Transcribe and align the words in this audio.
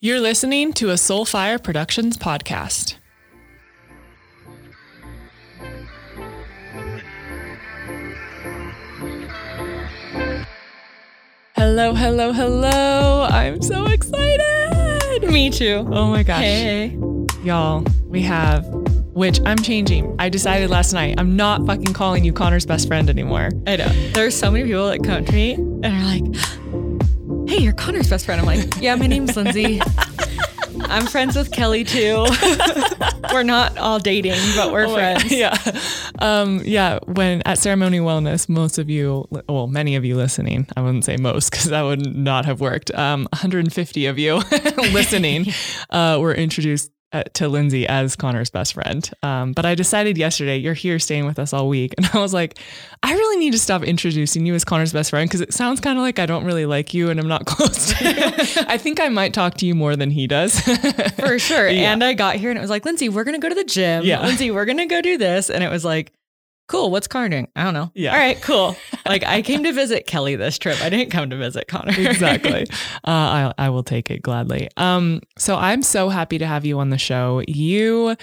You're 0.00 0.20
listening 0.20 0.74
to 0.74 0.90
a 0.90 0.94
Soulfire 0.94 1.60
Productions 1.60 2.16
podcast. 2.16 2.94
Hello, 11.56 11.94
hello, 11.94 12.32
hello. 12.32 13.26
I'm 13.28 13.60
so 13.60 13.86
excited. 13.86 15.28
Me 15.32 15.50
too. 15.50 15.84
Oh 15.90 16.06
my 16.06 16.22
gosh. 16.22 16.42
Hey. 16.42 16.96
Y'all, 17.42 17.84
we 18.04 18.22
have, 18.22 18.64
which 19.14 19.40
I'm 19.44 19.58
changing. 19.58 20.14
I 20.20 20.28
decided 20.28 20.70
last 20.70 20.92
night, 20.92 21.16
I'm 21.18 21.34
not 21.34 21.66
fucking 21.66 21.92
calling 21.92 22.22
you 22.22 22.32
Conner's 22.32 22.64
best 22.66 22.86
friend 22.86 23.10
anymore. 23.10 23.50
I 23.66 23.74
know. 23.74 23.88
There's 24.12 24.36
so 24.36 24.48
many 24.48 24.64
people 24.64 24.86
that 24.86 25.02
come 25.02 25.24
to 25.24 25.32
me 25.32 25.54
and 25.54 25.86
are 25.86 26.04
like, 26.04 26.22
hey, 27.48 27.62
you're 27.62 27.72
Conner's 27.72 28.10
best 28.10 28.26
friend. 28.26 28.40
I'm 28.40 28.46
like, 28.46 28.80
yeah, 28.80 28.94
my 28.94 29.06
name's 29.06 29.36
Lindsey. 29.36 29.80
I'm 30.82 31.06
friends 31.06 31.34
with 31.34 31.50
Kelli 31.50 31.86
too. 31.86 32.24
we're 33.32 33.42
not 33.42 33.76
all 33.78 33.98
dating, 33.98 34.38
but 34.54 34.70
we're 34.72 34.86
Oh 34.86 34.94
friends. 34.94 35.30
yeah. 35.32 35.56
Um, 36.18 36.60
yeah. 36.64 36.98
When 37.06 37.42
at 37.46 37.58
Ceremony 37.58 37.98
Wellness, 37.98 38.48
most 38.48 38.78
of 38.78 38.88
you, 38.88 39.26
well, 39.48 39.66
many 39.66 39.96
of 39.96 40.04
you 40.04 40.14
listening, 40.16 40.66
I 40.76 40.82
wouldn't 40.82 41.04
say 41.04 41.16
most 41.16 41.50
because 41.50 41.64
that 41.66 41.82
would 41.82 42.14
not 42.16 42.44
have 42.44 42.60
worked. 42.60 42.94
Um, 42.94 43.26
150 43.32 44.06
of 44.06 44.18
you 44.18 44.36
listening 44.92 45.46
uh, 45.90 46.18
were 46.20 46.34
introduced 46.34 46.90
uh, 47.12 47.22
to 47.34 47.48
Lindsey 47.48 47.86
as 47.86 48.16
Conner's 48.16 48.50
best 48.50 48.74
friend. 48.74 49.10
Um, 49.22 49.52
but 49.52 49.64
I 49.64 49.74
decided 49.74 50.18
yesterday, 50.18 50.56
you're 50.56 50.74
here 50.74 50.98
staying 50.98 51.24
with 51.26 51.38
us 51.38 51.52
all 51.52 51.68
week. 51.68 51.94
And 51.98 52.08
I 52.14 52.20
was 52.20 52.32
like, 52.32 52.58
I 53.02 53.12
really 53.12 53.38
need 53.38 53.52
to 53.52 53.58
stop 53.58 53.82
introducing 53.82 54.46
you 54.46 54.54
as 54.54 54.64
Conner's 54.64 54.92
best 54.92 55.10
friend 55.10 55.28
because 55.28 55.40
it 55.40 55.52
sounds 55.52 55.80
kind 55.80 55.98
of 55.98 56.02
like 56.02 56.18
I 56.18 56.26
don't 56.26 56.44
really 56.44 56.64
like 56.64 56.94
you 56.94 57.10
and 57.10 57.18
I'm 57.18 57.26
not 57.28 57.44
close 57.46 57.92
to 57.92 58.04
you. 58.04 58.64
I 58.68 58.78
think 58.78 59.00
I 59.00 59.08
might 59.08 59.34
talk 59.34 59.54
to 59.54 59.66
you 59.66 59.74
more 59.74 59.96
than 59.96 60.10
he 60.10 60.26
does. 60.26 60.60
For 61.16 61.38
sure. 61.38 61.68
Yeah. 61.68 61.92
And 61.92 62.04
I 62.04 62.14
got 62.14 62.36
here 62.36 62.50
and 62.50 62.58
it 62.58 62.62
was 62.62 62.70
like, 62.70 62.84
Lindsey, 62.84 63.08
we're 63.08 63.24
going 63.24 63.34
to 63.34 63.40
go 63.40 63.48
to 63.48 63.54
the 63.54 63.64
gym. 63.64 64.04
Yeah. 64.04 64.24
Lindsey, 64.24 64.50
we're 64.50 64.64
going 64.64 64.78
to 64.78 64.86
go 64.86 65.00
do 65.00 65.18
this. 65.18 65.50
And 65.50 65.64
it 65.64 65.70
was 65.70 65.84
like, 65.84 66.12
cool. 66.68 66.90
What's 66.90 67.08
doing? 67.08 67.48
I 67.56 67.64
don't 67.64 67.74
know. 67.74 67.90
Yeah. 67.94 68.12
All 68.12 68.18
right, 68.18 68.40
cool. 68.40 68.76
like 69.06 69.24
I 69.24 69.42
came 69.42 69.64
to 69.64 69.72
visit 69.72 70.06
Kelli 70.06 70.38
this 70.38 70.58
trip. 70.58 70.80
I 70.82 70.90
didn't 70.90 71.10
come 71.10 71.30
to 71.30 71.36
visit 71.36 71.66
Conner. 71.68 71.92
exactly. 71.98 72.66
Uh, 73.04 73.52
I, 73.58 73.66
I 73.66 73.70
will 73.70 73.82
take 73.82 74.10
it 74.10 74.22
gladly. 74.22 74.68
Um, 74.76 75.20
so 75.38 75.56
I'm 75.56 75.82
so 75.82 76.08
happy 76.08 76.38
to 76.38 76.46
have 76.46 76.64
you 76.66 76.78
on 76.78 76.90
the 76.90 76.98
show. 76.98 77.42
You, 77.46 78.16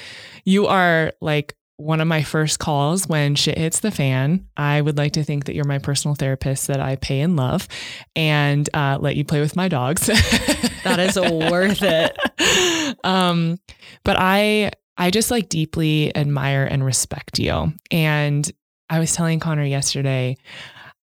you 0.43 0.67
are 0.67 1.11
like 1.21 1.55
one 1.77 2.01
of 2.01 2.07
my 2.07 2.23
first 2.23 2.59
calls 2.59 3.07
when 3.07 3.35
shit 3.35 3.57
hits 3.57 3.79
the 3.79 3.91
fan. 3.91 4.47
I 4.55 4.81
would 4.81 4.97
like 4.97 5.13
to 5.13 5.23
think 5.23 5.45
that 5.45 5.55
you're 5.55 5.65
my 5.65 5.79
personal 5.79 6.15
therapist 6.15 6.67
that 6.67 6.79
I 6.79 6.97
pay 6.97 7.21
and 7.21 7.35
love, 7.35 7.67
and 8.15 8.69
uh, 8.73 8.97
let 8.99 9.15
you 9.15 9.25
play 9.25 9.41
with 9.41 9.55
my 9.55 9.67
dogs. 9.67 10.05
that 10.05 10.99
is 10.99 11.19
worth 11.19 11.81
it. 11.81 12.97
um, 13.03 13.59
but 14.03 14.17
I, 14.19 14.71
I 14.97 15.11
just 15.11 15.31
like 15.31 15.49
deeply 15.49 16.15
admire 16.15 16.65
and 16.65 16.85
respect 16.85 17.39
you. 17.39 17.73
And 17.91 18.49
I 18.89 18.99
was 18.99 19.13
telling 19.13 19.39
Conner 19.39 19.65
yesterday, 19.65 20.37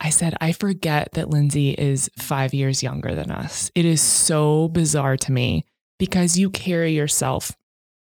I 0.00 0.10
said, 0.10 0.34
I 0.40 0.52
forget 0.52 1.10
that 1.12 1.30
Lindsey 1.30 1.70
is 1.70 2.10
five 2.18 2.52
years 2.52 2.82
younger 2.82 3.14
than 3.14 3.30
us. 3.30 3.70
It 3.74 3.84
is 3.84 4.00
so 4.00 4.68
bizarre 4.68 5.16
to 5.18 5.32
me 5.32 5.64
because 5.98 6.38
you 6.38 6.50
carry 6.50 6.92
yourself 6.92 7.52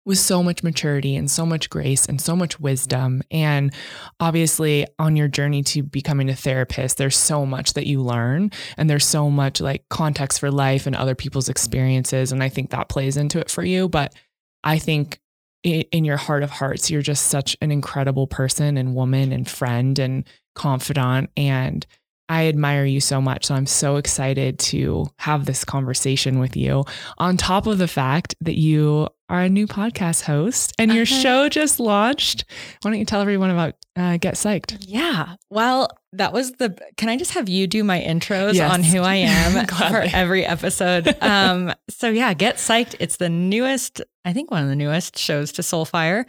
with 0.05 0.17
so 0.17 0.43
much 0.43 0.63
maturity 0.63 1.15
and 1.15 1.31
so 1.31 1.45
much 1.45 1.69
grace 1.69 2.05
and 2.05 2.19
so 2.19 2.35
much 2.35 2.59
wisdom. 2.59 3.21
And 3.31 3.73
obviously, 4.19 4.85
on 4.99 5.15
your 5.15 5.29
journey 5.29 5.63
to 5.63 5.83
becoming 5.83 6.29
a 6.29 6.35
therapist, 6.35 6.97
there's 6.97 7.17
so 7.17 7.45
much 7.45 7.73
that 7.73 7.87
you 7.87 8.01
learn 8.01 8.51
and 8.77 8.89
there's 8.89 9.05
so 9.05 9.29
much 9.29 9.61
like 9.61 9.87
context 9.89 10.39
for 10.39 10.51
life 10.51 10.87
and 10.87 10.95
other 10.95 11.15
people's 11.15 11.49
experiences. 11.49 12.31
And 12.31 12.43
I 12.43 12.49
think 12.49 12.71
that 12.71 12.89
plays 12.89 13.17
into 13.17 13.39
it 13.39 13.49
for 13.49 13.63
you. 13.63 13.87
But 13.87 14.13
I 14.63 14.77
think 14.77 15.19
in 15.63 16.03
your 16.05 16.17
heart 16.17 16.43
of 16.43 16.49
hearts, 16.51 16.91
you're 16.91 17.01
just 17.01 17.27
such 17.27 17.55
an 17.61 17.71
incredible 17.71 18.27
person 18.27 18.77
and 18.77 18.95
woman 18.95 19.31
and 19.31 19.49
friend 19.49 19.97
and 19.99 20.25
confidant. 20.55 21.29
And 21.37 21.85
I 22.29 22.47
admire 22.47 22.85
you 22.85 22.99
so 23.01 23.21
much. 23.21 23.45
So 23.45 23.55
I'm 23.55 23.65
so 23.65 23.97
excited 23.97 24.57
to 24.59 25.07
have 25.17 25.45
this 25.45 25.63
conversation 25.65 26.39
with 26.39 26.55
you. 26.55 26.85
On 27.17 27.37
top 27.37 27.67
of 27.67 27.77
the 27.77 27.87
fact 27.87 28.35
that 28.41 28.57
you 28.57 29.07
are 29.29 29.41
a 29.41 29.49
new 29.49 29.67
podcast 29.67 30.23
host 30.23 30.73
and 30.79 30.93
your 30.93 31.03
Uh-huh. 31.03 31.21
show 31.21 31.49
just 31.49 31.79
launched. 31.79 32.45
Why 32.81 32.91
don't 32.91 32.99
you 32.99 33.05
tell 33.05 33.21
everyone 33.21 33.49
about 33.51 33.75
uh, 33.95 34.17
Get 34.17 34.35
Psyched? 34.35 34.77
Yeah. 34.87 35.35
Well, 35.49 35.89
that 36.13 36.31
was 36.33 36.53
the. 36.53 36.75
Can 36.97 37.09
I 37.09 37.17
just 37.17 37.31
have 37.33 37.49
you 37.49 37.67
do 37.67 37.83
my 37.83 37.99
intros 37.99 38.53
Yes. 38.53 38.71
on 38.71 38.83
who 38.83 39.01
I 39.01 39.15
am 39.15 39.65
for 39.67 40.01
every 40.13 40.45
episode? 40.45 41.15
Um, 41.21 41.73
so 41.89 42.09
yeah, 42.09 42.33
get 42.33 42.55
psyched. 42.57 42.95
It's 42.99 43.17
the 43.17 43.29
newest, 43.29 44.01
I 44.25 44.33
think 44.33 44.51
one 44.51 44.63
of 44.63 44.69
the 44.69 44.75
newest 44.75 45.17
shows 45.17 45.51
to 45.53 45.61
Soulfire. 45.61 46.25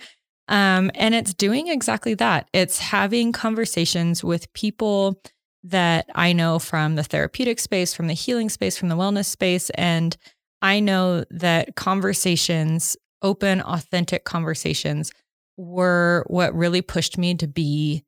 Um, 0.49 0.91
and 0.95 1.15
it's 1.15 1.33
doing 1.33 1.69
exactly 1.69 2.15
that. 2.15 2.49
It's 2.53 2.79
having 2.79 3.33
conversations 3.33 4.23
with 4.23 4.53
people 4.53 5.21
that 5.63 6.07
I 6.15 6.33
know 6.35 6.59
from 6.59 6.97
the 6.97 7.03
therapeutic 7.03 7.59
space, 7.59 7.95
from 7.95 8.07
the 8.07 8.15
healing 8.15 8.51
space, 8.51 8.77
from 8.77 8.89
the 8.89 8.97
wellness 8.97 9.25
space. 9.25 9.71
And 9.71 10.17
I 10.61 10.81
know 10.81 11.25
that 11.31 11.77
conversations, 11.77 12.97
open, 13.23 13.63
authentic 13.63 14.25
conversations, 14.25 15.13
were 15.57 16.25
what 16.29 16.55
really 16.55 16.83
pushed 16.83 17.17
me 17.17 17.35
to 17.37 17.47
be 17.47 18.05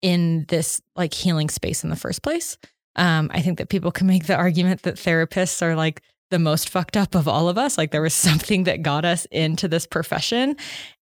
in 0.00 0.46
this 0.48 0.80
like 0.96 1.12
healing 1.12 1.50
space 1.50 1.84
in 1.84 1.90
the 1.90 1.96
first 1.96 2.22
place. 2.22 2.56
Um, 2.96 3.30
I 3.32 3.42
think 3.42 3.58
that 3.58 3.68
people 3.68 3.90
can 3.90 4.06
make 4.06 4.26
the 4.26 4.36
argument 4.36 4.82
that 4.82 4.94
therapists 4.94 5.60
are 5.60 5.76
like 5.76 6.02
the 6.30 6.38
most 6.38 6.68
fucked 6.68 6.96
up 6.96 7.14
of 7.14 7.28
all 7.28 7.48
of 7.48 7.58
us. 7.58 7.78
Like 7.78 7.90
there 7.90 8.02
was 8.02 8.14
something 8.28 8.64
that 8.64 8.82
got 8.82 9.04
us 9.04 9.26
into 9.26 9.68
this 9.68 9.86
profession. 9.86 10.56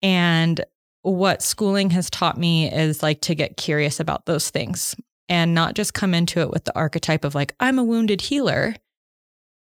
And 0.01 0.63
what 1.03 1.41
schooling 1.41 1.89
has 1.91 2.09
taught 2.09 2.37
me 2.37 2.71
is 2.71 3.01
like 3.01 3.21
to 3.21 3.35
get 3.35 3.57
curious 3.57 3.99
about 3.99 4.25
those 4.25 4.49
things 4.49 4.95
and 5.29 5.53
not 5.53 5.75
just 5.75 5.93
come 5.93 6.13
into 6.13 6.41
it 6.41 6.51
with 6.51 6.65
the 6.65 6.75
archetype 6.75 7.23
of 7.23 7.35
like, 7.35 7.55
I'm 7.59 7.79
a 7.79 7.83
wounded 7.83 8.21
healer, 8.21 8.75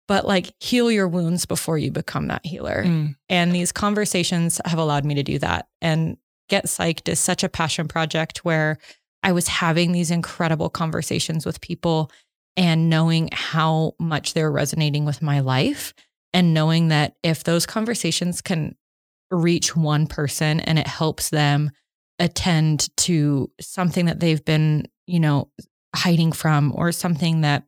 but 0.08 0.26
like 0.26 0.54
heal 0.60 0.92
your 0.92 1.08
wounds 1.08 1.46
before 1.46 1.78
you 1.78 1.92
become 1.92 2.28
that 2.28 2.46
healer. 2.46 2.84
Mm. 2.86 3.16
And 3.28 3.52
these 3.54 3.72
conversations 3.72 4.60
have 4.66 4.80
allowed 4.80 5.06
me 5.06 5.16
to 5.16 5.24
do 5.24 5.38
that. 5.40 5.68
And 5.81 6.18
Get 6.50 6.66
Psyched 6.66 7.08
is 7.08 7.20
such 7.20 7.44
a 7.44 7.50
passion 7.50 7.88
project 7.88 8.40
where 8.40 8.80
I 9.22 9.31
was 9.31 9.48
having 9.48 9.92
these 9.92 10.12
incredible 10.12 10.70
conversations 10.70 11.46
with 11.46 11.62
people 11.62 12.12
and 12.59 12.90
knowing 12.90 13.30
how 13.31 13.94
much 14.00 14.34
they're 14.34 14.52
resonating 14.52 15.06
with 15.06 15.22
my 15.22 15.40
life 15.40 15.94
and 16.34 16.53
knowing 16.53 16.90
that 16.90 17.16
if 17.24 17.46
those 17.46 17.66
conversations 17.66 18.42
can 18.42 18.75
reach 19.31 19.78
one 19.78 20.06
person 20.06 20.59
and 20.59 20.78
it 20.78 20.86
helps 20.86 21.30
them 21.30 21.72
attend 22.19 22.90
to 22.98 23.50
something 23.62 24.08
that 24.08 24.19
they've 24.19 24.44
been, 24.44 24.86
you 25.08 25.22
know, 25.22 25.50
hiding 25.96 26.34
from 26.34 26.74
or 26.75 26.92
something 26.92 27.42
that 27.42 27.64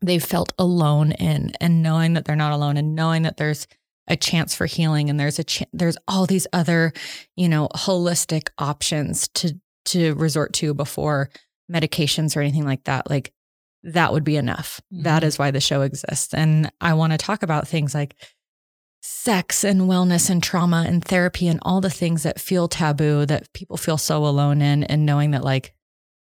they've 0.00 0.22
felt 0.22 0.52
alone 0.56 1.10
in 1.12 1.50
and 1.60 1.82
knowing 1.82 2.12
that 2.12 2.24
they're 2.24 2.36
not 2.36 2.52
alone 2.52 2.76
and 2.76 2.94
knowing 2.94 3.22
that 3.22 3.38
there's 3.38 3.66
a 4.06 4.16
chance 4.16 4.54
for 4.54 4.66
healing 4.66 5.10
and 5.10 5.18
there's 5.18 5.40
a 5.40 5.44
ch- 5.44 5.64
there's 5.72 5.96
all 6.06 6.26
these 6.26 6.46
other 6.52 6.92
you 7.36 7.48
know 7.48 7.68
holistic 7.74 8.48
options 8.58 9.28
to 9.28 9.54
to 9.84 10.14
resort 10.14 10.52
to 10.52 10.74
before 10.74 11.30
medications 11.70 12.36
or 12.36 12.40
anything 12.40 12.64
like 12.64 12.82
that 12.84 13.08
like 13.08 13.32
that 13.84 14.12
would 14.12 14.24
be 14.24 14.36
enough 14.36 14.80
That 14.90 15.22
Mhm. 15.22 15.26
is 15.26 15.38
why 15.38 15.50
the 15.50 15.60
show 15.60 15.82
exists 15.82 16.32
and 16.34 16.70
i 16.80 16.94
want 16.94 17.12
to 17.12 17.18
talk 17.18 17.42
about 17.42 17.66
things 17.68 17.94
like 17.94 18.14
sex 19.00 19.64
and 19.64 19.82
wellness 19.82 20.30
and 20.30 20.42
trauma 20.42 20.84
and 20.86 21.04
therapy 21.04 21.48
and 21.48 21.58
all 21.62 21.80
the 21.80 21.90
things 21.90 22.22
that 22.22 22.40
feel 22.40 22.68
taboo 22.68 23.26
that 23.26 23.52
people 23.52 23.76
feel 23.76 23.98
so 23.98 24.24
alone 24.24 24.62
in 24.62 24.84
and 24.84 25.04
knowing 25.04 25.32
that 25.32 25.42
like 25.42 25.74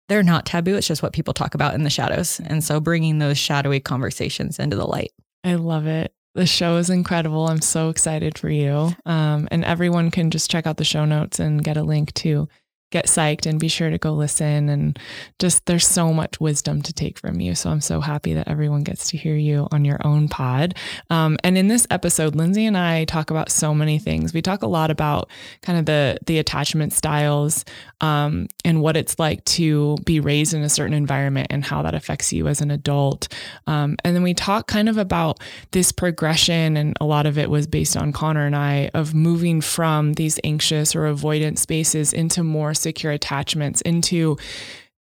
they're 0.08 0.22
not 0.22 0.46
taboo 0.46 0.76
it's 0.76 0.86
just 0.86 1.02
what 1.02 1.12
people 1.12 1.34
talk 1.34 1.54
about 1.54 1.74
in 1.74 1.82
the 1.82 1.90
shadows 1.90 2.40
and 2.46 2.62
so 2.62 2.78
bringing 2.80 3.18
those 3.18 3.36
shadowy 3.38 3.80
conversations 3.80 4.58
into 4.58 4.76
the 4.76 4.86
light 4.86 5.10
I 5.42 5.54
love 5.54 5.86
it. 5.86 6.12
The 6.34 6.44
show 6.46 6.76
is 6.76 6.90
incredible. 6.90 7.48
I'm 7.48 7.62
so 7.62 7.88
excited 7.88 8.36
for 8.38 8.50
you. 8.50 8.94
Um, 9.06 9.48
and 9.50 9.64
everyone 9.64 10.10
can 10.10 10.30
just 10.30 10.50
check 10.50 10.66
out 10.66 10.76
the 10.76 10.84
show 10.84 11.06
notes 11.06 11.40
and 11.40 11.64
get 11.64 11.78
a 11.78 11.82
link 11.82 12.12
to 12.14 12.46
get 12.90 13.06
psyched 13.06 13.46
and 13.46 13.60
be 13.60 13.68
sure 13.68 13.90
to 13.90 13.98
go 13.98 14.12
listen. 14.12 14.68
And 14.68 14.98
just 15.38 15.66
there's 15.66 15.86
so 15.86 16.12
much 16.12 16.40
wisdom 16.40 16.82
to 16.82 16.92
take 16.92 17.18
from 17.18 17.40
you. 17.40 17.54
So 17.54 17.70
I'm 17.70 17.80
so 17.80 18.00
happy 18.00 18.34
that 18.34 18.48
everyone 18.48 18.82
gets 18.82 19.08
to 19.10 19.16
hear 19.16 19.36
you 19.36 19.68
on 19.72 19.84
your 19.84 20.00
own 20.04 20.28
pod. 20.28 20.74
Um, 21.08 21.38
and 21.44 21.56
in 21.56 21.68
this 21.68 21.86
episode, 21.90 22.34
Lindsey 22.34 22.66
and 22.66 22.76
I 22.76 23.04
talk 23.04 23.30
about 23.30 23.50
so 23.50 23.74
many 23.74 23.98
things. 23.98 24.34
We 24.34 24.42
talk 24.42 24.62
a 24.62 24.66
lot 24.66 24.90
about 24.90 25.30
kind 25.62 25.78
of 25.78 25.86
the 25.86 26.18
the 26.26 26.38
attachment 26.38 26.92
styles 26.92 27.64
um, 28.00 28.48
and 28.64 28.80
what 28.82 28.96
it's 28.96 29.18
like 29.18 29.44
to 29.44 29.96
be 30.04 30.20
raised 30.20 30.54
in 30.54 30.62
a 30.62 30.68
certain 30.68 30.94
environment 30.94 31.48
and 31.50 31.64
how 31.64 31.82
that 31.82 31.94
affects 31.94 32.32
you 32.32 32.48
as 32.48 32.60
an 32.60 32.70
adult. 32.70 33.28
Um, 33.66 33.96
and 34.04 34.14
then 34.14 34.22
we 34.22 34.34
talk 34.34 34.66
kind 34.66 34.88
of 34.88 34.96
about 34.96 35.40
this 35.70 35.92
progression, 35.92 36.76
and 36.76 36.96
a 37.00 37.04
lot 37.04 37.26
of 37.26 37.38
it 37.38 37.50
was 37.50 37.66
based 37.66 37.96
on 37.96 38.12
Conner 38.12 38.46
and 38.46 38.56
I 38.56 38.90
of 38.94 39.14
moving 39.14 39.60
from 39.60 40.14
these 40.14 40.40
anxious 40.44 40.96
or 40.96 41.02
avoidant 41.02 41.58
spaces 41.58 42.12
into 42.12 42.42
more 42.42 42.74
secure 42.80 43.12
attachments, 43.12 43.80
into 43.82 44.36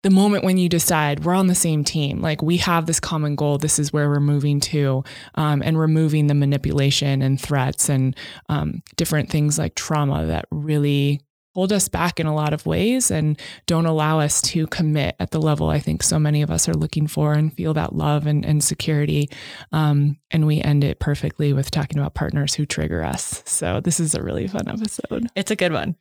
the 0.05 0.11
moment 0.11 0.45
when 0.45 0.59
you 0.59 0.69
decide 0.69 1.25
we're 1.25 1.35
on 1.35 1.47
the 1.47 1.55
same 1.55 1.83
team, 1.83 2.21
like 2.21 2.43
we 2.43 2.59
have 2.59 2.85
this 2.85 3.01
common 3.01 3.37
goal, 3.37 3.57
this 3.57 3.79
is 3.79 3.91
where 3.91 4.11
we're 4.11 4.21
moving 4.21 4.61
to, 4.61 5.03
um, 5.35 5.63
and 5.63 5.79
removing 5.79 6.27
the 6.27 6.35
manipulation 6.35 7.23
and 7.23 7.41
threats 7.41 7.89
and 7.89 8.15
um, 8.51 8.83
different 8.97 9.31
things 9.31 9.59
like 9.59 9.75
trauma 9.75 10.27
that 10.27 10.45
really 10.51 11.23
hold 11.55 11.73
us 11.73 11.89
back 11.89 12.21
in 12.21 12.27
a 12.27 12.35
lot 12.35 12.53
of 12.53 12.67
ways 12.67 13.11
and 13.11 13.41
don't 13.67 13.87
allow 13.87 14.21
us 14.21 14.43
to 14.43 14.67
commit 14.67 15.15
at 15.21 15.31
the 15.31 15.41
level 15.41 15.71
I 15.71 15.79
think 15.79 16.03
so 16.03 16.19
many 16.19 16.43
of 16.43 16.51
us 16.51 16.69
are 16.69 16.75
looking 16.75 17.07
for 17.07 17.33
and 17.33 17.53
feel 17.53 17.73
that 17.75 17.95
love 17.95 18.27
and, 18.27 18.45
and 18.45 18.63
security. 18.63 19.31
Um, 19.73 20.19
and 20.31 20.47
we 20.47 20.61
end 20.61 20.85
it 20.85 20.99
perfectly 20.99 21.53
with 21.53 21.71
talking 21.71 21.99
about 21.99 22.15
partners 22.15 22.55
who 22.55 22.67
trigger 22.67 23.03
us. 23.03 23.43
So 23.47 23.81
this 23.81 24.01
is 24.01 24.15
a 24.15 24.23
really 24.23 24.49
fun 24.49 24.69
episode. 24.69 25.29
It's 25.35 25.51
a 25.51 25.57
good 25.57 25.73
one. 25.73 25.97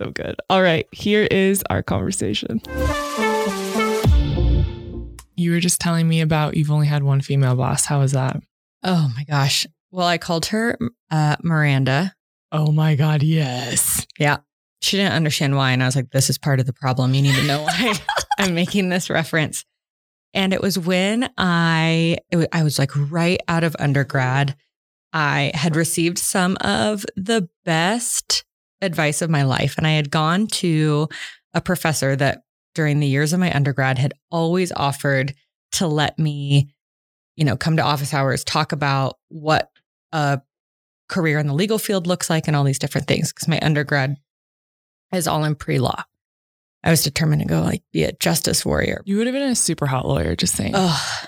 So 0.00 0.10
good. 0.10 0.36
All 0.48 0.62
right, 0.62 0.86
here 0.92 1.28
is 1.30 1.62
our 1.68 1.82
conversation. 1.82 2.62
You 5.36 5.50
were 5.50 5.60
just 5.60 5.78
telling 5.78 6.08
me 6.08 6.22
about 6.22 6.56
you've 6.56 6.70
only 6.70 6.86
had 6.86 7.02
one 7.02 7.20
female 7.20 7.54
boss. 7.54 7.84
How 7.84 8.00
was 8.00 8.12
that? 8.12 8.40
Oh 8.82 9.12
my 9.14 9.24
gosh. 9.24 9.66
Well, 9.90 10.06
I 10.06 10.16
called 10.16 10.46
her 10.46 10.78
uh, 11.10 11.36
Miranda. 11.42 12.14
Oh 12.50 12.72
my 12.72 12.94
God, 12.94 13.22
yes. 13.22 14.06
Yeah. 14.18 14.38
She 14.80 14.96
didn't 14.96 15.12
understand 15.12 15.54
why. 15.54 15.72
And 15.72 15.82
I 15.82 15.86
was 15.86 15.96
like, 15.96 16.12
this 16.12 16.30
is 16.30 16.38
part 16.38 16.60
of 16.60 16.66
the 16.66 16.72
problem. 16.72 17.12
You 17.12 17.20
need 17.20 17.34
to 17.34 17.46
know 17.46 17.60
why 17.60 17.92
I'm 18.38 18.54
making 18.54 18.88
this 18.88 19.10
reference. 19.10 19.66
And 20.32 20.54
it 20.54 20.62
was 20.62 20.78
when 20.78 21.30
I, 21.36 22.16
was, 22.32 22.46
I 22.54 22.62
was 22.62 22.78
like 22.78 22.92
right 22.94 23.40
out 23.48 23.64
of 23.64 23.76
undergrad. 23.78 24.56
I 25.12 25.52
had 25.52 25.76
received 25.76 26.16
some 26.16 26.56
of 26.62 27.04
the 27.16 27.50
best 27.66 28.44
advice 28.82 29.22
of 29.22 29.30
my 29.30 29.42
life. 29.42 29.76
And 29.76 29.86
I 29.86 29.92
had 29.92 30.10
gone 30.10 30.46
to 30.48 31.08
a 31.54 31.60
professor 31.60 32.16
that 32.16 32.42
during 32.74 33.00
the 33.00 33.06
years 33.06 33.32
of 33.32 33.40
my 33.40 33.52
undergrad 33.52 33.98
had 33.98 34.14
always 34.30 34.72
offered 34.72 35.34
to 35.72 35.86
let 35.86 36.18
me, 36.18 36.72
you 37.36 37.44
know, 37.44 37.56
come 37.56 37.76
to 37.76 37.82
office 37.82 38.14
hours, 38.14 38.44
talk 38.44 38.72
about 38.72 39.16
what 39.28 39.70
a 40.12 40.40
career 41.08 41.38
in 41.38 41.46
the 41.46 41.54
legal 41.54 41.78
field 41.78 42.06
looks 42.06 42.30
like 42.30 42.46
and 42.46 42.56
all 42.56 42.64
these 42.64 42.78
different 42.78 43.06
things. 43.06 43.32
Cause 43.32 43.48
my 43.48 43.58
undergrad 43.60 44.16
is 45.12 45.26
all 45.26 45.44
in 45.44 45.54
pre 45.54 45.78
law. 45.78 46.04
I 46.82 46.90
was 46.90 47.02
determined 47.02 47.42
to 47.42 47.48
go 47.48 47.60
like 47.60 47.82
be 47.92 48.04
a 48.04 48.12
justice 48.12 48.64
warrior. 48.64 49.02
You 49.04 49.18
would 49.18 49.26
have 49.26 49.34
been 49.34 49.50
a 49.50 49.54
super 49.54 49.86
hot 49.86 50.06
lawyer, 50.06 50.34
just 50.34 50.56
saying. 50.56 50.72
Oh, 50.74 51.22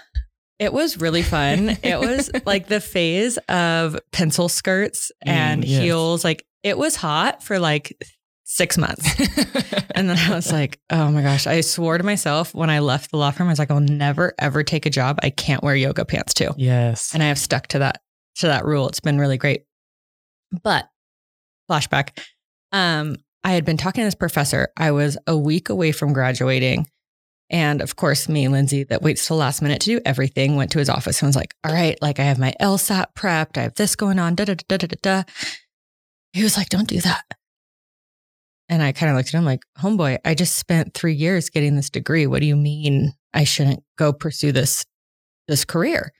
it 0.58 0.72
was 0.72 0.98
really 0.98 1.22
fun. 1.22 1.76
it 1.82 1.98
was 1.98 2.30
like 2.46 2.68
the 2.68 2.80
phase 2.80 3.36
of 3.48 3.98
pencil 4.12 4.48
skirts 4.48 5.12
and 5.20 5.62
mm, 5.62 5.68
yes. 5.68 5.82
heels. 5.82 6.24
Like 6.24 6.46
it 6.62 6.78
was 6.78 6.96
hot 6.96 7.42
for 7.42 7.58
like 7.58 7.96
six 8.44 8.76
months. 8.76 9.08
and 9.94 10.08
then 10.08 10.18
I 10.18 10.34
was 10.34 10.52
like, 10.52 10.78
oh 10.90 11.10
my 11.10 11.22
gosh, 11.22 11.46
I 11.46 11.60
swore 11.62 11.98
to 11.98 12.04
myself 12.04 12.54
when 12.54 12.70
I 12.70 12.80
left 12.80 13.10
the 13.10 13.16
law 13.16 13.30
firm, 13.30 13.48
I 13.48 13.50
was 13.50 13.58
like, 13.58 13.70
I'll 13.70 13.80
never 13.80 14.34
ever 14.38 14.62
take 14.62 14.86
a 14.86 14.90
job 14.90 15.18
I 15.22 15.30
can't 15.30 15.62
wear 15.62 15.74
yoga 15.74 16.04
pants 16.04 16.34
to. 16.34 16.54
Yes. 16.56 17.14
And 17.14 17.22
I 17.22 17.26
have 17.26 17.38
stuck 17.38 17.68
to 17.68 17.80
that, 17.80 18.02
to 18.36 18.46
that 18.46 18.64
rule. 18.64 18.88
It's 18.88 19.00
been 19.00 19.18
really 19.18 19.38
great. 19.38 19.64
But 20.62 20.88
flashback. 21.70 22.18
Um, 22.72 23.16
I 23.44 23.52
had 23.52 23.64
been 23.64 23.76
talking 23.76 24.02
to 24.02 24.06
this 24.06 24.14
professor. 24.14 24.68
I 24.76 24.92
was 24.92 25.18
a 25.26 25.36
week 25.36 25.68
away 25.68 25.92
from 25.92 26.12
graduating. 26.12 26.86
And 27.50 27.82
of 27.82 27.96
course, 27.96 28.28
me, 28.28 28.48
Lindsey, 28.48 28.84
that 28.84 29.02
waits 29.02 29.26
till 29.26 29.36
last 29.36 29.60
minute 29.60 29.80
to 29.82 29.86
do 29.96 30.00
everything, 30.06 30.56
went 30.56 30.70
to 30.72 30.78
his 30.78 30.88
office 30.88 31.20
and 31.20 31.28
was 31.28 31.36
like, 31.36 31.54
all 31.64 31.72
right, 31.72 32.00
like 32.00 32.18
I 32.18 32.24
have 32.24 32.38
my 32.38 32.54
LSAT 32.60 33.06
prepped. 33.14 33.58
I 33.58 33.62
have 33.62 33.74
this 33.74 33.94
going 33.94 34.18
on. 34.18 34.34
Da, 34.34 34.44
da, 34.44 34.54
da, 34.68 34.76
da, 34.78 34.86
da, 34.86 34.96
da. 35.02 35.22
He 36.32 36.42
was 36.42 36.56
like, 36.56 36.68
don't 36.68 36.88
do 36.88 37.00
that. 37.00 37.24
And 38.68 38.82
I 38.82 38.92
kind 38.92 39.10
of 39.10 39.16
looked 39.16 39.28
at 39.28 39.38
him 39.38 39.44
like, 39.44 39.64
homeboy, 39.78 40.18
I 40.24 40.34
just 40.34 40.56
spent 40.56 40.94
three 40.94 41.14
years 41.14 41.50
getting 41.50 41.76
this 41.76 41.90
degree. 41.90 42.26
What 42.26 42.40
do 42.40 42.46
you 42.46 42.56
mean 42.56 43.12
I 43.34 43.44
shouldn't 43.44 43.82
go 43.98 44.12
pursue 44.12 44.52
this, 44.52 44.84
this 45.46 45.64
career? 45.64 46.12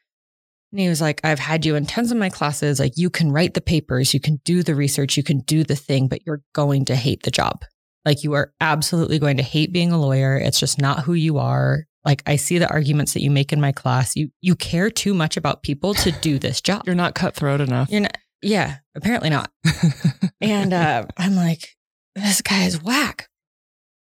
And 0.70 0.80
he 0.80 0.88
was 0.88 1.00
like, 1.00 1.20
I've 1.24 1.38
had 1.38 1.64
you 1.64 1.76
in 1.76 1.86
tons 1.86 2.10
of 2.10 2.18
my 2.18 2.30
classes. 2.30 2.80
Like, 2.80 2.92
you 2.96 3.10
can 3.10 3.30
write 3.30 3.54
the 3.54 3.60
papers, 3.60 4.12
you 4.12 4.20
can 4.20 4.40
do 4.44 4.62
the 4.62 4.74
research, 4.74 5.16
you 5.16 5.22
can 5.22 5.40
do 5.40 5.64
the 5.64 5.76
thing, 5.76 6.08
but 6.08 6.20
you're 6.26 6.42
going 6.54 6.86
to 6.86 6.96
hate 6.96 7.22
the 7.22 7.30
job. 7.30 7.64
Like, 8.04 8.24
you 8.24 8.32
are 8.32 8.52
absolutely 8.60 9.18
going 9.18 9.36
to 9.36 9.42
hate 9.42 9.72
being 9.72 9.92
a 9.92 10.00
lawyer. 10.00 10.36
It's 10.36 10.58
just 10.58 10.80
not 10.80 11.04
who 11.04 11.12
you 11.12 11.38
are. 11.38 11.84
Like, 12.04 12.22
I 12.26 12.36
see 12.36 12.58
the 12.58 12.70
arguments 12.70 13.12
that 13.12 13.22
you 13.22 13.30
make 13.30 13.52
in 13.52 13.60
my 13.60 13.70
class. 13.70 14.16
You 14.16 14.30
you 14.40 14.56
care 14.56 14.90
too 14.90 15.14
much 15.14 15.36
about 15.36 15.62
people 15.62 15.94
to 15.94 16.10
do 16.10 16.38
this 16.38 16.60
job. 16.60 16.82
You're 16.84 16.94
not 16.96 17.14
cutthroat 17.14 17.60
enough. 17.60 17.90
You're 17.90 18.00
not. 18.00 18.16
Yeah, 18.42 18.78
apparently 18.94 19.30
not. 19.30 19.50
and 20.40 20.72
uh, 20.72 21.06
I'm 21.16 21.36
like, 21.36 21.76
this 22.14 22.42
guy 22.42 22.64
is 22.64 22.82
whack. 22.82 23.28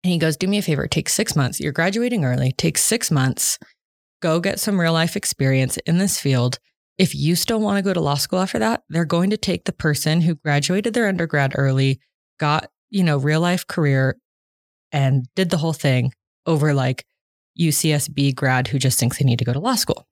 And 0.03 0.13
he 0.13 0.19
goes, 0.19 0.37
do 0.37 0.49
me 0.49 0.59
a 0.59 0.63
favor, 0.63 0.87
take 0.87 1.09
six 1.09 1.37
months. 1.37 1.61
You're 1.61 1.73
graduating 1.73 2.25
early. 2.25 2.53
Take 2.53 2.79
six 2.79 3.11
months 3.11 3.59
go 4.25 4.41
get 4.41 4.59
some 4.59 4.81
real 4.81 4.95
life 4.95 5.17
experience 5.17 5.77
in 5.85 5.99
this 5.99 6.19
field. 6.19 6.59
If 6.97 7.15
you 7.15 7.37
still 7.37 7.61
want 7.61 7.77
to 7.77 7.83
go 7.83 7.93
to 7.93 8.01
law 8.01 8.15
school 8.15 8.39
after 8.39 8.59
that, 8.59 8.83
they're 8.89 9.05
going 9.05 9.29
to 9.31 9.37
take 9.37 9.67
the 9.67 9.73
person 9.73 10.23
who 10.23 10.37
graduated 10.37 10.95
their 10.95 11.09
undergrad 11.09 11.53
early, 11.57 12.01
got, 12.41 12.71
you 12.89 13.05
know, 13.05 13.19
real 13.19 13.41
life 13.41 13.67
career 13.67 14.17
and 14.93 15.27
did 15.37 15.51
the 15.51 15.59
whole 15.59 15.75
thing 15.75 16.11
over 16.47 16.73
like 16.73 17.05
UCSB 17.61 18.35
grad 18.35 18.69
who 18.69 18.79
just 18.79 18.99
thinks 18.99 19.19
they 19.19 19.27
need 19.27 19.41
to 19.41 19.45
go 19.45 19.53
to 19.53 19.61
law 19.61 19.75
school. 19.75 20.07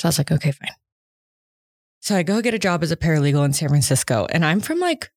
So 0.00 0.06
I 0.06 0.08
was 0.08 0.18
like, 0.18 0.32
okay, 0.32 0.52
fine. 0.52 0.70
So 2.00 2.16
I 2.16 2.22
go 2.22 2.40
get 2.40 2.54
a 2.54 2.58
job 2.58 2.82
as 2.82 2.90
a 2.92 2.96
paralegal 2.96 3.44
in 3.44 3.52
San 3.52 3.68
Francisco 3.68 4.26
and 4.30 4.44
I'm 4.44 4.60
from 4.60 4.78
like 4.78 5.10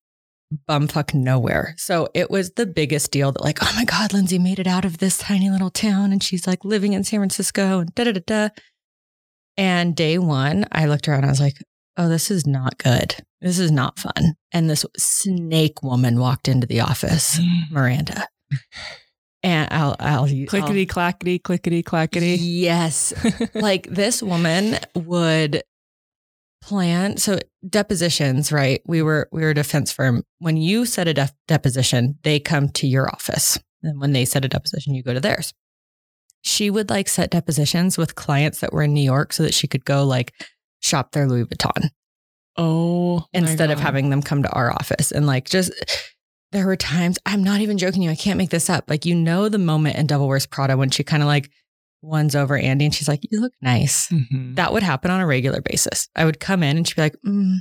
bumfuck 0.67 1.13
nowhere. 1.13 1.75
So 1.77 2.09
it 2.13 2.31
was 2.31 2.51
the 2.51 2.65
biggest 2.65 3.11
deal 3.11 3.31
that 3.31 3.43
like, 3.43 3.59
oh 3.61 3.71
my 3.75 3.85
God, 3.85 4.13
Lindsey 4.13 4.39
made 4.39 4.59
it 4.59 4.67
out 4.67 4.85
of 4.85 4.97
this 4.97 5.17
tiny 5.17 5.49
little 5.49 5.69
town 5.69 6.11
and 6.11 6.23
she's 6.23 6.47
like 6.47 6.65
living 6.65 6.93
in 6.93 7.03
San 7.03 7.19
Francisco 7.19 7.79
and 7.79 7.93
da 7.95 8.05
da 8.05 8.13
da 8.13 8.21
da. 8.25 8.49
And 9.57 9.95
day 9.95 10.17
one, 10.17 10.65
I 10.71 10.85
looked 10.85 11.07
around, 11.07 11.25
I 11.25 11.29
was 11.29 11.41
like, 11.41 11.57
oh, 11.97 12.07
this 12.07 12.31
is 12.31 12.47
not 12.47 12.77
good. 12.77 13.15
This 13.41 13.59
is 13.59 13.71
not 13.71 13.99
fun. 13.99 14.35
And 14.53 14.69
this 14.69 14.85
snake 14.97 15.83
woman 15.83 16.19
walked 16.19 16.47
into 16.47 16.65
the 16.65 16.79
office, 16.79 17.39
Miranda. 17.71 18.27
And 19.43 19.67
I'll, 19.71 19.95
I'll 19.99 20.27
clickety 20.27 20.85
clackety, 20.85 21.39
clickety 21.39 21.83
clackety. 21.83 22.35
Yes. 22.35 23.13
like 23.53 23.87
this 23.87 24.23
woman 24.23 24.77
would 24.95 25.63
plan 26.61 27.17
so 27.17 27.39
depositions 27.67 28.51
right? 28.51 28.81
We 28.85 29.01
were 29.01 29.29
we 29.31 29.41
were 29.41 29.51
a 29.51 29.55
defense 29.55 29.91
firm. 29.91 30.23
When 30.39 30.57
you 30.57 30.85
set 30.85 31.07
a 31.07 31.13
def- 31.13 31.33
deposition 31.47 32.17
they 32.23 32.39
come 32.39 32.69
to 32.69 32.87
your 32.87 33.09
office. 33.09 33.57
And 33.81 33.99
when 33.99 34.11
they 34.11 34.25
set 34.25 34.45
a 34.45 34.49
deposition 34.49 34.93
you 34.93 35.03
go 35.03 35.13
to 35.13 35.19
theirs. 35.19 35.53
She 36.41 36.69
would 36.69 36.89
like 36.89 37.09
set 37.09 37.31
depositions 37.31 37.97
with 37.97 38.15
clients 38.15 38.59
that 38.61 38.73
were 38.73 38.83
in 38.83 38.93
new 38.93 39.03
york 39.03 39.33
so 39.33 39.43
that 39.43 39.53
she 39.53 39.67
could 39.67 39.85
go 39.85 40.03
like 40.03 40.33
shop 40.79 41.11
their 41.11 41.27
louis 41.27 41.45
vuitton. 41.45 41.89
Oh 42.57 43.25
instead 43.33 43.71
of 43.71 43.79
having 43.79 44.09
them 44.09 44.21
come 44.21 44.43
to 44.43 44.51
our 44.51 44.71
office 44.71 45.11
and 45.11 45.25
like 45.27 45.49
just 45.49 45.71
there 46.51 46.65
were 46.65 46.75
times 46.75 47.17
i'm 47.25 47.43
not 47.43 47.61
even 47.61 47.77
joking 47.77 48.01
you 48.01 48.09
i 48.09 48.15
can't 48.15 48.37
make 48.37 48.49
this 48.49 48.69
up. 48.69 48.89
Like 48.89 49.05
you 49.05 49.15
know 49.15 49.49
the 49.49 49.57
moment 49.57 49.97
in 49.97 50.07
devil 50.07 50.27
wears 50.27 50.45
prada 50.45 50.75
when 50.77 50.89
she 50.89 51.03
kind 51.03 51.23
of 51.23 51.27
like 51.27 51.49
one's 52.01 52.35
over 52.35 52.57
Andy 52.57 52.85
and 52.85 52.93
she's 52.93 53.07
like, 53.07 53.21
You 53.29 53.41
look 53.41 53.53
nice. 53.61 54.07
Mm-hmm. 54.09 54.55
That 54.55 54.73
would 54.73 54.83
happen 54.83 55.11
on 55.11 55.19
a 55.19 55.27
regular 55.27 55.61
basis. 55.61 56.07
I 56.15 56.25
would 56.25 56.39
come 56.39 56.63
in 56.63 56.77
and 56.77 56.87
she'd 56.87 56.95
be 56.95 57.01
like, 57.01 57.15
mm, 57.25 57.57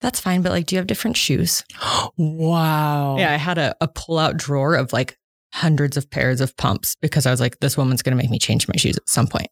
That's 0.00 0.20
fine, 0.20 0.42
but 0.42 0.52
like, 0.52 0.66
do 0.66 0.74
you 0.74 0.78
have 0.78 0.86
different 0.86 1.16
shoes? 1.16 1.64
wow. 2.16 3.16
Yeah, 3.18 3.32
I 3.32 3.36
had 3.36 3.58
a, 3.58 3.74
a 3.80 3.88
pull 3.88 4.18
out 4.18 4.36
drawer 4.36 4.74
of 4.74 4.92
like 4.92 5.18
hundreds 5.52 5.96
of 5.96 6.10
pairs 6.10 6.40
of 6.40 6.56
pumps 6.56 6.96
because 7.00 7.26
I 7.26 7.30
was 7.30 7.40
like, 7.40 7.58
This 7.60 7.76
woman's 7.76 8.02
going 8.02 8.16
to 8.16 8.22
make 8.22 8.30
me 8.30 8.38
change 8.38 8.68
my 8.68 8.76
shoes 8.76 8.96
at 8.96 9.08
some 9.08 9.26
point. 9.26 9.48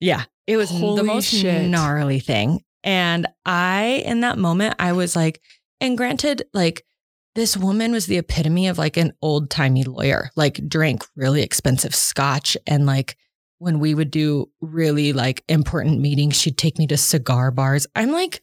Yeah, 0.00 0.24
it 0.46 0.56
was 0.56 0.70
Holy 0.70 0.96
the 0.96 1.04
most 1.04 1.26
shit. 1.26 1.68
gnarly 1.68 2.20
thing. 2.20 2.60
And 2.82 3.26
I, 3.44 4.02
in 4.06 4.22
that 4.22 4.38
moment, 4.38 4.76
I 4.78 4.92
was 4.92 5.14
like, 5.14 5.42
and 5.82 5.96
granted, 5.96 6.44
like, 6.54 6.82
this 7.34 7.56
woman 7.56 7.92
was 7.92 8.06
the 8.06 8.18
epitome 8.18 8.66
of 8.66 8.78
like 8.78 8.96
an 8.96 9.12
old 9.22 9.50
timey 9.50 9.84
lawyer, 9.84 10.30
like 10.36 10.68
drank 10.68 11.04
really 11.14 11.42
expensive 11.42 11.94
scotch. 11.94 12.56
And 12.66 12.86
like 12.86 13.16
when 13.58 13.78
we 13.78 13.94
would 13.94 14.10
do 14.10 14.50
really 14.60 15.12
like 15.12 15.44
important 15.48 16.00
meetings, 16.00 16.36
she'd 16.36 16.58
take 16.58 16.78
me 16.78 16.86
to 16.88 16.96
cigar 16.96 17.50
bars. 17.50 17.86
I'm 17.94 18.10
like 18.10 18.42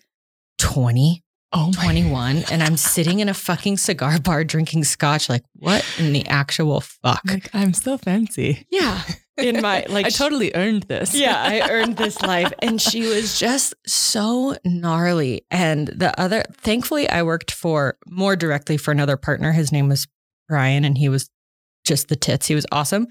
20, 0.60 1.24
oh 1.54 1.72
21, 1.74 2.46
and 2.52 2.64
I'm 2.64 2.78
sitting 2.78 3.20
in 3.20 3.30
a 3.30 3.34
fucking 3.34 3.78
cigar 3.78 4.20
bar 4.20 4.44
drinking 4.44 4.86
scotch. 4.86 5.30
Like, 5.30 5.44
what 5.56 5.86
in 6.00 6.14
the 6.14 6.26
actual 6.28 6.82
fuck? 6.82 7.22
Like, 7.26 7.50
I'm 7.54 7.74
so 7.74 7.98
fancy. 7.98 8.66
Yeah 8.70 9.02
in 9.38 9.62
my 9.62 9.86
like 9.90 10.06
I 10.06 10.10
totally 10.10 10.52
earned 10.56 10.84
this. 10.84 11.14
yeah, 11.14 11.42
I 11.42 11.70
earned 11.70 11.98
this 11.98 12.22
life. 12.22 12.52
And 12.60 12.82
she 12.82 13.02
was 13.02 13.40
just 13.40 13.74
so 13.86 14.56
gnarly. 14.66 15.46
And 15.52 15.88
the 15.88 16.20
other 16.20 16.44
thankfully 16.54 17.10
I 17.10 17.24
worked 17.24 17.52
for 17.52 17.98
more 18.08 18.36
directly 18.36 18.78
for 18.78 18.92
another 18.92 19.18
partner. 19.18 19.52
His 19.52 19.72
name 19.72 19.88
was 19.88 20.08
Brian 20.48 20.84
and 20.86 20.98
he 20.98 21.10
was 21.10 21.30
just 21.86 22.08
the 22.08 22.16
tits. 22.16 22.48
He 22.48 22.56
was 22.56 22.66
awesome. 22.72 23.08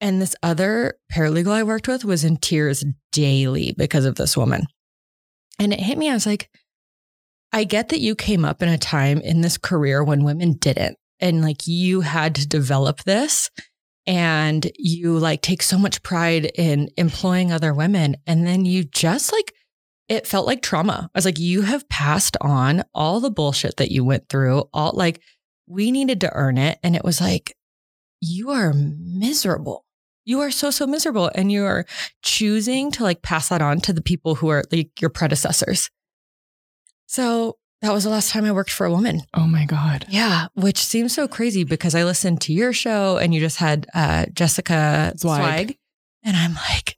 And 0.00 0.22
this 0.22 0.36
other 0.42 0.94
paralegal 1.12 1.52
I 1.52 1.62
worked 1.64 1.88
with 1.88 2.04
was 2.04 2.24
in 2.24 2.36
tears 2.36 2.84
daily 3.12 3.74
because 3.76 4.04
of 4.04 4.14
this 4.14 4.36
woman. 4.36 4.66
And 5.58 5.72
it 5.72 5.80
hit 5.80 5.98
me. 5.98 6.08
I 6.08 6.14
was 6.14 6.26
like, 6.26 6.50
I 7.52 7.64
get 7.64 7.88
that 7.88 8.00
you 8.00 8.14
came 8.14 8.44
up 8.44 8.62
in 8.62 8.68
a 8.68 8.78
time 8.78 9.20
in 9.20 9.40
this 9.40 9.58
career 9.58 10.04
when 10.04 10.22
women 10.22 10.52
didn't. 10.52 10.96
And 11.18 11.42
like 11.42 11.66
you 11.66 12.02
had 12.02 12.36
to 12.36 12.46
develop 12.46 13.02
this 13.02 13.50
and 14.08 14.72
you 14.78 15.18
like 15.18 15.42
take 15.42 15.62
so 15.62 15.78
much 15.78 16.02
pride 16.02 16.46
in 16.54 16.88
employing 16.96 17.52
other 17.52 17.74
women 17.74 18.16
and 18.26 18.46
then 18.46 18.64
you 18.64 18.82
just 18.82 19.30
like 19.30 19.52
it 20.08 20.26
felt 20.26 20.46
like 20.46 20.62
trauma. 20.62 21.10
I 21.14 21.18
was 21.18 21.26
like 21.26 21.38
you 21.38 21.60
have 21.62 21.88
passed 21.90 22.38
on 22.40 22.82
all 22.94 23.20
the 23.20 23.30
bullshit 23.30 23.76
that 23.76 23.92
you 23.92 24.02
went 24.02 24.30
through, 24.30 24.64
all 24.72 24.92
like 24.94 25.20
we 25.66 25.92
needed 25.92 26.22
to 26.22 26.32
earn 26.32 26.56
it 26.56 26.78
and 26.82 26.96
it 26.96 27.04
was 27.04 27.20
like 27.20 27.54
you 28.20 28.48
are 28.50 28.72
miserable. 28.72 29.84
You 30.24 30.40
are 30.40 30.50
so 30.50 30.70
so 30.70 30.86
miserable 30.86 31.30
and 31.34 31.52
you 31.52 31.64
are 31.66 31.84
choosing 32.22 32.90
to 32.92 33.02
like 33.02 33.20
pass 33.20 33.50
that 33.50 33.60
on 33.60 33.78
to 33.82 33.92
the 33.92 34.02
people 34.02 34.36
who 34.36 34.48
are 34.48 34.64
like 34.72 34.98
your 35.02 35.10
predecessors. 35.10 35.90
So 37.06 37.58
that 37.82 37.92
was 37.92 38.04
the 38.04 38.10
last 38.10 38.30
time 38.30 38.44
I 38.44 38.52
worked 38.52 38.70
for 38.70 38.86
a 38.86 38.90
woman. 38.90 39.22
Oh 39.34 39.46
my 39.46 39.64
God. 39.64 40.06
Yeah, 40.08 40.48
which 40.54 40.78
seems 40.78 41.14
so 41.14 41.28
crazy 41.28 41.64
because 41.64 41.94
I 41.94 42.04
listened 42.04 42.40
to 42.42 42.52
your 42.52 42.72
show 42.72 43.18
and 43.18 43.32
you 43.32 43.40
just 43.40 43.58
had 43.58 43.86
uh, 43.94 44.26
Jessica 44.32 45.12
Zweig. 45.16 45.40
Zweig. 45.40 45.78
And 46.24 46.36
I'm 46.36 46.54
like, 46.54 46.96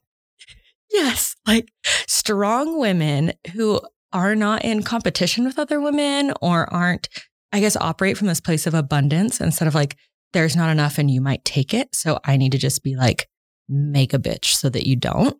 yes, 0.91 1.35
like 1.45 1.71
strong 2.07 2.79
women 2.79 3.33
who 3.53 3.79
are 4.11 4.35
not 4.35 4.65
in 4.65 4.83
competition 4.83 5.45
with 5.45 5.59
other 5.59 5.79
women 5.79 6.33
or 6.41 6.71
aren't, 6.73 7.07
I 7.51 7.59
guess, 7.59 7.75
operate 7.75 8.17
from 8.17 8.27
this 8.27 8.41
place 8.41 8.65
of 8.65 8.73
abundance 8.73 9.39
instead 9.39 9.67
of 9.67 9.75
like, 9.75 9.97
there's 10.33 10.55
not 10.55 10.69
enough 10.69 10.97
and 10.97 11.11
you 11.11 11.21
might 11.21 11.45
take 11.45 11.73
it. 11.73 11.93
So 11.93 12.19
I 12.25 12.37
need 12.37 12.53
to 12.53 12.57
just 12.57 12.83
be 12.83 12.95
like, 12.95 13.29
make 13.69 14.13
a 14.13 14.19
bitch 14.19 14.55
so 14.55 14.69
that 14.69 14.87
you 14.87 14.95
don't. 14.95 15.37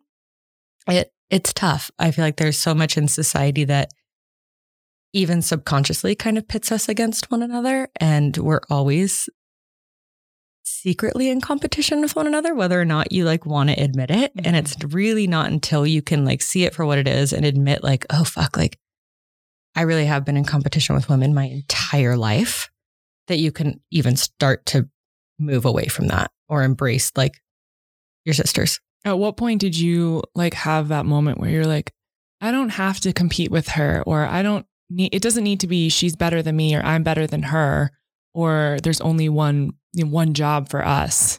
It 0.88 1.12
it's 1.30 1.52
tough. 1.52 1.90
I 1.98 2.10
feel 2.10 2.24
like 2.24 2.36
there's 2.36 2.58
so 2.58 2.74
much 2.74 2.98
in 2.98 3.08
society 3.08 3.64
that 3.64 3.90
even 5.12 5.42
subconsciously 5.42 6.14
kind 6.14 6.38
of 6.38 6.48
pits 6.48 6.72
us 6.72 6.88
against 6.88 7.30
one 7.30 7.42
another. 7.42 7.88
And 7.96 8.36
we're 8.36 8.62
always 8.70 9.28
secretly 10.64 11.28
in 11.28 11.40
competition 11.40 12.00
with 12.00 12.16
one 12.16 12.26
another, 12.26 12.54
whether 12.54 12.80
or 12.80 12.84
not 12.84 13.12
you 13.12 13.24
like 13.24 13.46
want 13.46 13.70
to 13.70 13.80
admit 13.80 14.10
it. 14.10 14.34
Mm-hmm. 14.36 14.46
And 14.46 14.56
it's 14.56 14.76
really 14.84 15.26
not 15.26 15.50
until 15.50 15.86
you 15.86 16.02
can 16.02 16.24
like 16.24 16.42
see 16.42 16.64
it 16.64 16.74
for 16.74 16.86
what 16.86 16.98
it 16.98 17.06
is 17.06 17.32
and 17.32 17.44
admit, 17.44 17.84
like, 17.84 18.06
oh, 18.10 18.24
fuck, 18.24 18.56
like 18.56 18.78
I 19.74 19.82
really 19.82 20.06
have 20.06 20.24
been 20.24 20.36
in 20.36 20.44
competition 20.44 20.94
with 20.94 21.08
women 21.08 21.34
my 21.34 21.44
entire 21.44 22.16
life 22.16 22.70
that 23.28 23.38
you 23.38 23.52
can 23.52 23.80
even 23.90 24.16
start 24.16 24.66
to 24.66 24.88
move 25.38 25.64
away 25.64 25.86
from 25.86 26.08
that 26.08 26.30
or 26.48 26.62
embrace 26.62 27.12
like 27.16 27.40
your 28.24 28.34
sisters. 28.34 28.80
At 29.04 29.18
what 29.18 29.36
point 29.36 29.60
did 29.60 29.76
you 29.76 30.22
like 30.34 30.54
have 30.54 30.88
that 30.88 31.06
moment 31.06 31.38
where 31.38 31.50
you're 31.50 31.66
like, 31.66 31.92
I 32.40 32.50
don't 32.50 32.70
have 32.70 33.00
to 33.00 33.12
compete 33.12 33.50
with 33.50 33.68
her 33.68 34.02
or 34.06 34.24
I 34.24 34.42
don't 34.42 34.66
it 34.98 35.22
doesn't 35.22 35.44
need 35.44 35.60
to 35.60 35.66
be 35.66 35.88
she's 35.88 36.16
better 36.16 36.42
than 36.42 36.56
me 36.56 36.74
or 36.74 36.82
I'm 36.82 37.02
better 37.02 37.26
than 37.26 37.44
her 37.44 37.90
or 38.34 38.78
there's 38.82 39.00
only 39.00 39.28
one 39.28 39.72
you 39.92 40.04
know, 40.04 40.10
one 40.10 40.34
job 40.34 40.68
for 40.68 40.84
us. 40.84 41.38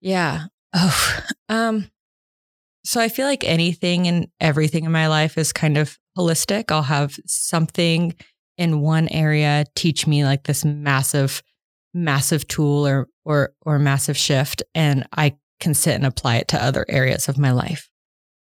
Yeah. 0.00 0.46
Oh, 0.74 1.18
um, 1.48 1.90
so 2.84 3.00
I 3.00 3.08
feel 3.08 3.26
like 3.26 3.44
anything 3.44 4.08
and 4.08 4.26
everything 4.40 4.84
in 4.84 4.92
my 4.92 5.06
life 5.06 5.38
is 5.38 5.52
kind 5.52 5.78
of 5.78 5.98
holistic. 6.18 6.70
I'll 6.70 6.82
have 6.82 7.16
something 7.26 8.14
in 8.58 8.80
one 8.80 9.08
area 9.08 9.64
teach 9.74 10.06
me 10.06 10.24
like 10.24 10.44
this 10.44 10.64
massive, 10.64 11.42
massive 11.94 12.46
tool 12.48 12.86
or 12.86 13.08
or 13.24 13.52
or 13.62 13.78
massive 13.78 14.16
shift, 14.16 14.62
and 14.74 15.06
I 15.16 15.36
can 15.60 15.74
sit 15.74 15.94
and 15.94 16.04
apply 16.06 16.36
it 16.36 16.48
to 16.48 16.62
other 16.62 16.84
areas 16.88 17.28
of 17.28 17.38
my 17.38 17.52
life. 17.52 17.88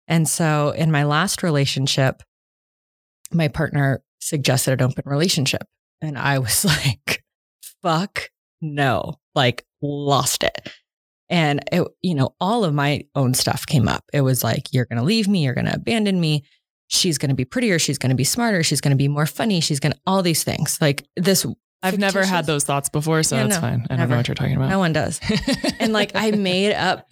And 0.07 0.29
so 0.29 0.71
in 0.71 0.93
my 0.93 1.05
last 1.05 1.43
relationship, 1.43 2.23
my 3.33 3.49
partner 3.49 4.03
suggested 4.23 4.81
an 4.81 4.83
open 4.83 5.05
relationship. 5.07 5.63
And 6.01 6.17
I 6.17 6.39
was 6.39 6.65
like, 6.65 7.25
fuck 7.83 8.31
no, 8.61 9.17
like 9.35 9.65
lost 9.83 10.43
it. 10.45 10.69
And 11.29 11.61
it, 11.73 11.87
you 12.03 12.15
know, 12.15 12.35
all 12.41 12.65
of 12.65 12.75
my 12.75 13.05
own 13.15 13.35
stuff 13.35 13.67
came 13.67 13.89
up. 13.89 14.05
It 14.13 14.21
was 14.21 14.45
like, 14.45 14.73
you're 14.73 14.85
going 14.85 14.99
to 14.99 15.05
leave 15.05 15.29
me, 15.29 15.45
you're 15.45 15.55
going 15.55 15.67
to 15.67 15.75
abandon 15.75 16.21
me. 16.21 16.45
She's 16.89 17.17
going 17.17 17.31
to 17.31 17.35
be 17.35 17.47
prettier, 17.47 17.79
she's 17.79 17.97
going 17.97 18.11
to 18.11 18.17
be 18.17 18.25
smarter, 18.25 18.63
she's 18.63 18.83
going 18.83 18.91
to 18.91 18.97
be 18.97 19.09
more 19.09 19.25
funny, 19.25 19.61
she's 19.61 19.81
going 19.81 19.93
to 19.93 19.99
all 20.07 20.23
these 20.23 20.45
things. 20.45 20.79
Like 20.81 21.07
this 21.17 21.47
I've 21.83 21.99
never 21.99 22.25
had 22.25 22.47
those 22.47 22.65
thoughts 22.65 22.89
before, 22.89 23.25
so 23.25 23.37
yeah, 23.37 23.47
it's 23.47 23.57
no, 23.57 23.61
fine. 23.61 23.87
I 23.91 23.97
never. 23.97 24.01
don't 24.03 24.11
know 24.11 24.17
what 24.19 24.29
you're 24.29 24.35
talking 24.37 24.57
about. 24.57 24.69
No 24.69 24.79
one 24.79 24.93
does. 24.93 25.21
and 25.81 25.93
like 25.93 26.13
I 26.15 26.31
made 26.37 26.75
up 26.75 27.11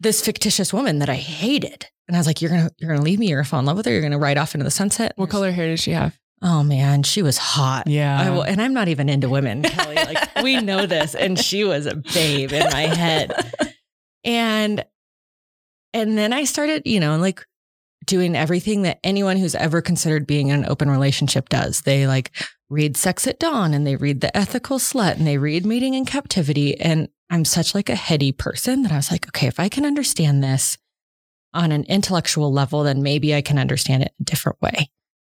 this 0.00 0.20
fictitious 0.20 0.72
woman 0.72 0.98
that 0.98 1.08
I 1.08 1.14
hated. 1.14 1.86
And 2.08 2.16
I 2.16 2.20
was 2.20 2.26
like, 2.26 2.42
You're 2.42 2.50
gonna 2.50 2.70
you're 2.78 2.90
gonna 2.90 3.04
leave 3.04 3.18
me, 3.18 3.28
you're 3.28 3.38
gonna 3.38 3.48
fall 3.48 3.60
in 3.60 3.66
love 3.66 3.76
with 3.76 3.86
her, 3.86 3.92
you're 3.92 4.02
gonna 4.02 4.18
ride 4.18 4.36
off 4.36 4.54
into 4.54 4.64
the 4.64 4.70
sunset. 4.70 5.12
What 5.16 5.30
color 5.30 5.50
hair 5.50 5.68
does 5.68 5.80
she 5.80 5.92
have? 5.92 6.18
Oh 6.42 6.64
man, 6.64 7.04
she 7.04 7.22
was 7.22 7.38
hot. 7.38 7.86
Yeah. 7.86 8.20
I, 8.20 8.48
and 8.48 8.60
I'm 8.60 8.74
not 8.74 8.88
even 8.88 9.08
into 9.08 9.28
women, 9.28 9.62
Kelli. 9.62 9.94
Like 9.94 10.42
we 10.42 10.60
know 10.60 10.86
this. 10.86 11.14
And 11.14 11.38
she 11.38 11.62
was 11.62 11.86
a 11.86 11.94
babe 11.94 12.52
in 12.52 12.64
my 12.70 12.82
head. 12.82 13.32
And 14.24 14.84
and 15.94 16.18
then 16.18 16.32
I 16.32 16.44
started, 16.44 16.82
you 16.84 16.98
know, 16.98 17.16
like 17.16 17.46
doing 18.06 18.34
everything 18.34 18.82
that 18.82 18.98
anyone 19.04 19.36
who's 19.36 19.54
ever 19.54 19.80
considered 19.80 20.26
being 20.26 20.48
in 20.48 20.64
an 20.64 20.70
open 20.70 20.90
relationship 20.90 21.48
does. 21.48 21.82
They 21.82 22.08
like 22.08 22.32
read 22.68 22.96
Sex 22.96 23.28
at 23.28 23.38
Dawn 23.38 23.72
and 23.72 23.86
they 23.86 23.94
read 23.94 24.20
The 24.20 24.36
Ethical 24.36 24.78
Slut 24.78 25.12
and 25.16 25.26
they 25.26 25.38
read 25.38 25.64
Mating 25.64 25.94
in 25.94 26.04
Captivity. 26.04 26.80
And 26.80 27.08
I'm 27.30 27.44
such 27.44 27.74
like 27.74 27.88
a 27.88 27.94
heady 27.94 28.32
person 28.32 28.82
that 28.82 28.90
I 28.90 28.96
was 28.96 29.12
like, 29.12 29.28
okay, 29.28 29.46
if 29.46 29.60
I 29.60 29.68
can 29.68 29.86
understand 29.86 30.42
this 30.42 30.76
on 31.54 31.70
an 31.70 31.84
intellectual 31.84 32.52
level, 32.52 32.82
then 32.82 33.02
maybe 33.02 33.34
I 33.34 33.42
can 33.42 33.58
understand 33.58 34.02
it 34.02 34.14
a 34.18 34.24
different 34.24 34.60
way 34.60 34.88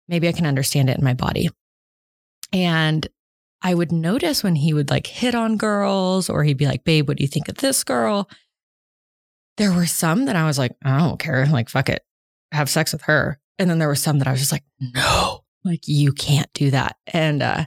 maybe 0.08 0.28
I 0.28 0.32
can 0.32 0.46
understand 0.46 0.90
it 0.90 0.98
in 0.98 1.04
my 1.04 1.14
body. 1.14 1.50
And 2.52 3.06
I 3.60 3.74
would 3.74 3.92
notice 3.92 4.42
when 4.42 4.54
he 4.54 4.72
would 4.72 4.90
like 4.90 5.06
hit 5.06 5.34
on 5.34 5.56
girls 5.56 6.30
or 6.30 6.44
he'd 6.44 6.56
be 6.56 6.66
like, 6.66 6.84
babe, 6.84 7.08
what 7.08 7.16
do 7.16 7.24
you 7.24 7.28
think 7.28 7.48
of 7.48 7.56
this 7.56 7.84
girl? 7.84 8.28
There 9.56 9.72
were 9.72 9.86
some 9.86 10.26
that 10.26 10.36
I 10.36 10.46
was 10.46 10.58
like, 10.58 10.72
I 10.84 10.98
don't 10.98 11.18
care. 11.18 11.46
Like, 11.46 11.68
fuck 11.68 11.88
it. 11.88 12.02
Have 12.52 12.70
sex 12.70 12.92
with 12.92 13.02
her. 13.02 13.38
And 13.58 13.68
then 13.68 13.78
there 13.78 13.88
were 13.88 13.96
some 13.96 14.18
that 14.20 14.28
I 14.28 14.30
was 14.30 14.40
just 14.40 14.52
like, 14.52 14.62
no, 14.80 15.40
like 15.64 15.88
you 15.88 16.12
can't 16.12 16.52
do 16.54 16.70
that. 16.70 16.96
And, 17.08 17.42
uh, 17.42 17.66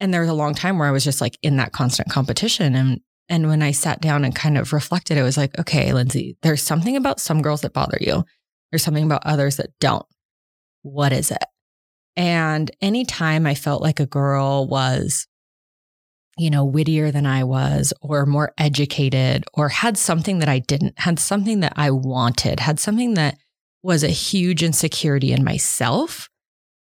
and 0.00 0.12
there 0.12 0.20
was 0.20 0.30
a 0.30 0.34
long 0.34 0.54
time 0.54 0.78
where 0.78 0.88
I 0.88 0.92
was 0.92 1.04
just 1.04 1.22
like 1.22 1.38
in 1.42 1.56
that 1.56 1.72
constant 1.72 2.10
competition. 2.10 2.74
And, 2.74 3.00
and 3.30 3.48
when 3.48 3.62
I 3.62 3.70
sat 3.70 4.02
down 4.02 4.24
and 4.24 4.34
kind 4.34 4.58
of 4.58 4.74
reflected, 4.74 5.16
it 5.16 5.22
was 5.22 5.38
like, 5.38 5.58
okay, 5.58 5.94
Lindsey, 5.94 6.36
there's 6.42 6.62
something 6.62 6.96
about 6.96 7.20
some 7.20 7.40
girls 7.40 7.62
that 7.62 7.72
bother 7.72 7.96
you. 8.00 8.24
There's 8.70 8.82
something 8.82 9.04
about 9.04 9.24
others 9.24 9.56
that 9.56 9.70
don't. 9.80 10.04
What 10.82 11.14
is 11.14 11.30
it? 11.30 11.42
And 12.16 12.70
anytime 12.80 13.46
I 13.46 13.54
felt 13.54 13.82
like 13.82 14.00
a 14.00 14.06
girl 14.06 14.66
was, 14.66 15.26
you 16.36 16.50
know, 16.50 16.64
wittier 16.64 17.10
than 17.10 17.26
I 17.26 17.44
was, 17.44 17.92
or 18.00 18.26
more 18.26 18.52
educated, 18.58 19.44
or 19.54 19.68
had 19.68 19.96
something 19.96 20.38
that 20.40 20.48
I 20.48 20.58
didn't, 20.58 20.98
had 20.98 21.18
something 21.18 21.60
that 21.60 21.74
I 21.76 21.90
wanted, 21.90 22.60
had 22.60 22.80
something 22.80 23.14
that 23.14 23.36
was 23.82 24.02
a 24.02 24.08
huge 24.08 24.62
insecurity 24.62 25.32
in 25.32 25.44
myself, 25.44 26.28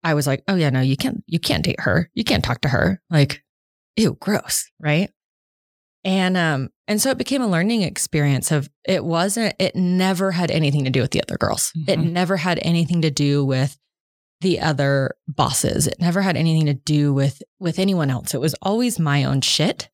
I 0.04 0.14
was 0.14 0.28
like, 0.28 0.44
oh 0.48 0.56
yeah, 0.56 0.70
no, 0.70 0.82
you 0.82 0.98
can't, 0.98 1.24
you 1.28 1.40
can't 1.40 1.64
date 1.64 1.82
her. 1.82 2.10
You 2.14 2.24
can't 2.24 2.44
talk 2.44 2.62
to 2.62 2.70
her. 2.70 3.02
Like, 3.10 3.44
ew, 3.96 4.18
gross. 4.20 4.70
Right. 4.80 5.12
And 6.04 6.38
um, 6.38 6.70
and 6.88 7.02
so 7.02 7.10
it 7.10 7.18
became 7.18 7.42
a 7.42 7.48
learning 7.48 7.82
experience 7.82 8.52
of 8.52 8.70
it 8.86 9.04
wasn't, 9.04 9.56
it 9.60 9.76
never 9.76 10.32
had 10.32 10.52
anything 10.52 10.86
to 10.86 10.90
do 10.90 11.02
with 11.02 11.12
the 11.12 11.22
other 11.22 11.38
girls. 11.38 11.74
Mm-hmm. 11.78 11.90
It 11.90 12.00
never 12.00 12.38
had 12.38 12.60
anything 12.62 13.02
to 13.02 13.12
do 13.12 13.44
with 13.44 13.78
the 14.42 14.60
other 14.60 15.16
bosses. 15.28 15.88
It 15.88 16.00
never 16.00 16.22
had 16.22 16.38
anything 16.38 16.68
to 16.68 16.74
do 16.74 17.14
with 17.14 17.42
with 17.60 17.80
anyone 17.80 18.10
else. 18.10 18.34
It 18.34 18.42
was 18.42 18.56
always 18.62 19.00
my 19.00 19.24
own 19.24 19.42
shit. 19.42 19.90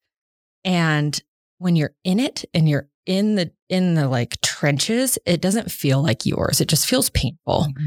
And 0.64 1.20
when 1.58 1.76
you're 1.76 1.94
in 2.04 2.20
it 2.20 2.44
and 2.52 2.68
you're 2.68 2.88
in 3.06 3.34
the 3.36 3.52
in 3.68 3.94
the 3.94 4.08
like 4.08 4.40
trenches, 4.40 5.18
it 5.26 5.40
doesn't 5.40 5.70
feel 5.70 6.02
like 6.02 6.26
yours. 6.26 6.60
It 6.60 6.68
just 6.68 6.88
feels 6.88 7.10
painful. 7.10 7.66
Mm-hmm. 7.68 7.86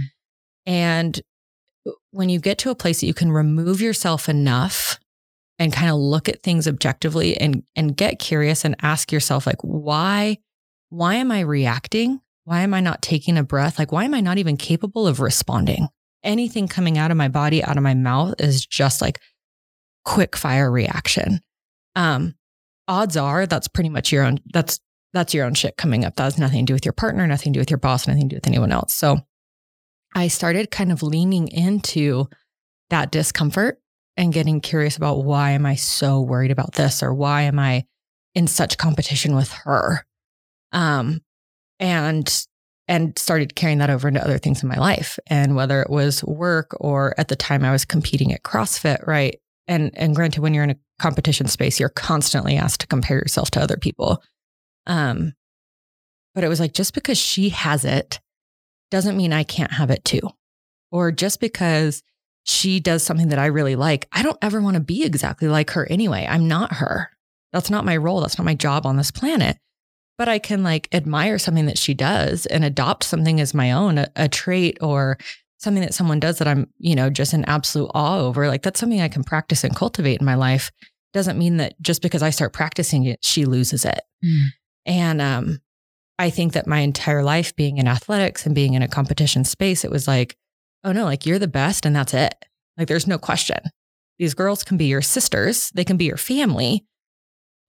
And 0.66 1.22
when 2.12 2.30
you 2.30 2.40
get 2.40 2.58
to 2.60 2.70
a 2.70 2.76
place 2.76 3.02
that 3.02 3.08
you 3.08 3.14
can 3.14 3.32
remove 3.32 3.82
yourself 3.82 4.28
enough 4.28 5.00
and 5.60 5.74
kind 5.74 5.90
of 5.90 5.98
look 5.98 6.28
at 6.28 6.44
things 6.44 6.68
objectively 6.68 7.38
and 7.38 7.64
and 7.76 7.96
get 7.96 8.20
curious 8.20 8.66
and 8.66 8.76
ask 8.82 9.12
yourself 9.12 9.48
like 9.48 9.62
why 9.62 10.38
why 10.90 11.16
am 11.16 11.32
I 11.32 11.42
reacting? 11.42 12.22
Why 12.46 12.62
am 12.62 12.74
I 12.74 12.80
not 12.80 13.02
taking 13.02 13.38
a 13.38 13.44
breath? 13.44 13.78
Like 13.78 13.92
why 13.92 14.06
am 14.06 14.14
I 14.14 14.22
not 14.22 14.38
even 14.38 14.58
capable 14.58 15.08
of 15.08 15.20
responding? 15.20 15.90
Anything 16.24 16.68
coming 16.68 16.98
out 16.98 17.12
of 17.12 17.18
my 17.18 17.28
body, 17.28 17.64
out 17.64 17.78
of 17.78 17.84
my 17.84 17.94
mouth 17.94 18.36
is 18.40 18.66
just 18.66 19.02
like 19.02 19.20
quick 20.06 20.36
fire 20.36 20.72
reaction. 20.72 21.40
Um, 21.96 22.36
odds 22.88 23.18
are 23.18 23.46
that's 23.46 23.68
pretty 23.68 23.90
much 23.90 24.12
your 24.12 24.24
own, 24.24 24.40
that's, 24.54 24.80
that's 25.14 25.34
your 25.34 25.46
own 25.46 25.54
shit 25.54 25.78
coming 25.78 26.06
up. 26.06 26.16
That 26.16 26.24
has 26.24 26.38
nothing 26.38 26.66
to 26.66 26.72
do 26.72 26.74
with 26.74 26.86
your 26.86 26.94
partner, 26.94 27.26
nothing 27.26 27.54
to 27.54 27.58
do 27.58 27.62
with 27.62 27.72
your 27.72 27.80
boss, 27.80 28.08
nothing 28.08 28.30
to 28.30 28.36
do 28.36 28.38
with 28.38 28.48
anyone 28.48 28.72
else. 28.72 28.94
So 28.94 29.20
I 30.16 30.28
started 30.28 30.72
kind 30.72 30.92
of 30.92 31.04
leaning 31.04 31.48
into 31.48 32.28
that 32.90 33.12
discomfort 33.12 33.80
and 34.16 34.34
getting 34.34 34.62
curious 34.62 34.98
about 34.98 35.24
why 35.24 35.52
am 35.52 35.66
I 35.66 35.76
so 35.76 36.22
worried 36.22 36.52
about 36.52 36.74
this 36.74 37.04
or 37.04 37.14
why 37.14 37.44
am 37.44 37.60
I 37.60 37.86
in 38.34 38.48
such 38.48 38.78
competition 38.78 39.36
with 39.36 39.52
her? 39.52 40.06
Um, 40.72 41.22
and 41.80 42.48
and 42.88 43.18
started 43.18 43.56
carrying 43.56 43.80
that 43.80 43.90
over 43.90 44.08
into 44.08 44.24
other 44.24 44.38
things 44.38 44.64
in 44.64 44.70
my 44.70 44.78
life. 44.78 45.20
And 45.28 45.56
whether 45.56 45.82
it 45.82 45.90
was 45.90 46.24
work 46.24 46.72
or 46.80 47.14
at 47.18 47.28
the 47.28 47.36
time 47.36 47.66
I 47.66 47.72
was 47.72 47.86
competing 47.86 48.34
at 48.34 48.44
CrossFit, 48.44 49.06
right? 49.06 49.40
And 49.68 49.92
and 49.96 50.16
granted, 50.16 50.42
when 50.42 50.54
you're 50.54 50.64
in 50.64 50.72
a 50.72 50.78
competition 51.00 51.48
space, 51.48 51.80
you're 51.80 51.90
constantly 51.90 52.56
asked 52.56 52.82
to 52.82 52.88
compare 52.88 53.18
yourself 53.18 53.52
to 53.52 53.62
other 53.62 53.78
people. 53.78 54.24
Um, 54.86 55.34
but 56.34 56.44
it 56.44 56.48
was 56.50 56.60
like, 56.60 56.74
just 56.74 56.94
because 56.94 57.18
she 57.18 57.50
has 57.50 57.84
it 57.84 58.20
doesn't 58.92 59.18
mean 59.18 59.34
I 59.34 59.44
can't 59.44 59.74
have 59.74 59.90
it 59.90 60.06
too. 60.06 60.22
Or 60.92 61.12
just 61.12 61.42
because 61.42 62.04
she 62.44 62.80
does 62.80 63.04
something 63.04 63.28
that 63.30 63.40
I 63.40 63.48
really 63.48 63.76
like, 63.76 64.08
I 64.14 64.24
don't 64.24 64.38
ever 64.42 64.62
want 64.62 64.76
to 64.76 64.80
be 64.80 65.04
exactly 65.04 65.50
like 65.50 65.72
her 65.72 65.86
anyway. 65.90 66.26
I'm 66.30 66.48
not 66.48 66.74
her. 66.74 67.10
That's 67.52 67.70
not 67.70 67.86
my 67.86 67.98
role. 67.98 68.22
That's 68.22 68.38
not 68.38 68.46
my 68.46 68.56
job 68.56 68.86
on 68.86 68.96
this 68.96 69.12
planet. 69.12 69.58
But 70.18 70.28
I 70.28 70.40
can 70.40 70.64
like 70.64 70.88
admire 70.94 71.38
something 71.38 71.68
that 71.68 71.78
she 71.78 71.94
does 71.94 72.46
and 72.48 72.64
adopt 72.64 73.04
something 73.04 73.40
as 73.40 73.54
my 73.54 73.72
own, 73.72 74.00
a, 74.00 74.08
a 74.16 74.28
trait 74.28 74.78
or 74.82 75.18
something 75.60 75.82
that 75.82 75.94
someone 75.94 76.20
does 76.20 76.38
that 76.40 76.48
I'm, 76.48 76.68
you 76.78 76.96
know, 76.96 77.10
just 77.10 77.34
in 77.34 77.46
absolute 77.46 77.92
awe 77.94 78.20
over. 78.20 78.48
Like 78.48 78.64
that's 78.64 78.80
something 78.80 79.02
I 79.02 79.10
can 79.10 79.24
practice 79.24 79.64
and 79.64 79.76
cultivate 79.76 80.20
in 80.20 80.26
my 80.26 80.36
life. 80.36 80.72
Doesn't 81.14 81.38
mean 81.38 81.58
that 81.58 81.80
just 81.82 82.02
because 82.02 82.22
I 82.22 82.30
start 82.30 82.54
practicing 82.54 83.06
it, 83.06 83.24
she 83.24 83.46
loses 83.46 83.86
it. 83.86 84.02
Mm. 84.24 84.46
And 84.86 85.22
um, 85.22 85.60
I 86.20 86.30
think 86.30 86.54
that 86.54 86.68
my 86.68 86.80
entire 86.80 87.24
life 87.24 87.56
being 87.56 87.78
in 87.78 87.88
athletics 87.88 88.46
and 88.46 88.56
being 88.56 88.74
in 88.74 88.82
a 88.82 88.88
competition 88.88 89.44
space, 89.44 89.84
it 89.84 89.92
was 89.92 90.08
like, 90.08 90.36
oh 90.84 90.92
no, 90.92 91.06
like 91.06 91.26
you're 91.26 91.40
the 91.40 91.48
best 91.48 91.86
and 91.86 91.96
that's 91.96 92.14
it. 92.14 92.34
Like 92.78 92.88
there's 92.88 93.08
no 93.08 93.18
question. 93.18 93.60
These 94.20 94.34
girls 94.34 94.64
can 94.64 94.78
be 94.78 94.86
your 94.86 95.02
sisters, 95.02 95.72
they 95.72 95.84
can 95.84 95.98
be 95.98 96.06
your 96.06 96.18
family, 96.18 96.86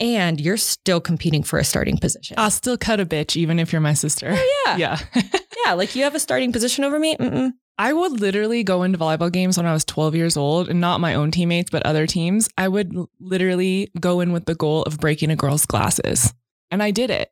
and 0.00 0.40
you're 0.40 0.56
still 0.56 1.00
competing 1.00 1.42
for 1.42 1.58
a 1.58 1.64
starting 1.64 1.98
position. 1.98 2.36
I'll 2.38 2.50
still 2.50 2.76
cut 2.78 3.00
a 3.00 3.06
bitch 3.06 3.36
even 3.36 3.58
if 3.58 3.72
you're 3.72 3.80
my 3.80 3.94
sister. 3.94 4.28
oh, 4.32 4.64
yeah. 4.66 4.76
Yeah. 5.14 5.22
Yeah. 5.66 5.72
Like 5.74 5.94
you 5.96 6.04
have 6.04 6.14
a 6.14 6.20
starting 6.20 6.52
position 6.52 6.84
over 6.84 6.98
me. 6.98 7.16
Mm-mm. 7.16 7.50
I 7.78 7.92
would 7.92 8.20
literally 8.20 8.62
go 8.64 8.84
into 8.84 8.96
volleyball 8.96 9.30
games 9.30 9.56
when 9.56 9.66
I 9.66 9.72
was 9.72 9.84
12 9.84 10.14
years 10.14 10.36
old 10.36 10.68
and 10.68 10.80
not 10.80 11.00
my 11.00 11.14
own 11.14 11.30
teammates, 11.30 11.70
but 11.70 11.84
other 11.84 12.06
teams. 12.06 12.48
I 12.56 12.68
would 12.68 12.94
literally 13.20 13.90
go 14.00 14.20
in 14.20 14.32
with 14.32 14.46
the 14.46 14.54
goal 14.54 14.82
of 14.84 14.98
breaking 14.98 15.30
a 15.30 15.36
girl's 15.36 15.66
glasses. 15.66 16.32
And 16.70 16.82
I 16.82 16.90
did 16.90 17.10
it. 17.10 17.30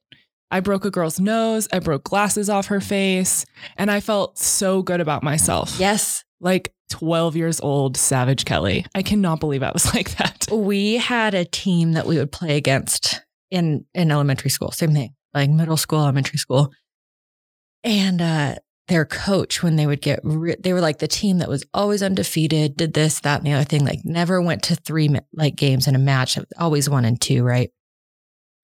I 0.51 0.61
broke 0.61 0.85
a 0.85 0.91
girl's 0.91 1.19
nose. 1.19 1.67
I 1.73 1.79
broke 1.79 2.05
glasses 2.05 2.51
off 2.51 2.67
her 2.67 2.81
face. 2.81 3.45
And 3.77 3.91
I 3.91 4.01
felt 4.01 4.39
so 4.39 4.83
good 4.83 5.01
about 5.01 5.23
myself. 5.23 5.77
Yes. 5.79 6.25
Like 6.47 6.73
12 6.91 7.35
years 7.35 7.61
old, 7.61 7.97
Savage 7.97 8.45
Kelli. 8.45 8.87
I 8.95 9.03
cannot 9.03 9.41
believe 9.41 9.65
I 9.65 9.73
was 9.73 9.93
like 9.95 10.17
that. 10.19 10.47
We 10.53 10.95
had 10.95 11.35
a 11.35 11.45
team 11.45 11.95
that 11.95 12.07
we 12.07 12.19
would 12.19 12.31
play 12.31 12.57
against 12.57 13.21
in, 13.51 13.85
in 13.95 14.13
elementary 14.13 14.51
school. 14.51 14.71
Same 14.71 14.93
thing, 14.93 15.13
like 15.35 15.51
middle 15.51 15.77
school, 15.77 16.03
elementary 16.03 16.39
school. 16.39 16.73
And 17.83 18.23
uh, 18.23 18.55
their 18.87 19.05
coach, 19.05 19.61
when 19.61 19.75
they 19.75 19.89
would 19.89 20.01
get, 20.01 20.21
re- 20.23 20.55
they 20.57 20.73
were 20.73 20.81
like 20.81 21.01
the 21.01 21.09
team 21.09 21.39
that 21.39 21.49
was 21.49 21.65
always 21.75 22.01
undefeated, 22.01 22.77
did 22.77 22.95
this, 22.95 23.19
that, 23.23 23.39
and 23.39 23.47
the 23.49 23.53
other 23.53 23.65
thing, 23.65 23.85
like 23.85 24.05
never 24.05 24.41
went 24.41 24.63
to 24.65 24.77
three 24.77 25.11
like 25.33 25.57
games 25.57 25.89
in 25.89 25.97
a 25.97 25.99
match, 25.99 26.39
always 26.61 26.89
one 26.89 27.05
and 27.05 27.21
two, 27.21 27.43
right? 27.43 27.73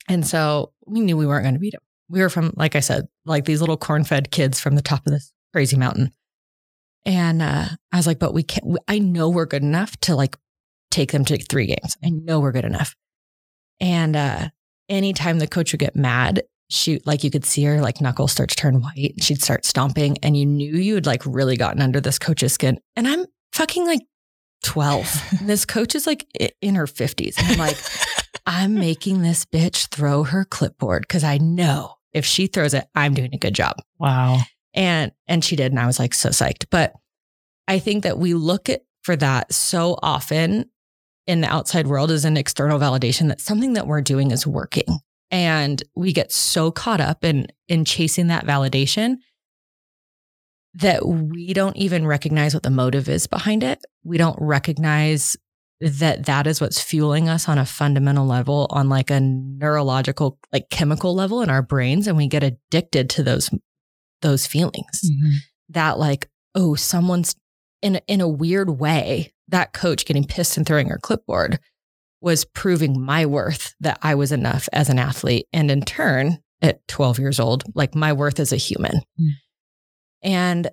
And 0.09 0.25
so 0.25 0.73
we 0.87 1.01
knew 1.01 1.17
we 1.17 1.27
weren't 1.27 1.43
going 1.43 1.55
to 1.55 1.61
beat 1.61 1.73
them. 1.73 1.83
We 2.09 2.21
were 2.21 2.31
from, 2.31 2.53
like 2.55 2.77
I 2.77 2.81
said, 2.81 3.09
like 3.25 3.45
these 3.45 3.61
little 3.61 3.77
corn 3.77 4.05
fed 4.05 4.31
kids 4.31 4.61
from 4.61 4.77
the 4.77 4.83
top 4.83 5.05
of 5.05 5.13
this 5.13 5.33
crazy 5.53 5.77
mountain. 5.77 6.13
And 7.05 7.43
uh, 7.43 7.67
I 7.91 7.97
was 7.97 8.07
like, 8.07 8.19
but 8.19 8.35
we 8.35 8.43
can't, 8.43 8.79
I 8.89 8.99
know 8.99 9.29
we're 9.29 9.47
good 9.47 9.63
enough 9.63 9.97
to 10.01 10.15
like 10.15 10.37
take 10.91 11.13
them 11.13 11.25
to 11.25 11.39
three 11.39 11.67
games. 11.67 11.97
I 12.05 12.11
know 12.11 12.41
we're 12.41 12.53
good 12.53 12.65
enough. 12.65 12.95
And 13.81 14.15
uh, 14.15 14.49
anytime 14.89 15.39
the 15.39 15.49
coach 15.49 15.73
would 15.73 15.81
get 15.81 15.97
mad, 15.97 16.43
she, 16.71 17.01
like 17.05 17.25
you 17.25 17.31
could 17.31 17.45
see 17.45 17.65
her 17.65 17.81
like 17.81 18.01
knuckles 18.01 18.33
start 18.33 18.51
to 18.51 18.57
turn 18.57 18.81
white. 18.81 19.15
She'd 19.21 19.43
start 19.43 19.65
stomping 19.65 20.17
and 20.23 20.37
you 20.37 20.47
knew 20.47 20.77
you 20.77 20.95
had 20.95 21.07
like 21.07 21.23
really 21.27 21.57
gotten 21.57 21.83
under 21.83 22.01
this 22.01 22.19
coach's 22.19 22.53
skin. 22.53 22.79
And 22.97 23.09
I'm 23.09 23.27
fucking 23.53 23.87
like 23.87 24.03
12. 24.65 25.23
And 25.41 25.49
this 25.49 25.65
coach 25.65 25.95
is 25.95 26.07
like 26.07 26.27
in 26.61 26.77
her 26.77 26.87
50s. 26.87 27.39
And 27.39 27.49
I'm 27.49 27.59
like, 27.59 27.77
I'm 28.47 28.75
making 28.75 29.23
this 29.23 29.45
bitch 29.45 29.89
throw 29.89 30.25
her 30.25 30.45
clipboard 30.45 31.03
because 31.03 31.25
I 31.25 31.39
know 31.39 31.95
if 32.13 32.25
she 32.25 32.47
throws 32.47 32.75
it, 32.75 32.87
I'm 32.95 33.15
doing 33.15 33.35
a 33.35 33.39
good 33.39 33.55
job. 33.55 33.77
Wow. 33.99 34.39
And 34.75 35.13
and 35.27 35.45
she 35.45 35.57
did, 35.57 35.73
and 35.73 35.81
I 35.81 35.87
was 35.87 35.99
like 35.99 36.15
so 36.15 36.31
psyched. 36.31 36.67
But 36.71 36.95
I 37.69 37.79
think 37.79 38.05
that 38.05 38.19
we 38.19 38.35
look 38.35 38.69
at 38.69 38.83
for 39.03 39.17
that 39.17 39.53
so 39.53 39.99
often 40.03 40.71
in 41.27 41.41
the 41.41 41.53
outside 41.53 41.87
world 41.87 42.11
as 42.11 42.25
an 42.25 42.37
external 42.37 42.79
validation 42.79 43.29
that 43.29 43.41
something 43.41 43.75
that 43.75 43.87
we're 43.87 44.01
doing 44.01 44.31
is 44.31 44.47
working. 44.47 45.01
And 45.31 45.83
we 45.95 46.13
get 46.13 46.33
so 46.33 46.71
caught 46.71 47.01
up 47.01 47.25
in 47.25 47.47
in 47.69 47.85
chasing 47.85 48.29
that 48.29 48.47
validation 48.47 49.17
that 50.75 51.07
we 51.07 51.53
don't 51.53 51.77
even 51.77 52.07
recognize 52.07 52.55
what 52.55 52.63
the 52.63 52.71
motive 52.71 53.09
is 53.09 53.27
behind 53.27 53.63
it. 53.63 53.85
We 54.05 54.17
don't 54.17 54.39
recognize 54.41 55.37
that 55.81 56.27
that 56.27 56.47
is 56.47 56.61
what's 56.61 56.81
fueling 56.81 57.29
us 57.29 57.49
on 57.49 57.59
a 57.59 57.67
fundamental 57.67 58.27
level 58.27 58.69
on 58.71 58.89
like 58.89 59.11
a 59.11 59.21
neurological 59.21 60.39
like 60.53 60.71
chemical 60.71 61.15
level 61.15 61.43
in 61.43 61.51
our 61.51 61.63
brains 61.63 62.07
and 62.07 62.17
we 62.17 62.29
get 62.29 62.45
addicted 62.45 63.11
to 63.11 63.23
those 63.23 63.51
those 64.23 64.47
feelings 64.47 65.01
that 65.69 65.99
like 65.99 66.29
oh 66.55 66.75
someone's 66.75 67.35
in 67.83 67.97
a, 67.97 68.01
in 68.07 68.21
a 68.21 68.29
weird 68.29 68.71
way 68.81 69.33
that 69.49 69.73
coach 69.73 70.07
getting 70.07 70.25
pissed 70.25 70.57
and 70.57 70.67
throwing 70.67 70.89
her 70.89 70.99
clipboard 71.03 71.59
was 72.21 72.45
proving 72.45 73.01
my 73.01 73.27
worth 73.27 73.75
that 73.81 73.99
I 74.03 74.15
was 74.15 74.33
enough 74.33 74.69
as 74.73 74.89
an 74.89 74.99
athlete 74.99 75.47
and 75.53 75.71
in 75.71 75.83
turn 75.83 76.39
at 76.63 76.87
12 76.89 77.19
years 77.19 77.41
old 77.41 77.65
like 77.75 77.95
my 77.95 78.13
worth 78.13 78.39
as 78.41 78.53
a 78.53 78.57
human 78.57 79.01
Mm. 79.21 79.29
and 80.23 80.71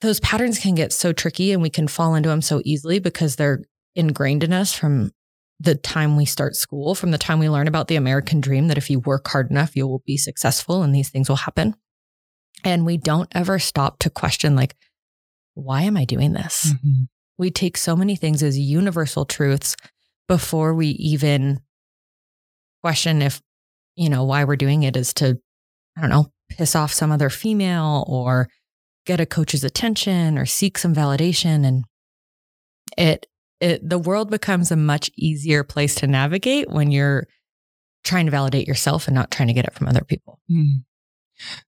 those 0.00 0.20
patterns 0.20 0.58
can 0.58 0.74
get 0.74 0.92
so 0.92 1.12
tricky 1.12 1.52
and 1.52 1.62
we 1.62 1.70
can 1.70 1.88
fall 1.88 2.14
into 2.14 2.28
them 2.28 2.42
so 2.42 2.60
easily 2.64 2.98
because 2.98 3.36
they're 3.36 3.62
ingrained 3.94 4.44
in 4.44 4.52
us 4.52 4.72
from 4.74 5.12
the 5.60 5.76
time 5.76 6.16
we 6.16 6.26
start 6.26 6.56
school, 6.56 6.94
from 6.94 7.10
the 7.10 7.16
time 7.16 7.38
we 7.38 7.48
learn 7.48 7.68
about 7.68 7.88
the 7.88 7.96
American 7.96 8.40
dream 8.40 8.68
that 8.68 8.76
if 8.76 8.90
you 8.90 8.98
work 8.98 9.26
hard 9.28 9.50
enough, 9.50 9.74
you 9.76 9.86
will 9.86 10.02
be 10.04 10.16
successful 10.18 10.82
and 10.82 10.94
these 10.94 11.08
things 11.08 11.28
will 11.28 11.36
happen. 11.36 11.74
And 12.64 12.86
we 12.86 12.96
don't 12.96 13.28
ever 13.32 13.58
stop 13.58 13.98
to 14.00 14.10
question, 14.10 14.56
like, 14.56 14.74
why 15.54 15.82
am 15.82 15.96
I 15.96 16.04
doing 16.04 16.32
this? 16.32 16.72
Mhm. 16.72 17.08
We 17.38 17.50
take 17.50 17.76
so 17.76 17.96
many 17.96 18.16
things 18.16 18.42
as 18.42 18.58
universal 18.58 19.24
truths 19.24 19.76
before 20.28 20.74
we 20.74 20.88
even 20.88 21.60
question 22.82 23.22
if, 23.22 23.40
you 23.96 24.08
know, 24.08 24.24
why 24.24 24.44
we're 24.44 24.56
doing 24.56 24.82
it 24.82 24.96
is 24.96 25.12
to, 25.14 25.38
I 25.96 26.00
don't 26.00 26.10
know, 26.10 26.32
piss 26.48 26.74
off 26.76 26.92
some 26.92 27.10
other 27.12 27.30
female 27.30 28.04
or 28.08 28.48
get 29.06 29.20
a 29.20 29.26
coach's 29.26 29.64
attention 29.64 30.38
or 30.38 30.46
seek 30.46 30.78
some 30.78 30.94
validation. 30.94 31.64
And 31.66 31.84
it, 32.96 33.26
it, 33.60 33.88
the 33.88 33.98
world 33.98 34.30
becomes 34.30 34.70
a 34.70 34.76
much 34.76 35.10
easier 35.16 35.64
place 35.64 35.94
to 35.96 36.06
navigate 36.06 36.70
when 36.70 36.90
you're 36.90 37.26
trying 38.04 38.26
to 38.26 38.30
validate 38.30 38.68
yourself 38.68 39.06
and 39.08 39.14
not 39.14 39.30
trying 39.30 39.48
to 39.48 39.54
get 39.54 39.64
it 39.64 39.74
from 39.74 39.88
other 39.88 40.04
people. 40.04 40.40
Mm. 40.50 40.84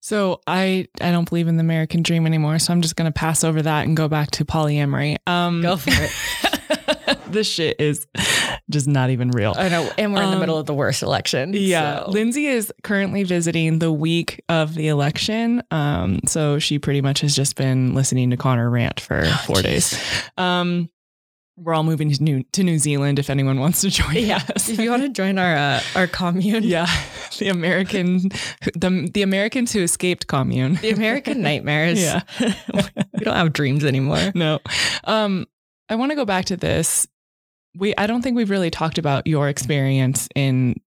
So 0.01 0.41
I 0.47 0.87
I 1.01 1.11
don't 1.11 1.29
believe 1.29 1.49
in 1.49 1.57
the 1.57 1.63
American 1.63 2.03
dream 2.03 2.27
anymore. 2.27 2.59
So 2.59 2.73
I'm 2.73 2.81
just 2.83 2.97
gonna 2.97 3.13
pass 3.13 3.45
over 3.45 3.63
that 3.63 3.87
and 3.87 3.97
go 3.97 4.09
back 4.09 4.31
to 4.33 4.45
polyamory. 4.45 5.17
Um, 5.27 5.63
Go 5.63 5.77
for 5.77 5.91
it. 5.93 7.19
this 7.29 7.49
shit 7.49 7.81
is 7.81 8.07
just 8.71 8.87
not 8.87 9.11
even 9.11 9.31
real. 9.31 9.55
I 9.57 9.69
know. 9.69 9.91
And 9.99 10.13
we're 10.15 10.23
in 10.23 10.31
the 10.31 10.35
Um, 10.37 10.41
middle 10.41 10.59
of 10.59 10.67
the 10.67 10.75
worst 10.75 11.03
election. 11.03 11.53
Yeah, 11.55 12.05
so- 12.05 12.11
Lindsey 12.11 12.47
is 12.47 12.73
currently 12.83 13.25
visiting 13.25 13.79
the 13.79 13.93
week 13.93 14.43
of 14.49 14.75
the 14.75 14.89
election. 14.89 15.63
Um, 15.71 16.21
so 16.27 16.59
she 16.59 16.79
pretty 16.79 17.01
much 17.01 17.21
has 17.21 17.35
just 17.35 17.57
been 17.57 17.95
listening 17.95 18.31
to 18.31 18.37
Conner 18.37 18.69
rant 18.71 19.01
for 19.01 19.23
Oh, 19.25 19.43
four 19.47 19.63
days. 19.63 20.01
Um, 20.39 20.89
we're 21.59 21.73
all 21.75 21.83
moving 21.85 22.11
to 22.11 22.23
New 22.23 22.42
to 22.53 22.62
New 22.62 22.79
Zealand 22.79 23.19
if 23.19 23.31
anyone 23.31 23.59
wants 23.61 23.81
to 23.81 23.90
join 23.90 24.14
Yeah. 24.16 24.42
us. 24.55 24.69
if 24.69 24.79
you 24.79 24.90
want 24.90 25.03
to 25.03 25.09
join 25.09 25.38
our 25.38 25.57
uh, 25.57 25.81
our 25.95 26.07
commune, 26.07 26.62
yeah, 26.64 26.87
the 27.38 27.49
American, 27.49 28.29
the 28.75 29.11
the 29.12 29.23
Americans 29.23 29.73
who 29.73 29.81
escaped 29.83 30.27
commune. 30.27 30.75
the 30.77 30.90
American 30.90 31.40
nightmares. 31.42 32.01
Yeah. 32.01 32.23
we 32.73 33.21
don't 33.25 33.37
have 33.37 33.53
dreams 33.53 33.85
anymore. 33.85 34.33
no. 34.35 34.61
Um, 35.05 35.47
I 35.88 35.95
want 35.95 36.11
to 36.11 36.16
go 36.16 36.25
back 36.25 36.45
to 36.47 36.57
this. 36.57 37.07
We 37.77 37.95
I 37.97 38.07
don't 38.07 38.23
think 38.23 38.37
we've 38.37 38.51
really 38.51 38.71
talked 38.71 38.99
about 38.99 39.27
your 39.27 39.49
experience 39.49 40.29
in 40.35 40.81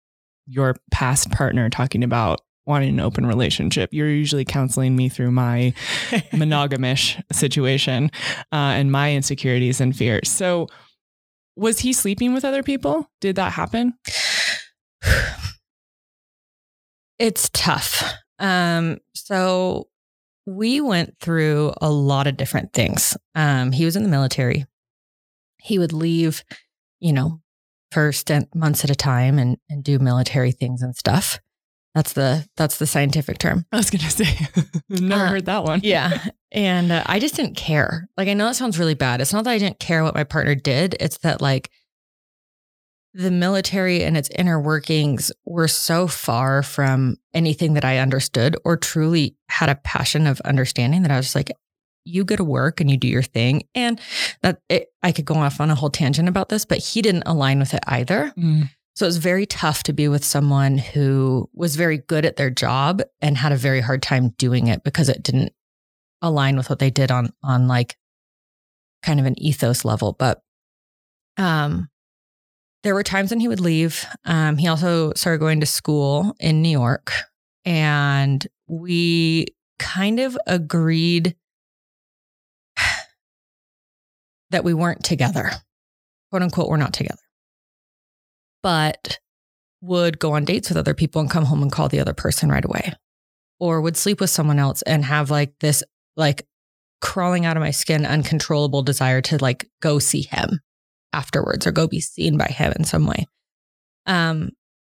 your 0.46 0.76
past 0.90 1.30
partner 1.32 1.68
talking 1.70 2.02
about 2.04 2.40
wanting 2.66 2.90
an 2.90 3.00
open 3.00 3.26
relationship. 3.26 3.90
You're 3.92 4.08
usually 4.08 4.44
counseling 4.44 4.96
me 4.96 5.08
through 5.08 5.30
my 5.30 5.72
monogamish 6.32 7.22
situation 7.32 8.10
uh, 8.52 8.74
and 8.76 8.90
my 8.90 9.14
insecurities 9.14 9.80
and 9.80 9.96
fears. 9.96 10.30
So, 10.30 10.68
was 11.56 11.78
he 11.78 11.92
sleeping 11.92 12.34
with 12.34 12.44
other 12.44 12.62
people? 12.62 13.10
Did 13.20 13.36
that 13.36 13.52
happen? 13.52 13.94
It's 17.18 17.48
tough. 17.54 18.04
Um, 18.38 18.98
so 19.14 19.88
we 20.44 20.80
went 20.80 21.18
through 21.18 21.72
a 21.80 21.90
lot 21.90 22.26
of 22.26 22.36
different 22.36 22.72
things. 22.72 23.16
Um, 23.34 23.72
he 23.72 23.84
was 23.84 23.96
in 23.96 24.02
the 24.02 24.08
military. 24.08 24.66
He 25.58 25.78
would 25.78 25.92
leave, 25.92 26.44
you 27.00 27.12
know, 27.12 27.40
for 27.90 28.12
stint 28.12 28.54
months 28.54 28.84
at 28.84 28.90
a 28.90 28.94
time 28.94 29.38
and, 29.38 29.56
and 29.70 29.82
do 29.82 29.98
military 29.98 30.52
things 30.52 30.82
and 30.82 30.94
stuff. 30.94 31.40
That's 31.96 32.12
the 32.12 32.46
that's 32.56 32.76
the 32.78 32.86
scientific 32.86 33.38
term. 33.38 33.64
I 33.72 33.78
was 33.78 33.88
gonna 33.90 34.10
say, 34.10 34.28
never 34.90 35.24
Uh, 35.24 35.28
heard 35.30 35.46
that 35.46 35.64
one. 35.64 35.80
Yeah. 35.82 36.22
And 36.52 36.90
uh, 36.92 37.02
I 37.04 37.18
just 37.18 37.34
didn't 37.34 37.56
care. 37.56 38.08
Like, 38.16 38.28
I 38.28 38.32
know 38.32 38.46
that 38.46 38.54
sounds 38.56 38.78
really 38.78 38.94
bad. 38.94 39.20
It's 39.20 39.32
not 39.32 39.44
that 39.44 39.50
I 39.50 39.58
didn't 39.58 39.78
care 39.80 40.02
what 40.02 40.14
my 40.14 40.24
partner 40.24 40.54
did, 40.54 40.96
it's 41.00 41.18
that, 41.18 41.42
like, 41.42 41.70
the 43.12 43.30
military 43.30 44.02
and 44.04 44.16
its 44.16 44.30
inner 44.38 44.58
workings 44.60 45.32
were 45.44 45.68
so 45.68 46.06
far 46.06 46.62
from 46.62 47.16
anything 47.34 47.74
that 47.74 47.84
I 47.84 47.98
understood 47.98 48.56
or 48.64 48.76
truly 48.78 49.36
had 49.50 49.68
a 49.68 49.74
passion 49.74 50.26
of 50.26 50.40
understanding 50.42 51.02
that 51.02 51.10
I 51.10 51.16
was 51.16 51.26
just 51.26 51.34
like, 51.36 51.50
you 52.04 52.24
go 52.24 52.36
to 52.36 52.44
work 52.44 52.80
and 52.80 52.90
you 52.90 52.96
do 52.96 53.08
your 53.08 53.22
thing. 53.22 53.64
And 53.74 54.00
that 54.42 54.60
it, 54.70 54.86
I 55.02 55.12
could 55.12 55.24
go 55.24 55.34
off 55.34 55.60
on 55.60 55.70
a 55.70 55.74
whole 55.74 55.90
tangent 55.90 56.28
about 56.28 56.48
this, 56.48 56.64
but 56.64 56.78
he 56.78 57.02
didn't 57.02 57.24
align 57.26 57.58
with 57.58 57.74
it 57.74 57.82
either. 57.86 58.32
Mm. 58.38 58.70
So 58.96 59.04
it 59.04 59.08
was 59.08 59.18
very 59.18 59.44
tough 59.44 59.82
to 59.84 59.92
be 59.92 60.08
with 60.08 60.24
someone 60.24 60.78
who 60.78 61.50
was 61.52 61.76
very 61.76 61.98
good 61.98 62.24
at 62.24 62.36
their 62.36 62.48
job 62.48 63.02
and 63.20 63.36
had 63.36 63.52
a 63.52 63.56
very 63.56 63.82
hard 63.82 64.02
time 64.02 64.30
doing 64.38 64.68
it 64.68 64.84
because 64.84 65.10
it 65.10 65.22
didn't 65.22 65.52
align 66.22 66.56
with 66.56 66.70
what 66.70 66.78
they 66.78 66.90
did 66.90 67.10
on 67.10 67.30
on 67.42 67.68
like 67.68 67.96
kind 69.02 69.20
of 69.20 69.26
an 69.26 69.38
ethos 69.40 69.84
level. 69.84 70.16
But 70.18 70.42
um 71.36 71.90
there 72.84 72.94
were 72.94 73.02
times 73.02 73.30
when 73.30 73.40
he 73.40 73.48
would 73.48 73.60
leave. 73.60 74.06
Um, 74.24 74.56
he 74.58 74.68
also 74.68 75.12
started 75.14 75.40
going 75.40 75.58
to 75.58 75.66
school 75.66 76.36
in 76.38 76.62
New 76.62 76.68
York, 76.68 77.12
and 77.64 78.46
we 78.68 79.48
kind 79.80 80.20
of 80.20 80.38
agreed 80.46 81.34
that 84.50 84.62
we 84.62 84.72
weren't 84.72 85.04
together. 85.04 85.50
Quote 86.30 86.42
unquote, 86.42 86.68
we're 86.68 86.76
not 86.76 86.94
together. 86.94 87.25
But 88.66 89.20
would 89.80 90.18
go 90.18 90.32
on 90.32 90.44
dates 90.44 90.68
with 90.68 90.76
other 90.76 90.92
people 90.92 91.20
and 91.20 91.30
come 91.30 91.44
home 91.44 91.62
and 91.62 91.70
call 91.70 91.88
the 91.88 92.00
other 92.00 92.12
person 92.12 92.50
right 92.50 92.64
away. 92.64 92.94
Or 93.60 93.80
would 93.80 93.96
sleep 93.96 94.18
with 94.18 94.28
someone 94.28 94.58
else 94.58 94.82
and 94.82 95.04
have 95.04 95.30
like 95.30 95.56
this 95.60 95.84
like 96.16 96.48
crawling 97.00 97.46
out 97.46 97.56
of 97.56 97.60
my 97.60 97.70
skin 97.70 98.04
uncontrollable 98.04 98.82
desire 98.82 99.20
to 99.20 99.38
like 99.38 99.70
go 99.80 100.00
see 100.00 100.22
him 100.22 100.58
afterwards 101.12 101.64
or 101.64 101.70
go 101.70 101.86
be 101.86 102.00
seen 102.00 102.36
by 102.36 102.46
him 102.48 102.72
in 102.76 102.82
some 102.82 103.06
way. 103.06 103.26
Um 104.04 104.50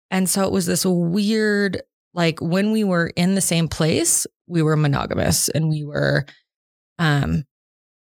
and 0.10 0.30
so 0.30 0.46
it 0.46 0.54
was 0.54 0.68
this 0.68 0.86
weird 0.86 1.82
like 2.14 2.42
when 2.42 2.72
we 2.72 2.86
were 2.86 3.12
in 3.18 3.36
the 3.36 3.42
same 3.42 3.68
place, 3.68 4.26
we 4.48 4.62
were 4.62 4.78
monogamous 4.78 5.50
and 5.50 5.68
we 5.68 5.84
were 5.84 6.26
um 6.98 7.44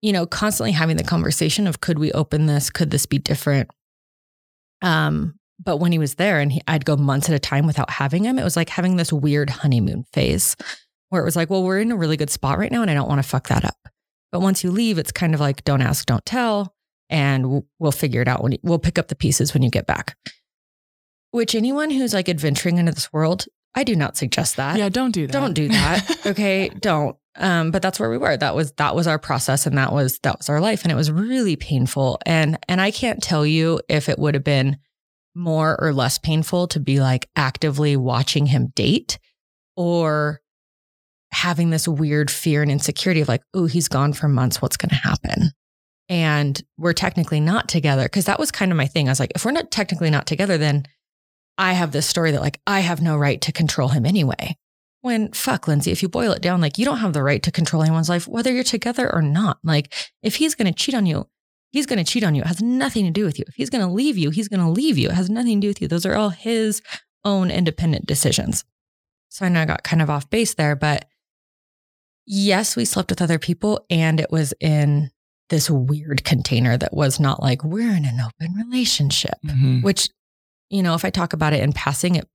you 0.01 0.15
know, 0.15 0.25
constantly 0.25 0.73
having 0.73 0.97
the 0.97 1.05
conversation 1.05 1.67
of 1.67 1.83
could 1.83 1.99
we 1.99 2.13
open 2.13 2.47
this? 2.47 2.71
Could 2.71 2.91
this 2.91 3.05
be 3.05 3.19
different? 3.19 3.69
Um, 4.81 5.35
but 5.63 5.77
when 5.77 5.93
he 5.93 5.99
was 5.99 6.15
there 6.15 6.41
and 6.41 6.53
he, 6.53 6.63
I'd 6.67 6.85
go 6.85 6.97
months 6.97 7.29
at 7.29 7.35
a 7.35 7.39
time 7.39 7.67
without 7.67 7.91
having 7.91 8.25
him, 8.25 8.39
it 8.39 8.45
was 8.45 8.57
like 8.57 8.71
having 8.71 8.97
this 8.97 9.13
weird 9.13 9.51
honeymoon 9.51 10.05
phase 10.13 10.57
where 11.11 11.21
it 11.21 11.25
was 11.25 11.37
like, 11.37 11.51
well, 11.51 11.63
we're 11.63 11.81
in 11.81 11.93
a 11.93 11.97
really 11.97 12.17
good 12.17 12.31
spot 12.31 12.59
right 12.59 12.73
now 12.73 12.83
and 12.83 12.91
I 12.91 12.95
don't 12.95 13.09
want 13.09 13.23
to 13.23 13.29
fuck 13.29 13.49
that 13.49 13.65
up. 13.65 13.77
But 14.33 14.41
once 14.41 14.65
you 14.65 14.71
leave, 14.71 14.97
it's 14.97 15.13
kind 15.13 15.35
of 15.35 15.41
like, 15.41 15.65
don't 15.65 15.83
ask, 15.83 16.07
don't 16.07 16.25
tell. 16.25 16.75
And 17.11 17.65
we'll 17.79 17.93
figure 17.93 18.23
it 18.23 18.29
out 18.29 18.43
when 18.43 18.53
you, 18.53 18.59
we'll 18.63 18.79
pick 18.79 18.99
up 18.99 19.09
the 19.09 19.17
pieces 19.17 19.53
when 19.53 19.63
you 19.63 19.71
get 19.71 19.87
back. 19.87 20.17
Which 21.33 21.55
anyone 21.55 21.91
who's 21.91 22.15
like 22.15 22.29
adventuring 22.29 22.79
into 22.79 22.93
this 22.93 23.13
world, 23.13 23.47
I 23.75 23.85
do 23.85 23.95
not 23.97 24.17
suggest 24.17 24.57
that. 24.57 24.79
Yeah, 24.79 24.89
don't 24.89 25.13
do 25.13 25.27
that. 25.27 25.33
Don't 25.33 25.55
do 25.55 25.69
that. 25.69 26.19
Okay. 26.27 26.69
don't. 26.69 27.17
Um, 27.37 27.71
but 27.71 27.83
that's 27.83 28.01
where 28.01 28.11
we 28.11 28.19
were. 28.19 28.37
That 28.37 28.55
was 28.57 28.73
that 28.73 28.95
was 28.97 29.07
our 29.07 29.19
process 29.19 29.65
and 29.67 29.79
that 29.79 29.93
was 29.93 30.19
that 30.21 30.39
was 30.39 30.49
our 30.49 30.61
life. 30.61 30.83
And 30.83 30.91
it 30.91 30.97
was 30.97 31.11
really 31.11 31.57
painful. 31.57 32.19
And 32.27 32.59
and 32.69 32.81
I 32.81 32.91
can't 32.91 33.23
tell 33.23 33.47
you 33.47 33.81
if 33.89 34.09
it 34.09 34.19
would 34.19 34.35
have 34.35 34.45
been 34.45 34.79
more 35.35 35.81
or 35.81 35.93
less 35.93 36.19
painful 36.19 36.67
to 36.69 36.81
be 36.81 37.01
like 37.01 37.29
actively 37.37 37.97
watching 37.97 38.47
him 38.47 38.73
date 38.75 39.19
or 39.77 40.41
having 41.33 41.71
this 41.71 41.87
weird 41.87 42.31
fear 42.31 42.63
and 42.63 42.71
insecurity 42.71 43.21
of 43.21 43.29
like, 43.29 43.43
oh, 43.55 43.67
he's 43.67 43.89
gone 43.89 44.13
for 44.13 44.29
months. 44.29 44.61
What's 44.61 44.77
going 44.77 44.91
to 44.91 44.97
happen? 44.97 45.53
And 46.09 46.61
we're 46.77 46.93
technically 46.93 47.39
not 47.39 47.69
together. 47.69 48.09
Cause 48.09 48.25
that 48.25 48.41
was 48.41 48.51
kind 48.51 48.73
of 48.73 48.77
my 48.77 48.87
thing. 48.87 49.09
I 49.09 49.13
was 49.13 49.21
like, 49.21 49.33
if 49.35 49.45
we're 49.45 49.53
not 49.53 49.71
technically 49.71 50.11
not 50.11 50.27
together, 50.27 50.59
then 50.59 50.87
I 51.57 51.75
have 51.75 51.93
this 51.93 52.07
story 52.07 52.33
that 52.33 52.41
like 52.41 52.61
I 52.67 52.81
have 52.81 53.01
no 53.01 53.17
right 53.17 53.41
to 53.43 53.53
control 53.53 53.89
him 53.89 54.05
anyway. 54.05 54.57
When 55.03 55.33
fuck, 55.33 55.69
Lindsey, 55.69 55.93
if 55.93 56.03
you 56.03 56.09
boil 56.09 56.33
it 56.33 56.43
down, 56.43 56.61
like 56.61 56.79
you 56.79 56.85
don't 56.85 56.99
have 56.99 57.13
the 57.13 57.23
right 57.23 57.43
to 57.45 57.53
control 57.53 57.83
anyone's 57.83 58.09
life, 58.09 58.27
whether 58.27 58.53
you're 58.53 58.65
together 58.65 59.13
or 59.13 59.23
not. 59.23 59.59
Like 59.63 59.95
if 60.23 60.37
he's 60.37 60.55
going 60.55 60.73
to 60.73 60.79
cheat 60.79 60.95
on 60.95 61.07
you, 61.07 61.29
he's 61.71 61.87
going 61.87 62.03
to 62.03 62.11
cheat 62.11 62.25
on 62.25 62.35
you. 62.35 62.43
It 62.43 62.47
has 62.49 62.63
nothing 62.63 63.05
to 63.05 63.11
do 63.11 63.25
with 63.25 63.39
you. 63.39 63.45
If 63.49 63.55
he's 63.55 63.71
going 63.71 63.87
to 63.87 63.93
leave 63.93 64.17
you, 64.19 64.31
he's 64.31 64.49
going 64.49 64.61
to 64.61 64.69
leave 64.71 64.99
you. 64.99 65.09
It 65.09 65.15
has 65.15 65.31
nothing 65.31 65.61
to 65.61 65.65
do 65.65 65.69
with 65.69 65.81
you. 65.81 65.89
Those 65.89 66.05
are 66.07 66.15
all 66.17 66.31
his 66.31 66.83
own 67.25 67.51
independent 67.51 68.07
decisions. 68.07 68.65
So 69.29 69.47
I 69.47 69.49
know 69.49 69.63
I 69.63 69.65
got 69.67 69.85
kind 69.85 70.03
of 70.03 70.11
off 70.11 70.29
base 70.31 70.55
there, 70.55 70.75
but 70.75 71.07
yes, 72.27 72.77
we 72.77 72.85
slept 72.85 73.11
with 73.11 73.23
other 73.23 73.39
people 73.39 73.85
and 73.91 74.21
it 74.21 74.31
was 74.31 74.53
in 74.61 75.11
this 75.49 75.69
weird 75.71 76.25
container 76.25 76.77
that 76.77 76.95
was 76.95 77.19
not 77.19 77.43
like 77.43 77.65
we're 77.65 77.95
in 77.95 78.05
an 78.05 78.21
open 78.21 78.55
relationship, 78.55 79.35
Mhm. 79.45 79.83
which, 79.83 80.09
you 80.71 80.83
know, 80.83 80.95
if 80.95 81.05
I 81.05 81.11
talk 81.11 81.33
about 81.33 81.53
it 81.53 81.61
in 81.63 81.73
passing, 81.73 82.15
it 82.15 82.29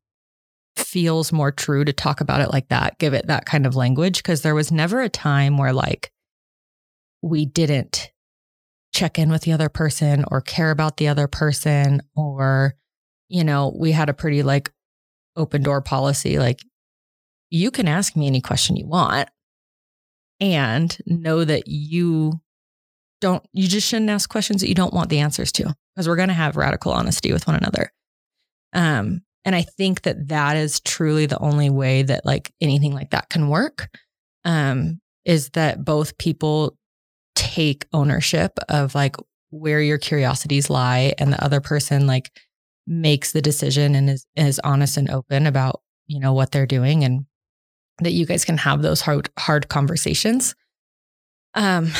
feels 0.75 1.31
more 1.31 1.51
true 1.51 1.85
to 1.85 1.93
talk 1.93 2.19
about 2.19 2.41
it 2.41 2.51
like 2.51 2.67
that, 2.67 2.97
give 2.99 3.13
it 3.13 3.27
that 3.27 3.45
kind 3.45 3.65
of 3.65 3.75
language. 3.75 4.21
Cause 4.23 4.41
there 4.41 4.55
was 4.55 4.71
never 4.71 5.01
a 5.01 5.07
time 5.09 5.57
where 5.57 5.71
like 5.73 6.11
we 7.21 7.45
didn't 7.45 8.11
check 8.95 9.19
in 9.19 9.29
with 9.29 9.41
the 9.41 9.51
other 9.51 9.69
person 9.69 10.23
or 10.31 10.41
care 10.41 10.71
about 10.71 10.97
the 10.97 11.09
other 11.09 11.27
person 11.27 12.01
or, 12.15 12.75
you 13.27 13.43
know, 13.43 13.75
we 13.77 13.91
had 13.91 14.09
a 14.09 14.13
pretty 14.13 14.41
like 14.41 14.71
open 15.35 15.61
door 15.61 15.81
policy. 15.81 16.39
Like 16.39 16.61
you 17.49 17.71
can 17.71 17.87
ask 17.87 18.15
me 18.15 18.25
any 18.25 18.41
question 18.41 18.77
you 18.77 18.87
want 18.87 19.29
and 20.39 20.97
know 21.05 21.43
that 21.43 21.67
you 21.67 22.39
don't, 23.19 23.45
you 23.51 23.67
just 23.67 23.87
shouldn't 23.87 24.09
ask 24.09 24.29
questions 24.29 24.61
that 24.61 24.69
you 24.69 24.75
don't 24.75 24.93
want 24.93 25.09
the 25.09 25.19
answers 25.19 25.51
to 25.53 25.75
because 25.93 26.07
we're 26.07 26.15
going 26.15 26.29
to 26.29 26.33
have 26.33 26.55
radical 26.55 26.93
honesty 26.93 27.33
with 27.33 27.47
one 27.47 27.57
another. 27.57 27.91
Um, 28.73 29.21
and 29.43 29.55
I 29.55 29.63
think 29.63 30.03
that 30.03 30.29
that 30.29 30.55
is 30.55 30.79
truly 30.79 31.25
the 31.25 31.39
only 31.39 31.69
way 31.69 32.03
that 32.03 32.25
like 32.25 32.53
anything 32.61 32.93
like 32.93 33.11
that 33.11 33.29
can 33.29 33.49
work. 33.49 33.89
Um, 34.45 35.01
is 35.25 35.49
that 35.51 35.83
both 35.83 36.17
people 36.17 36.77
take 37.35 37.85
ownership 37.93 38.57
of 38.69 38.95
like 38.95 39.15
where 39.49 39.81
your 39.81 39.97
curiosities 39.97 40.69
lie 40.69 41.13
and 41.17 41.31
the 41.31 41.43
other 41.43 41.61
person 41.61 42.07
like 42.07 42.31
makes 42.87 43.31
the 43.31 43.41
decision 43.41 43.95
and 43.95 44.09
is 44.09 44.25
is 44.35 44.59
honest 44.63 44.97
and 44.97 45.09
open 45.09 45.47
about, 45.47 45.81
you 46.07 46.19
know, 46.19 46.33
what 46.33 46.51
they're 46.51 46.65
doing 46.65 47.03
and 47.03 47.25
that 47.99 48.11
you 48.11 48.25
guys 48.25 48.45
can 48.45 48.57
have 48.57 48.81
those 48.81 49.01
hard 49.01 49.29
hard 49.37 49.69
conversations. 49.69 50.55
Um 51.53 51.91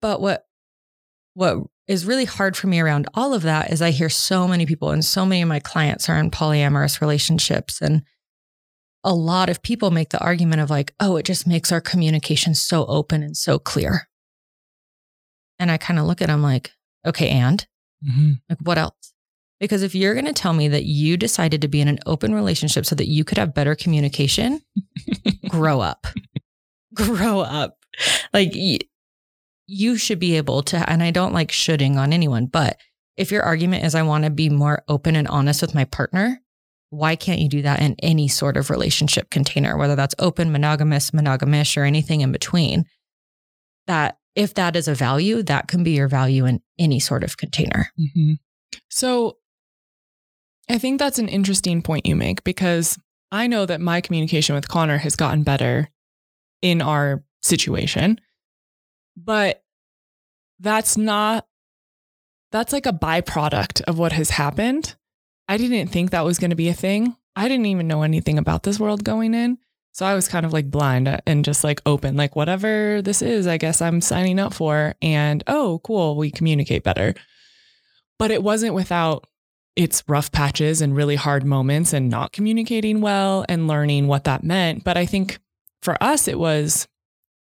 but 0.00 0.20
what 0.20 0.46
what 1.34 1.58
is 1.88 2.06
really 2.06 2.24
hard 2.24 2.56
for 2.56 2.66
me 2.66 2.80
around 2.80 3.08
all 3.14 3.34
of 3.34 3.42
that 3.42 3.70
is 3.72 3.82
I 3.82 3.90
hear 3.90 4.08
so 4.08 4.46
many 4.46 4.66
people 4.66 4.90
and 4.90 5.04
so 5.04 5.24
many 5.24 5.42
of 5.42 5.48
my 5.48 5.60
clients 5.60 6.08
are 6.08 6.18
in 6.18 6.30
polyamorous 6.30 7.00
relationships 7.00 7.80
and 7.80 8.02
a 9.04 9.14
lot 9.14 9.48
of 9.48 9.62
people 9.62 9.90
make 9.90 10.10
the 10.10 10.20
argument 10.20 10.60
of 10.60 10.70
like, 10.70 10.94
oh, 11.00 11.16
it 11.16 11.24
just 11.24 11.46
makes 11.46 11.72
our 11.72 11.80
communication 11.80 12.54
so 12.54 12.86
open 12.86 13.22
and 13.22 13.36
so 13.36 13.58
clear. 13.58 14.08
And 15.62 15.70
I 15.70 15.76
kind 15.76 16.00
of 16.00 16.06
look 16.06 16.20
at 16.20 16.26
them 16.26 16.42
like, 16.42 16.72
okay, 17.06 17.28
and 17.28 17.64
Mhm. 18.04 18.40
like 18.50 18.58
what 18.62 18.78
else? 18.78 19.12
Because 19.60 19.82
if 19.84 19.94
you're 19.94 20.14
going 20.14 20.26
to 20.26 20.32
tell 20.32 20.52
me 20.54 20.66
that 20.66 20.84
you 20.86 21.16
decided 21.16 21.60
to 21.62 21.68
be 21.68 21.80
in 21.80 21.86
an 21.86 22.00
open 22.04 22.34
relationship 22.34 22.84
so 22.84 22.96
that 22.96 23.06
you 23.08 23.22
could 23.22 23.38
have 23.38 23.54
better 23.54 23.76
communication, 23.76 24.60
grow 25.48 25.80
up. 25.80 26.08
Grow 26.94 27.40
up. 27.40 27.78
Like 28.32 28.50
y- 28.56 28.80
you 29.68 29.96
should 29.96 30.18
be 30.18 30.36
able 30.36 30.62
to, 30.64 30.90
and 30.90 31.00
I 31.00 31.12
don't 31.12 31.32
like 31.32 31.52
shoulding 31.52 31.96
on 31.96 32.12
anyone, 32.12 32.46
but 32.46 32.76
if 33.16 33.30
your 33.30 33.42
argument 33.44 33.84
is 33.84 33.94
I 33.94 34.02
want 34.02 34.24
to 34.24 34.30
be 34.30 34.48
more 34.48 34.82
open 34.88 35.14
and 35.14 35.28
honest 35.28 35.62
with 35.62 35.74
my 35.76 35.84
partner, 35.84 36.40
why 36.90 37.14
can't 37.14 37.40
you 37.40 37.48
do 37.48 37.62
that 37.62 37.80
in 37.80 37.94
any 38.02 38.26
sort 38.26 38.56
of 38.56 38.68
relationship 38.68 39.30
container, 39.30 39.76
whether 39.76 39.94
that's 39.94 40.14
open, 40.18 40.50
monogamous, 40.50 41.12
monogamish, 41.12 41.76
or 41.76 41.84
anything 41.84 42.20
in 42.20 42.32
between? 42.32 42.84
That 43.86 44.18
if 44.34 44.54
that 44.54 44.76
is 44.76 44.88
a 44.88 44.94
value, 44.94 45.42
that 45.42 45.68
can 45.68 45.82
be 45.84 45.92
your 45.92 46.08
value 46.08 46.46
in 46.46 46.60
any 46.78 46.98
sort 47.00 47.24
of 47.24 47.36
container. 47.36 47.90
Mhm. 47.98 48.38
So 48.88 49.38
I 50.68 50.78
think 50.78 50.98
that's 50.98 51.18
an 51.18 51.28
interesting 51.28 51.82
point 51.82 52.06
you 52.06 52.16
make 52.16 52.44
because 52.44 52.98
I 53.30 53.46
know 53.46 53.66
that 53.66 53.80
my 53.80 54.00
communication 54.00 54.54
with 54.54 54.68
Conner 54.68 54.98
has 54.98 55.16
gotten 55.16 55.42
better 55.42 55.90
in 56.62 56.80
our 56.80 57.24
situation, 57.42 58.20
but 59.16 59.62
that's 60.60 60.96
not, 60.96 61.46
that's 62.52 62.72
like 62.72 62.86
a 62.86 62.92
byproduct 62.92 63.82
of 63.82 63.98
what 63.98 64.12
has 64.12 64.30
happened. 64.30 64.94
I 65.48 65.56
didn't 65.56 65.88
think 65.88 66.10
that 66.10 66.24
was 66.24 66.38
going 66.38 66.50
to 66.50 66.56
be 66.56 66.68
a 66.68 66.74
thing. 66.74 67.16
I 67.34 67.48
didn't 67.48 67.66
even 67.66 67.88
know 67.88 68.02
anything 68.02 68.38
about 68.38 68.62
this 68.62 68.78
world 68.78 69.04
going 69.04 69.34
in. 69.34 69.58
So 69.92 70.06
I 70.06 70.14
was 70.14 70.26
kind 70.26 70.46
of 70.46 70.52
like 70.54 70.70
blind 70.70 71.20
and 71.26 71.44
just 71.44 71.62
like 71.64 71.82
open, 71.84 72.16
like 72.16 72.34
whatever 72.34 73.02
this 73.02 73.20
is, 73.20 73.46
I 73.46 73.58
guess 73.58 73.82
I'm 73.82 74.00
signing 74.00 74.38
up 74.38 74.54
for. 74.54 74.94
And 75.02 75.44
oh, 75.46 75.80
cool, 75.84 76.16
we 76.16 76.30
communicate 76.30 76.82
better. 76.82 77.14
But 78.18 78.30
it 78.30 78.42
wasn't 78.42 78.74
without 78.74 79.26
its 79.76 80.02
rough 80.08 80.32
patches 80.32 80.80
and 80.80 80.96
really 80.96 81.16
hard 81.16 81.44
moments 81.44 81.92
and 81.92 82.08
not 82.08 82.32
communicating 82.32 83.00
well 83.00 83.44
and 83.48 83.68
learning 83.68 84.06
what 84.06 84.24
that 84.24 84.42
meant. 84.42 84.82
But 84.84 84.96
I 84.96 85.06
think 85.06 85.38
for 85.82 86.02
us, 86.02 86.26
it 86.26 86.38
was 86.38 86.88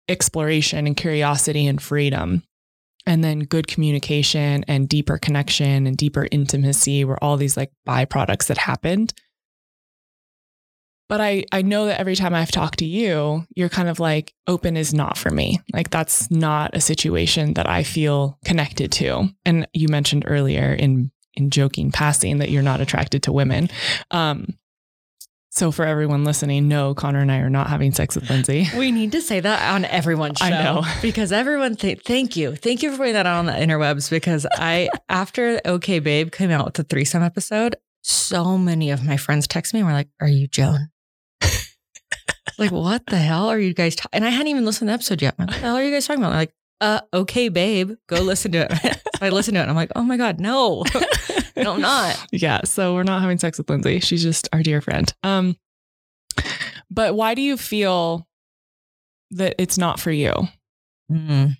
exploration 0.09 0.87
and 0.87 0.96
curiosity 0.96 1.66
and 1.66 1.82
freedom. 1.82 2.42
and 3.06 3.22
then 3.22 3.40
good 3.40 3.68
communication 3.68 4.64
and 4.66 4.88
deeper 4.88 5.16
connection 5.16 5.87
and 5.87 5.96
deeper 5.96 6.26
intimacy 6.32 7.04
were 7.04 7.22
all 7.22 7.37
these 7.37 7.56
like 7.56 7.70
byproducts 7.87 8.46
that 8.46 8.59
happened. 8.59 9.14
But 11.09 11.21
I, 11.21 11.45
I 11.53 11.62
know 11.62 11.87
that 11.87 12.01
every 12.01 12.16
time 12.16 12.35
I've 12.35 12.51
talked 12.51 12.81
to 12.81 12.85
you, 12.85 13.47
you're 13.55 13.69
kind 13.69 13.88
of 13.88 14.01
like, 14.01 14.35
open 14.47 14.77
is 14.77 14.92
not 14.92 15.16
for 15.16 15.31
me. 15.31 15.61
Like, 15.73 15.90
that's 15.90 16.31
not 16.31 16.75
a 16.75 16.81
situation 16.81 17.55
that 17.55 17.69
I 17.69 17.85
feel 17.85 18.38
connected 18.45 18.90
to. 18.92 19.29
And 19.45 19.69
you 19.73 19.88
mentioned 19.88 20.25
earlier 20.27 20.73
in, 20.73 21.12
in 21.35 21.51
joking 21.51 21.92
passing 21.92 22.38
that 22.38 22.51
you're 22.51 22.62
not 22.62 22.81
attracted 22.81 23.23
to 23.25 23.33
women. 23.33 23.71
Um, 24.11 24.57
so 25.57 25.73
for 25.73 25.87
everyone 25.87 26.25
listening, 26.25 26.69
no, 26.69 26.95
Conner 26.95 27.21
and 27.21 27.33
I 27.33 27.38
are 27.38 27.49
not 27.49 27.69
having 27.69 27.90
sex 27.92 28.14
with 28.14 28.29
Lindsey. 28.29 28.69
We 28.77 28.92
need 28.92 29.12
to 29.12 29.23
say 29.23 29.40
that 29.40 29.75
on 29.75 29.87
everyone's 29.87 30.38
show. 30.38 30.45
I 30.45 30.51
know. 30.51 30.83
Because 31.01 31.33
everyone 31.33 31.77
th- 31.77 32.03
thank 32.03 32.37
you. 32.37 32.55
Thank 32.55 32.83
you 32.83 32.90
for 32.90 32.99
putting 32.99 33.14
that 33.14 33.25
on 33.25 33.47
the 33.47 33.53
interwebs 33.53 34.11
because 34.11 34.47
I 34.53 34.90
after 35.09 35.59
OK 35.64 36.01
Babe 36.01 36.31
came 36.31 36.51
out 36.51 36.66
with 36.66 36.75
the 36.75 36.85
threesome 36.85 37.23
episode, 37.23 37.75
so 38.03 38.59
many 38.59 38.90
of 38.90 39.03
my 39.03 39.16
friends 39.16 39.49
text 39.49 39.73
me 39.73 39.81
and 39.81 39.87
were 39.88 39.95
like, 39.95 40.09
Are 40.21 40.29
you 40.29 40.47
Joan? 40.47 40.90
Like, 42.59 42.73
what 42.73 43.05
the 43.07 43.19
hell 43.19 43.49
are 43.49 43.59
you 43.59 43.75
guys 43.75 43.97
talking? 43.97 44.11
And 44.14 44.25
I 44.25 44.31
hadn't 44.31 44.49
even 44.49 44.64
listened 44.64 44.88
to 44.88 44.90
the 44.90 44.95
episode 44.95 45.21
yet. 45.21 45.38
Like, 45.38 45.49
what 45.49 45.55
the 45.55 45.61
hell 45.61 45.77
are 45.77 45.83
you 45.83 45.92
guys 45.92 46.07
talking 46.07 46.23
about? 46.23 46.33
Like, 46.33 46.55
uh, 46.81 47.01
okay, 47.12 47.49
babe, 47.49 47.92
go 48.07 48.21
listen 48.21 48.53
to 48.53 48.66
it. 48.71 48.73
so 49.19 49.27
I 49.27 49.29
listen 49.31 49.55
to 49.55 49.61
it 49.61 49.62
and 49.62 49.71
I'm 49.71 49.77
like, 49.77 49.92
oh 49.97 50.03
my 50.03 50.16
God, 50.16 50.40
no. 50.40 50.85
no, 51.57 51.75
I'm 51.75 51.81
not. 51.81 52.27
Yeah. 52.33 52.62
So 52.64 52.95
we're 52.95 53.03
not 53.03 53.21
having 53.21 53.38
sex 53.38 53.59
with 53.59 53.69
Lindsey. 53.69 54.01
She's 54.01 54.23
just 54.23 54.49
our 54.53 54.62
dear 54.62 54.81
friend. 54.81 55.12
Um, 55.23 55.57
but 56.90 57.14
why 57.14 57.35
do 57.35 57.42
you 57.42 57.57
feel 57.57 58.27
that 59.33 59.55
it's 59.59 59.79
not 59.79 60.01
for 60.01 60.11
you? 60.11 60.33
Mm. 61.11 61.57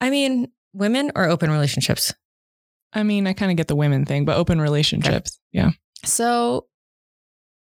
I 0.00 0.10
mean, 0.10 0.50
women 0.72 1.12
or 1.14 1.28
open 1.28 1.50
relationships? 1.50 2.12
I 2.92 3.02
mean, 3.02 3.26
I 3.26 3.32
kind 3.32 3.50
of 3.50 3.56
get 3.56 3.68
the 3.68 3.76
women 3.76 4.04
thing, 4.04 4.24
but 4.24 4.36
open 4.36 4.60
relationships. 4.60 5.40
Okay. 5.54 5.64
Yeah. 5.64 5.70
So 6.04 6.66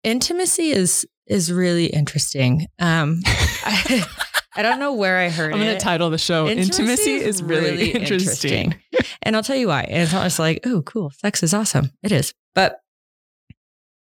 intimacy 0.05 0.71
is 0.71 1.07
is 1.27 1.53
really 1.53 1.87
interesting. 1.87 2.67
Um, 2.79 3.21
I, 3.25 4.05
I 4.57 4.63
don't 4.63 4.81
know 4.81 4.93
where 4.95 5.19
I 5.19 5.29
heard 5.29 5.53
I'm 5.53 5.61
going 5.61 5.75
to 5.75 5.81
title 5.81 6.11
the 6.11 6.19
show 6.19 6.49
Intimacy, 6.49 6.83
Intimacy 6.83 7.15
is 7.15 7.43
really, 7.43 7.71
really 7.71 7.91
interesting. 7.93 8.73
interesting. 8.73 8.83
and 9.23 9.37
I'll 9.37 9.43
tell 9.43 9.57
you 9.57 9.69
why. 9.69 9.83
And 9.83 10.03
it's 10.03 10.13
not 10.13 10.25
just 10.25 10.41
like, 10.41 10.61
oh, 10.67 10.83
cool, 10.83 11.11
sex 11.11 11.45
is 11.45 11.55
awesome. 11.55 11.93
It 12.03 12.11
is. 12.11 12.35
But 12.55 12.81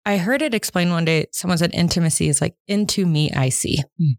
I 0.05 0.19
heard 0.19 0.43
it 0.43 0.53
explained 0.53 0.91
one 0.91 1.07
day. 1.07 1.27
Someone 1.33 1.57
said 1.57 1.71
intimacy 1.73 2.29
is 2.29 2.43
like 2.43 2.55
into 2.69 3.07
me, 3.07 3.33
I 3.33 3.49
see. 3.49 3.83
Hmm. 3.99 4.11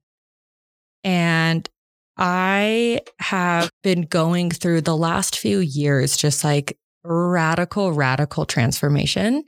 And 1.04 1.70
I 2.18 3.02
have 3.20 3.70
been 3.84 4.02
going 4.02 4.50
through 4.50 4.82
the 4.82 4.98
last 4.98 5.38
few 5.38 5.60
years 5.60 6.18
just 6.18 6.44
like 6.44 6.78
radical, 7.04 7.94
radical 7.94 8.46
transformation. 8.46 9.44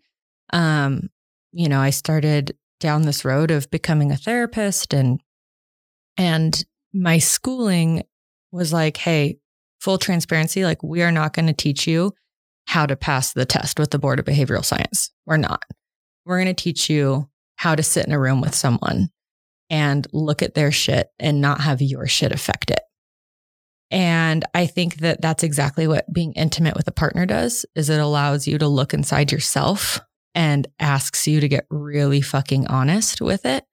Um, 0.54 1.10
you 1.52 1.70
know, 1.70 1.80
I 1.80 1.90
started 1.90 2.56
down 2.80 3.04
this 3.04 3.26
road 3.26 3.52
of 3.52 3.70
becoming 3.72 4.12
a 4.12 4.18
therapist 4.18 4.94
and 4.94 5.22
and 6.18 6.66
my 6.94 7.20
schooling 7.20 8.04
was 8.52 8.74
like, 8.74 8.98
hey, 8.98 9.38
full 9.80 9.98
transparency, 9.98 10.64
like 10.64 10.82
we 10.82 11.04
are 11.04 11.12
not 11.12 11.34
going 11.34 11.48
to 11.48 11.54
teach 11.54 11.86
you 11.88 12.14
how 12.66 12.86
to 12.86 12.96
pass 12.96 13.34
the 13.34 13.46
test 13.46 13.80
with 13.80 13.92
the 13.92 14.00
Board 14.00 14.20
of 14.20 14.26
Behavioral 14.26 14.66
Science. 14.66 15.12
We're 15.26 15.38
not. 15.38 15.62
We're 16.26 16.38
going 16.38 16.54
to 16.54 16.64
teach 16.64 16.90
you 16.90 17.30
how 17.56 17.76
to 17.76 17.84
sit 17.84 18.06
in 18.06 18.14
a 18.14 18.20
room 18.20 18.42
with 18.42 18.56
someone 18.56 19.10
and 19.70 20.08
look 20.12 20.42
at 20.42 20.54
their 20.54 20.72
shit 20.72 21.08
and 21.20 21.40
not 21.40 21.62
have 21.62 21.82
your 21.82 22.08
shit 22.08 22.32
affect 22.32 22.72
it. 22.72 22.82
And 23.90 24.44
I 24.54 24.66
think 24.66 24.98
that 24.98 25.22
that's 25.22 25.44
exactly 25.44 25.88
what 25.88 26.12
being 26.12 26.34
intimate 26.34 26.76
with 26.76 26.88
a 26.88 26.92
partner 26.92 27.26
does 27.26 27.66
is 27.76 27.90
it 27.90 28.00
allows 28.00 28.48
you 28.48 28.58
to 28.58 28.68
look 28.68 28.94
inside 28.94 29.32
yourself 29.32 30.02
and 30.38 30.68
asks 30.80 31.28
you 31.28 31.40
to 31.40 31.48
get 31.48 31.66
really 31.72 32.22
fucking 32.22 32.68
honest 32.68 33.22
with 33.22 33.44
it. 33.44 33.66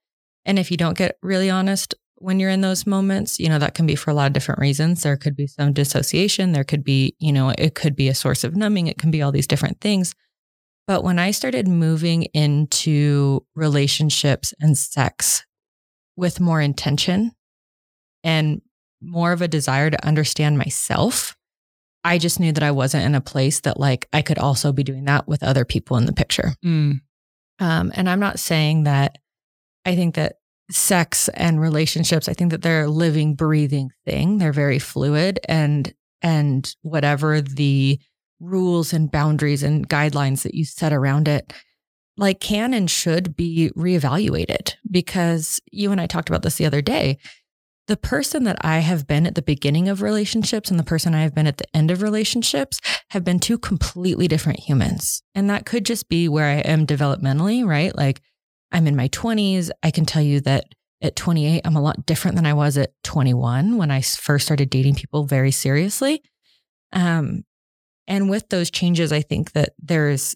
And 0.47 0.59
if 0.59 0.71
you 0.71 0.79
don't 0.79 0.97
get 0.97 1.19
really 1.23 1.51
honest 1.51 1.95
when 2.17 2.41
you're 2.41 2.49
in 2.49 2.63
those 2.63 2.87
moments, 2.87 3.39
you 3.39 3.51
know, 3.51 3.59
that 3.59 3.75
can 3.75 3.87
be 3.87 3.95
for 3.95 4.11
a 4.11 4.15
lot 4.15 4.29
of 4.29 4.33
different 4.33 4.63
reasons. 4.63 5.03
There 5.03 5.19
could 5.19 5.37
be 5.37 5.47
some 5.47 5.75
dissociation. 5.75 6.53
There 6.53 6.65
could 6.65 6.83
be, 6.83 7.17
you 7.19 7.35
know, 7.35 7.53
it 7.59 7.75
could 7.75 7.95
be 7.95 8.09
a 8.09 8.15
source 8.15 8.45
of 8.45 8.57
numbing. 8.57 8.87
It 8.87 8.97
can 8.97 9.11
be 9.11 9.21
all 9.21 9.31
these 9.31 9.47
different 9.47 9.83
things. 9.83 10.15
But 10.87 11.05
when 11.05 11.19
I 11.19 11.33
started 11.33 11.69
moving 11.69 12.23
into 12.33 13.45
relationships 13.55 14.55
and 14.59 14.77
sex 14.79 15.45
with 16.17 16.41
more 16.41 16.63
intention 16.63 17.33
and 18.23 18.63
more 19.03 19.33
of 19.33 19.43
a 19.43 19.49
desire 19.49 19.91
to 19.91 20.07
understand 20.07 20.57
myself, 20.57 21.37
I 22.05 22.19
just 22.19 22.39
knew 22.39 22.53
that 22.53 22.63
I 22.63 22.71
wasn't 22.71 23.05
in 23.05 23.15
a 23.15 23.21
place 23.21 23.61
that 23.61 23.81
like 23.81 24.09
I 24.13 24.23
could 24.23 24.39
also 24.39 24.73
be 24.73 24.85
doing 24.85 25.05
that 25.07 25.27
with 25.27 25.43
other 25.43 25.65
people 25.65 25.97
in 25.97 26.07
the 26.07 26.13
picture. 26.13 26.55
Mm. 26.65 27.01
Um, 27.59 27.93
and 27.95 28.09
I'm 28.09 28.21
not 28.21 28.39
saying 28.39 28.85
that 28.85 29.19
I 29.87 29.97
think 29.97 30.15
that 30.17 30.37
sex 30.71 31.29
and 31.35 31.61
relationships, 31.61 32.29
I 32.29 32.35
think 32.35 32.51
that 32.51 32.63
they're 32.63 32.85
a 32.85 32.91
living, 32.91 33.35
breathing 33.35 33.91
thing. 34.05 34.39
They're 34.39 34.53
very 34.53 34.79
fluid 34.79 35.41
and 35.49 35.93
and 36.23 36.75
whatever 36.83 37.41
the 37.41 37.99
rules 38.41 38.93
and 38.93 39.11
boundaries 39.11 39.63
and 39.63 39.89
guidelines 39.89 40.43
that 40.43 40.55
you 40.55 40.65
set 40.65 40.93
around 40.93 41.29
it, 41.29 41.53
like 42.17 42.41
can 42.41 42.75
and 42.75 42.91
should 42.91 43.37
be 43.37 43.71
reevaluated 43.77 44.75
because 44.91 45.61
you 45.71 45.93
and 45.93 46.01
I 46.01 46.07
talked 46.07 46.29
about 46.29 46.43
this 46.43 46.57
the 46.57 46.67
other 46.67 46.83
day 46.83 47.19
the 47.87 47.97
person 47.97 48.45
that 48.45 48.57
I 48.63 48.79
have 48.79 49.07
been 49.07 49.27
at 49.27 49.35
the 49.35 49.43
beginning 49.43 49.89
of 49.89 50.01
relationships 50.01 50.71
and 50.71 50.81
the 50.81 50.85
person 50.85 51.15
I 51.15 51.23
have 51.23 51.35
been 51.35 51.47
at 51.47 51.59
the 51.59 51.77
end 51.77 51.91
of 51.91 52.03
relationships 52.03 52.81
have 53.11 53.25
been 53.25 53.39
two 53.39 53.59
completely 53.59 54.27
different 54.27 54.61
humans. 54.61 55.23
And 55.35 55.51
that 55.51 55.67
could 55.67 55.85
just 55.85 56.09
be 56.09 56.29
where 56.29 56.47
I 56.47 56.61
am 56.61 56.87
developmentally, 56.87 57.65
right? 57.65 57.95
Like 57.95 58.23
I'm 58.73 58.87
in 58.87 58.97
my 58.97 59.09
20s. 59.09 59.71
I 59.83 59.91
can 59.91 60.07
tell 60.07 60.23
you 60.23 60.41
that 60.43 60.65
at 61.03 61.17
28, 61.17 61.61
I'm 61.65 61.77
a 61.77 61.83
lot 61.83 62.07
different 62.07 62.37
than 62.37 62.47
I 62.47 62.55
was 62.55 62.79
at 62.79 62.93
21 63.03 63.77
when 63.77 63.91
I 63.91 64.01
first 64.01 64.47
started 64.47 64.71
dating 64.71 64.95
people 64.95 65.25
very 65.25 65.51
seriously. 65.51 66.23
Um, 66.93 67.45
and 68.07 68.31
with 68.31 68.49
those 68.49 68.71
changes, 68.71 69.13
I 69.13 69.21
think 69.21 69.53
that 69.53 69.75
there's, 69.79 70.35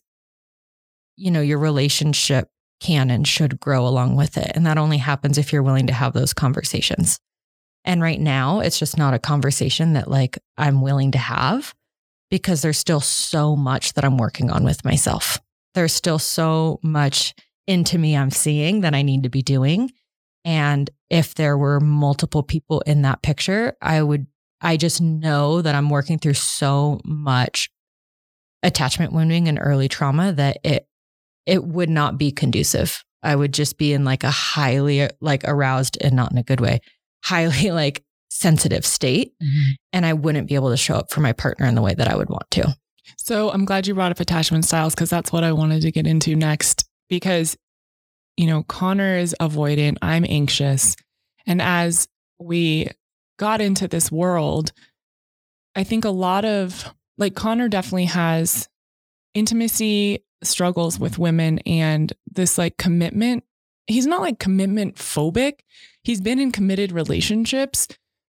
you 1.16 1.30
know, 1.30 1.40
your 1.40 1.58
relationship 1.58 2.50
can 2.80 3.10
and 3.10 3.26
should 3.26 3.58
grow 3.58 3.86
along 3.86 4.16
with 4.16 4.36
it. 4.36 4.52
And 4.54 4.66
that 4.66 4.78
only 4.78 4.98
happens 4.98 5.38
if 5.38 5.52
you're 5.52 5.62
willing 5.62 5.86
to 5.86 5.92
have 5.92 6.12
those 6.12 6.34
conversations. 6.34 7.18
And 7.84 8.02
right 8.02 8.20
now, 8.20 8.60
it's 8.60 8.78
just 8.78 8.98
not 8.98 9.14
a 9.14 9.18
conversation 9.18 9.94
that 9.94 10.08
like 10.08 10.38
I'm 10.56 10.82
willing 10.82 11.12
to 11.12 11.18
have 11.18 11.74
because 12.30 12.62
there's 12.62 12.78
still 12.78 13.00
so 13.00 13.56
much 13.56 13.94
that 13.94 14.04
I'm 14.04 14.18
working 14.18 14.50
on 14.50 14.64
with 14.64 14.84
myself. 14.84 15.38
There's 15.74 15.92
still 15.92 16.18
so 16.18 16.80
much 16.82 17.34
into 17.66 17.98
me 17.98 18.16
I'm 18.16 18.30
seeing 18.30 18.80
that 18.80 18.94
I 18.94 19.02
need 19.02 19.22
to 19.22 19.28
be 19.28 19.42
doing. 19.42 19.90
And 20.44 20.90
if 21.10 21.34
there 21.34 21.56
were 21.56 21.80
multiple 21.80 22.42
people 22.42 22.80
in 22.82 23.02
that 23.02 23.22
picture, 23.22 23.76
I 23.80 24.02
would, 24.02 24.26
I 24.60 24.76
just 24.76 25.00
know 25.00 25.62
that 25.62 25.74
I'm 25.74 25.90
working 25.90 26.18
through 26.18 26.34
so 26.34 27.00
much 27.04 27.70
attachment 28.62 29.12
wounding 29.12 29.48
and 29.48 29.58
early 29.60 29.88
trauma 29.88 30.32
that 30.32 30.58
it, 30.64 30.86
it 31.46 31.64
would 31.64 31.90
not 31.90 32.18
be 32.18 32.32
conducive. 32.32 33.04
I 33.22 33.34
would 33.36 33.52
just 33.52 33.78
be 33.78 33.92
in 33.92 34.04
like 34.04 34.24
a 34.24 34.30
highly 34.30 35.08
like 35.20 35.42
aroused 35.44 35.98
and 36.00 36.14
not 36.14 36.32
in 36.32 36.38
a 36.38 36.42
good 36.42 36.60
way 36.60 36.80
highly 37.28 37.70
like 37.70 38.04
sensitive 38.30 38.84
state 38.84 39.32
mm-hmm. 39.42 39.72
and 39.92 40.06
I 40.06 40.12
wouldn't 40.12 40.48
be 40.48 40.54
able 40.54 40.70
to 40.70 40.76
show 40.76 40.94
up 40.94 41.10
for 41.10 41.20
my 41.20 41.32
partner 41.32 41.66
in 41.66 41.74
the 41.74 41.82
way 41.82 41.94
that 41.94 42.08
I 42.08 42.16
would 42.16 42.28
want 42.28 42.50
to. 42.52 42.76
So 43.16 43.50
I'm 43.50 43.64
glad 43.64 43.86
you 43.86 43.94
brought 43.94 44.12
up 44.12 44.20
attachment 44.20 44.64
styles 44.64 44.94
because 44.94 45.10
that's 45.10 45.32
what 45.32 45.44
I 45.44 45.52
wanted 45.52 45.82
to 45.82 45.90
get 45.90 46.06
into 46.06 46.36
next. 46.36 46.84
Because, 47.08 47.56
you 48.36 48.46
know, 48.46 48.62
Conner 48.64 49.16
is 49.16 49.34
avoidant, 49.40 49.96
I'm 50.02 50.26
anxious. 50.28 50.94
And 51.46 51.62
as 51.62 52.06
we 52.38 52.88
got 53.38 53.60
into 53.60 53.88
this 53.88 54.12
world, 54.12 54.72
I 55.74 55.84
think 55.84 56.04
a 56.04 56.10
lot 56.10 56.44
of 56.44 56.94
like 57.16 57.34
Conner 57.34 57.68
definitely 57.68 58.06
has 58.06 58.68
intimacy 59.34 60.24
struggles 60.42 60.98
with 60.98 61.18
women 61.18 61.58
and 61.60 62.12
this 62.30 62.58
like 62.58 62.76
commitment. 62.76 63.44
He's 63.88 64.06
not 64.06 64.20
like 64.20 64.38
commitment 64.38 64.96
phobic, 64.96 65.60
he's 66.02 66.20
been 66.20 66.38
in 66.38 66.52
committed 66.52 66.92
relationships, 66.92 67.88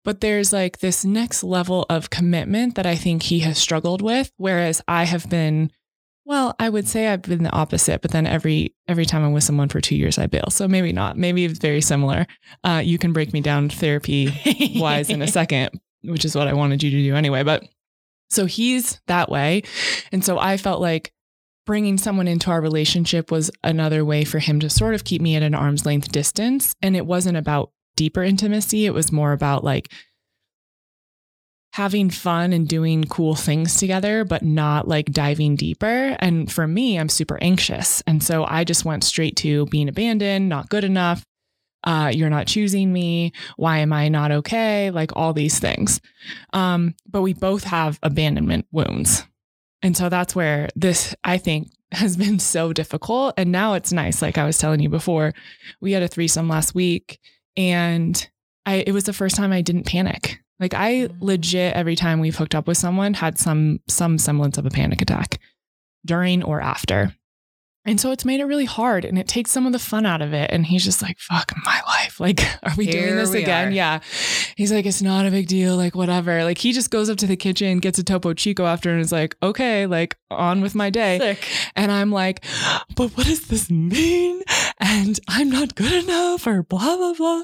but 0.05 0.21
there's 0.21 0.53
like 0.53 0.79
this 0.79 1.03
next 1.03 1.43
level 1.43 1.85
of 1.89 2.09
commitment 2.09 2.75
that 2.75 2.85
I 2.85 2.95
think 2.95 3.23
he 3.23 3.39
has 3.39 3.57
struggled 3.57 4.01
with. 4.01 4.31
Whereas 4.37 4.81
I 4.87 5.03
have 5.03 5.29
been, 5.29 5.71
well, 6.25 6.55
I 6.59 6.69
would 6.69 6.87
say 6.87 7.07
I've 7.07 7.23
been 7.23 7.43
the 7.43 7.51
opposite, 7.51 8.01
but 8.01 8.11
then 8.11 8.25
every 8.25 8.73
every 8.87 9.05
time 9.05 9.23
I'm 9.23 9.33
with 9.33 9.43
someone 9.43 9.69
for 9.69 9.81
two 9.81 9.95
years, 9.95 10.17
I 10.17 10.27
bail. 10.27 10.49
So 10.49 10.67
maybe 10.67 10.93
not. 10.93 11.17
Maybe 11.17 11.45
it's 11.45 11.59
very 11.59 11.81
similar. 11.81 12.25
Uh, 12.63 12.81
you 12.83 12.97
can 12.97 13.13
break 13.13 13.33
me 13.33 13.41
down 13.41 13.69
therapy 13.69 14.33
wise 14.75 15.09
in 15.09 15.21
a 15.21 15.27
second, 15.27 15.79
which 16.03 16.25
is 16.25 16.35
what 16.35 16.47
I 16.47 16.53
wanted 16.53 16.81
you 16.81 16.91
to 16.91 17.01
do 17.03 17.15
anyway. 17.15 17.43
But 17.43 17.67
so 18.29 18.45
he's 18.45 19.01
that 19.07 19.29
way. 19.29 19.63
And 20.11 20.23
so 20.23 20.37
I 20.37 20.57
felt 20.57 20.81
like 20.81 21.11
bringing 21.69 21.99
someone 21.99 22.27
into 22.27 22.49
our 22.49 22.61
relationship 22.61 23.29
was 23.29 23.51
another 23.63 24.03
way 24.03 24.23
for 24.25 24.39
him 24.39 24.59
to 24.59 24.67
sort 24.67 24.95
of 24.95 25.03
keep 25.03 25.21
me 25.21 25.35
at 25.35 25.43
an 25.43 25.53
arm's 25.53 25.85
length 25.85 26.11
distance. 26.11 26.73
And 26.81 26.95
it 26.95 27.05
wasn't 27.05 27.37
about 27.37 27.69
deeper 27.95 28.23
intimacy. 28.23 28.87
It 28.87 28.93
was 28.95 29.11
more 29.11 29.33
about 29.33 29.63
like 29.63 29.93
having 31.73 32.09
fun 32.09 32.53
and 32.53 32.67
doing 32.67 33.03
cool 33.03 33.35
things 33.35 33.77
together, 33.77 34.25
but 34.25 34.41
not 34.41 34.87
like 34.87 35.11
diving 35.11 35.55
deeper. 35.55 36.17
And 36.17 36.51
for 36.51 36.65
me, 36.65 36.97
I'm 36.97 37.07
super 37.07 37.37
anxious. 37.39 38.01
And 38.07 38.23
so 38.23 38.45
I 38.45 38.63
just 38.63 38.83
went 38.83 39.03
straight 39.03 39.35
to 39.35 39.67
being 39.67 39.89
abandoned, 39.89 40.49
not 40.49 40.69
good 40.69 40.83
enough. 40.83 41.23
Uh, 41.83 42.11
you're 42.11 42.31
not 42.31 42.47
choosing 42.47 42.91
me. 42.91 43.31
Why 43.57 43.77
am 43.77 43.93
I 43.93 44.09
not 44.09 44.31
okay? 44.31 44.89
Like 44.89 45.11
all 45.15 45.33
these 45.33 45.59
things. 45.59 46.01
Um, 46.51 46.95
but 47.07 47.21
we 47.21 47.35
both 47.35 47.65
have 47.65 47.99
abandonment 48.01 48.65
wounds. 48.71 49.23
And 49.81 49.95
so 49.95 50.09
that's 50.09 50.35
where 50.35 50.69
this, 50.75 51.15
I 51.23 51.37
think, 51.37 51.71
has 51.91 52.17
been 52.17 52.39
so 52.39 52.73
difficult. 52.73 53.33
And 53.37 53.51
now 53.51 53.73
it's 53.73 53.91
nice. 53.91 54.21
Like 54.21 54.37
I 54.37 54.45
was 54.45 54.57
telling 54.57 54.79
you 54.79 54.89
before, 54.89 55.33
we 55.81 55.91
had 55.93 56.03
a 56.03 56.07
threesome 56.07 56.47
last 56.47 56.75
week 56.75 57.19
and 57.57 58.29
I, 58.65 58.83
it 58.85 58.91
was 58.91 59.05
the 59.05 59.13
first 59.13 59.35
time 59.35 59.51
I 59.51 59.61
didn't 59.61 59.85
panic. 59.85 60.39
Like 60.59 60.73
I 60.73 61.07
mm. 61.07 61.15
legit 61.21 61.75
every 61.75 61.95
time 61.95 62.19
we've 62.19 62.35
hooked 62.35 62.55
up 62.55 62.67
with 62.67 62.77
someone 62.77 63.13
had 63.13 63.37
some 63.37 63.79
some 63.87 64.17
semblance 64.17 64.57
of 64.57 64.65
a 64.65 64.69
panic 64.69 65.01
attack 65.01 65.39
during 66.05 66.43
or 66.43 66.61
after. 66.61 67.15
And 67.89 67.99
so 67.99 68.11
it's 68.11 68.23
made 68.23 68.39
it 68.39 68.45
really 68.45 68.65
hard 68.65 69.03
and 69.03 69.17
it 69.17 69.27
takes 69.27 69.49
some 69.49 69.65
of 69.65 69.71
the 69.73 69.79
fun 69.79 70.05
out 70.05 70.21
of 70.21 70.31
it. 70.31 70.51
And 70.53 70.63
he's 70.63 70.83
just 70.83 71.01
like, 71.01 71.17
fuck 71.17 71.51
my 71.65 71.81
life. 71.87 72.17
Like, 72.29 72.41
are 72.63 72.73
we 72.77 72.85
Here 72.85 73.05
doing 73.05 73.15
this 73.15 73.31
we 73.31 73.41
again? 73.41 73.69
Are. 73.69 73.71
Yeah. 73.71 73.99
He's 74.57 74.73
like, 74.73 74.85
it's 74.85 75.01
not 75.01 75.25
a 75.25 75.31
big 75.31 75.47
deal. 75.47 75.77
Like, 75.77 75.95
whatever. 75.95 76.43
Like, 76.43 76.57
he 76.57 76.73
just 76.73 76.91
goes 76.91 77.09
up 77.09 77.17
to 77.19 77.27
the 77.27 77.37
kitchen, 77.37 77.79
gets 77.79 77.97
a 77.97 78.03
Topo 78.03 78.33
Chico 78.33 78.65
after, 78.65 78.91
and 78.91 78.99
is 78.99 79.11
like, 79.11 79.37
okay, 79.41 79.85
like, 79.85 80.17
on 80.29 80.59
with 80.59 80.75
my 80.75 80.89
day. 80.89 81.17
Sick. 81.17 81.47
And 81.77 81.91
I'm 81.91 82.11
like, 82.11 82.43
but 82.95 83.11
what 83.11 83.25
does 83.25 83.47
this 83.47 83.71
mean? 83.71 84.41
And 84.81 85.17
I'm 85.29 85.49
not 85.49 85.75
good 85.75 86.03
enough 86.03 86.45
or 86.45 86.61
blah, 86.63 86.97
blah, 86.97 87.13
blah. 87.13 87.43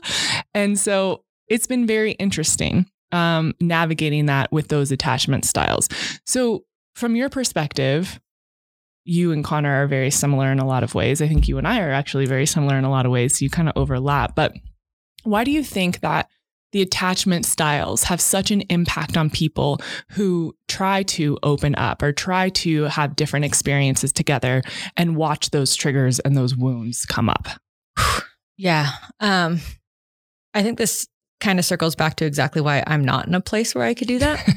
And 0.54 0.78
so 0.78 1.24
it's 1.48 1.68
been 1.68 1.88
very 1.88 2.12
interesting 2.14 2.86
um, 3.14 3.56
navigating 3.62 4.26
that 4.26 4.52
with 4.52 4.68
those 4.68 4.92
attachment 4.92 5.46
styles. 5.46 5.88
So, 6.26 6.66
from 6.96 7.16
your 7.16 7.30
perspective, 7.30 8.20
you 9.06 9.32
and 9.32 9.44
Conner 9.44 9.84
are 9.84 9.88
very 9.88 10.12
similar 10.12 10.52
in 10.52 10.60
a 10.60 10.66
lot 10.66 10.84
of 10.84 10.96
ways. 10.96 11.22
I 11.22 11.28
think 11.28 11.48
you 11.48 11.58
and 11.58 11.68
I 11.68 11.80
are 11.80 11.92
actually 11.92 12.26
very 12.26 12.46
similar 12.46 12.78
in 12.78 12.84
a 12.84 12.90
lot 12.90 13.06
of 13.06 13.12
ways. 13.12 13.38
So 13.38 13.44
you 13.44 13.50
kind 13.50 13.70
of 13.70 13.78
overlap. 13.78 14.36
But 14.36 14.54
why 15.24 15.44
do 15.44 15.52
you 15.52 15.64
think 15.64 16.00
that 16.02 16.28
the 16.72 16.82
attachment 16.82 17.46
styles 17.46 18.04
have 18.04 18.20
such 18.20 18.52
an 18.52 18.62
impact 18.70 19.16
on 19.16 19.30
people 19.30 19.80
who 20.12 20.54
try 20.68 21.04
to 21.04 21.38
open 21.44 21.76
up 21.76 22.02
or 22.02 22.12
try 22.12 22.50
to 22.50 22.84
have 22.84 23.16
different 23.16 23.46
experiences 23.46 24.12
together 24.12 24.62
and 24.98 25.16
watch 25.16 25.52
those 25.52 25.76
triggers 25.76 26.20
and 26.20 26.36
those 26.36 26.56
wounds 26.56 27.06
come 27.06 27.30
up? 27.30 27.48
Yeah. 28.58 28.92
Um, 29.20 29.60
I 30.54 30.64
think 30.64 30.78
this 30.78 31.10
kind 31.42 31.60
of 31.60 31.66
circles 31.66 31.94
back 31.94 32.16
to 32.16 32.26
exactly 32.26 32.62
why 32.62 32.86
I'm 32.88 33.04
not 33.04 33.28
in 33.28 33.36
a 33.36 33.42
place 33.42 33.76
where 33.76 33.84
I 33.84 33.94
could 33.94 34.08
do 34.08 34.18
that. 34.20 34.48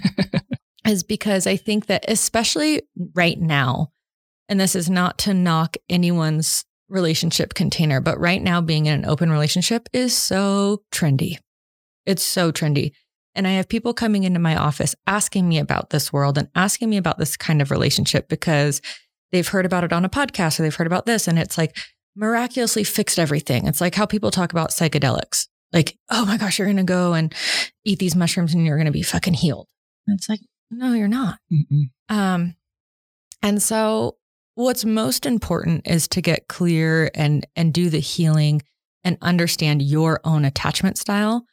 is 0.86 1.02
because 1.02 1.48
I 1.48 1.56
think 1.56 1.86
that, 1.86 2.04
especially 2.08 2.82
right 3.14 3.40
now, 3.40 3.90
and 4.48 4.58
this 4.58 4.74
is 4.74 4.88
not 4.88 5.18
to 5.18 5.34
knock 5.34 5.76
anyone's 5.88 6.64
relationship 6.88 7.54
container, 7.54 8.00
but 8.00 8.18
right 8.18 8.42
now 8.42 8.60
being 8.60 8.86
in 8.86 8.94
an 8.94 9.04
open 9.04 9.30
relationship 9.30 9.88
is 9.92 10.16
so 10.16 10.82
trendy. 10.92 11.36
It's 12.06 12.22
so 12.22 12.50
trendy. 12.50 12.92
And 13.34 13.46
I 13.46 13.52
have 13.52 13.68
people 13.68 13.94
coming 13.94 14.24
into 14.24 14.40
my 14.40 14.56
office 14.56 14.94
asking 15.06 15.48
me 15.48 15.58
about 15.58 15.90
this 15.90 16.12
world 16.12 16.38
and 16.38 16.48
asking 16.54 16.90
me 16.90 16.96
about 16.96 17.18
this 17.18 17.36
kind 17.36 17.62
of 17.62 17.70
relationship 17.70 18.28
because 18.28 18.80
they've 19.30 19.46
heard 19.46 19.66
about 19.66 19.84
it 19.84 19.92
on 19.92 20.04
a 20.04 20.08
podcast 20.08 20.58
or 20.58 20.62
they've 20.62 20.74
heard 20.74 20.86
about 20.86 21.06
this. 21.06 21.28
And 21.28 21.38
it's 21.38 21.58
like 21.58 21.76
miraculously 22.16 22.84
fixed 22.84 23.18
everything. 23.18 23.66
It's 23.66 23.80
like 23.80 23.94
how 23.94 24.06
people 24.06 24.30
talk 24.30 24.52
about 24.52 24.70
psychedelics. 24.70 25.46
Like, 25.72 25.98
oh 26.10 26.24
my 26.24 26.36
gosh, 26.36 26.58
you're 26.58 26.66
going 26.66 26.78
to 26.78 26.82
go 26.82 27.12
and 27.12 27.32
eat 27.84 27.98
these 27.98 28.16
mushrooms 28.16 28.54
and 28.54 28.64
you're 28.64 28.76
going 28.76 28.86
to 28.86 28.92
be 28.92 29.02
fucking 29.02 29.34
healed. 29.34 29.68
And 30.06 30.18
it's 30.18 30.28
like, 30.28 30.40
no, 30.70 30.94
you're 30.94 31.08
not. 31.08 31.38
Mm-mm. 31.52 31.90
Um, 32.08 32.56
and 33.42 33.62
so 33.62 34.16
what's 34.58 34.84
most 34.84 35.24
important 35.24 35.86
is 35.86 36.08
to 36.08 36.20
get 36.20 36.48
clear 36.48 37.12
and 37.14 37.46
and 37.54 37.72
do 37.72 37.88
the 37.88 38.00
healing 38.00 38.60
and 39.04 39.16
understand 39.22 39.80
your 39.80 40.20
own 40.24 40.44
attachment 40.44 40.98
style 40.98 41.44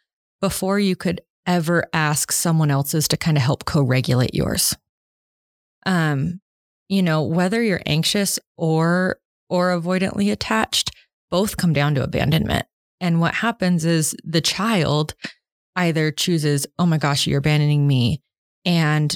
before 0.41 0.79
you 0.79 0.95
could 0.95 1.21
ever 1.45 1.87
ask 1.93 2.31
someone 2.31 2.71
else's 2.71 3.07
to 3.07 3.15
kind 3.15 3.37
of 3.37 3.43
help 3.43 3.63
co-regulate 3.65 4.33
yours. 4.33 4.75
Um, 5.85 6.41
you 6.89 7.03
know, 7.03 7.21
whether 7.21 7.61
you're 7.61 7.83
anxious 7.85 8.39
or 8.57 9.19
or 9.51 9.69
avoidantly 9.79 10.31
attached, 10.31 10.89
both 11.29 11.57
come 11.57 11.73
down 11.73 11.93
to 11.93 12.03
abandonment. 12.03 12.65
And 12.99 13.21
what 13.21 13.35
happens 13.35 13.85
is 13.85 14.15
the 14.23 14.41
child 14.41 15.13
either 15.75 16.09
chooses, 16.09 16.65
"Oh 16.79 16.87
my 16.87 16.97
gosh, 16.97 17.27
you're 17.27 17.37
abandoning 17.37 17.85
me," 17.85 18.23
and 18.65 19.15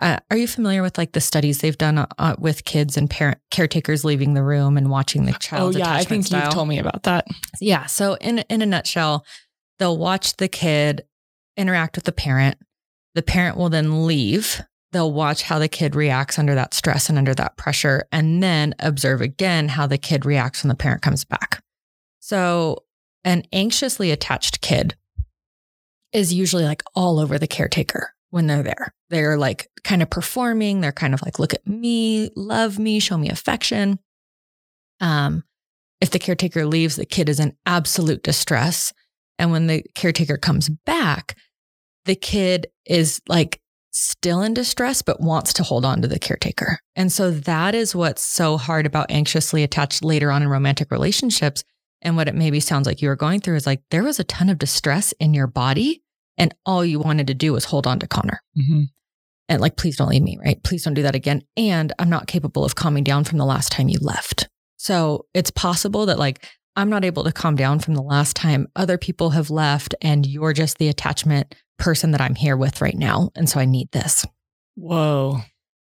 uh, 0.00 0.18
are 0.30 0.36
you 0.36 0.48
familiar 0.48 0.82
with 0.82 0.96
like 0.96 1.12
the 1.12 1.20
studies 1.20 1.58
they've 1.58 1.76
done 1.76 1.98
uh, 1.98 2.06
uh, 2.18 2.34
with 2.38 2.64
kids 2.64 2.96
and 2.96 3.08
parent 3.10 3.38
caretakers 3.50 4.04
leaving 4.04 4.34
the 4.34 4.42
room 4.42 4.76
and 4.76 4.90
watching 4.90 5.26
the 5.26 5.32
child? 5.34 5.76
Oh 5.76 5.78
yeah, 5.78 5.92
I 5.92 6.04
think 6.04 6.26
style? 6.26 6.44
you've 6.44 6.54
told 6.54 6.68
me 6.68 6.78
about 6.78 7.02
that. 7.02 7.26
Yeah. 7.60 7.86
So 7.86 8.14
in 8.14 8.38
in 8.48 8.62
a 8.62 8.66
nutshell, 8.66 9.26
they'll 9.78 9.98
watch 9.98 10.36
the 10.38 10.48
kid 10.48 11.02
interact 11.56 11.96
with 11.96 12.04
the 12.04 12.12
parent. 12.12 12.56
The 13.14 13.22
parent 13.22 13.58
will 13.58 13.68
then 13.68 14.06
leave. 14.06 14.62
They'll 14.92 15.12
watch 15.12 15.42
how 15.42 15.58
the 15.58 15.68
kid 15.68 15.94
reacts 15.94 16.38
under 16.38 16.54
that 16.54 16.74
stress 16.74 17.08
and 17.08 17.18
under 17.18 17.34
that 17.34 17.56
pressure, 17.56 18.04
and 18.10 18.42
then 18.42 18.74
observe 18.78 19.20
again 19.20 19.68
how 19.68 19.86
the 19.86 19.98
kid 19.98 20.24
reacts 20.24 20.64
when 20.64 20.68
the 20.68 20.74
parent 20.74 21.02
comes 21.02 21.24
back. 21.24 21.62
So 22.20 22.84
an 23.22 23.42
anxiously 23.52 24.10
attached 24.10 24.62
kid 24.62 24.94
is 26.12 26.32
usually 26.32 26.64
like 26.64 26.82
all 26.94 27.20
over 27.20 27.38
the 27.38 27.46
caretaker 27.46 28.14
when 28.30 28.46
they're 28.46 28.62
there. 28.62 28.94
They're 29.10 29.36
like 29.36 29.68
kind 29.84 30.02
of 30.02 30.10
performing. 30.10 30.80
They're 30.80 30.92
kind 30.92 31.14
of 31.14 31.22
like, 31.22 31.38
look 31.38 31.52
at 31.52 31.66
me, 31.66 32.30
love 32.36 32.78
me, 32.78 33.00
show 33.00 33.18
me 33.18 33.28
affection. 33.28 33.98
Um, 35.00 35.44
if 36.00 36.10
the 36.10 36.18
caretaker 36.18 36.64
leaves, 36.64 36.96
the 36.96 37.04
kid 37.04 37.28
is 37.28 37.40
in 37.40 37.56
absolute 37.66 38.22
distress. 38.22 38.92
And 39.38 39.50
when 39.50 39.66
the 39.66 39.84
caretaker 39.94 40.36
comes 40.36 40.68
back, 40.68 41.36
the 42.04 42.14
kid 42.14 42.68
is 42.86 43.20
like 43.28 43.60
still 43.90 44.42
in 44.42 44.54
distress, 44.54 45.02
but 45.02 45.20
wants 45.20 45.52
to 45.54 45.62
hold 45.62 45.84
on 45.84 46.00
to 46.02 46.08
the 46.08 46.18
caretaker. 46.18 46.78
And 46.94 47.10
so 47.10 47.30
that 47.30 47.74
is 47.74 47.94
what's 47.94 48.22
so 48.22 48.56
hard 48.56 48.86
about 48.86 49.10
anxiously 49.10 49.62
attached 49.62 50.04
later 50.04 50.30
on 50.30 50.42
in 50.42 50.48
romantic 50.48 50.90
relationships. 50.90 51.64
And 52.02 52.16
what 52.16 52.28
it 52.28 52.34
maybe 52.34 52.60
sounds 52.60 52.86
like 52.86 53.02
you 53.02 53.08
were 53.08 53.16
going 53.16 53.40
through 53.40 53.56
is 53.56 53.66
like 53.66 53.82
there 53.90 54.04
was 54.04 54.18
a 54.18 54.24
ton 54.24 54.48
of 54.48 54.58
distress 54.58 55.12
in 55.18 55.34
your 55.34 55.46
body 55.46 56.02
and 56.40 56.54
all 56.64 56.84
you 56.84 56.98
wanted 56.98 57.26
to 57.26 57.34
do 57.34 57.52
was 57.52 57.66
hold 57.66 57.86
on 57.86 57.98
to 58.00 58.08
Conner. 58.08 58.42
Mm-hmm. 58.58 58.84
And 59.50 59.60
like, 59.60 59.76
please 59.76 59.96
don't 59.96 60.08
leave 60.08 60.22
me, 60.22 60.38
right? 60.42 60.60
Please 60.64 60.82
don't 60.84 60.94
do 60.94 61.02
that 61.02 61.14
again. 61.14 61.42
And 61.56 61.92
I'm 61.98 62.08
not 62.08 62.26
capable 62.26 62.64
of 62.64 62.76
calming 62.76 63.04
down 63.04 63.24
from 63.24 63.36
the 63.38 63.44
last 63.44 63.70
time 63.70 63.88
you 63.88 63.98
left. 64.00 64.48
So 64.78 65.26
it's 65.34 65.50
possible 65.50 66.06
that 66.06 66.18
like 66.18 66.48
I'm 66.76 66.88
not 66.88 67.04
able 67.04 67.24
to 67.24 67.32
calm 67.32 67.56
down 67.56 67.80
from 67.80 67.94
the 67.94 68.02
last 68.02 68.36
time 68.36 68.68
other 68.74 68.96
people 68.96 69.30
have 69.30 69.50
left 69.50 69.94
and 70.00 70.24
you're 70.24 70.54
just 70.54 70.78
the 70.78 70.88
attachment 70.88 71.54
person 71.78 72.12
that 72.12 72.22
I'm 72.22 72.34
here 72.34 72.56
with 72.56 72.80
right 72.80 72.96
now. 72.96 73.30
And 73.34 73.50
so 73.50 73.60
I 73.60 73.66
need 73.66 73.90
this. 73.92 74.24
Whoa. 74.76 75.40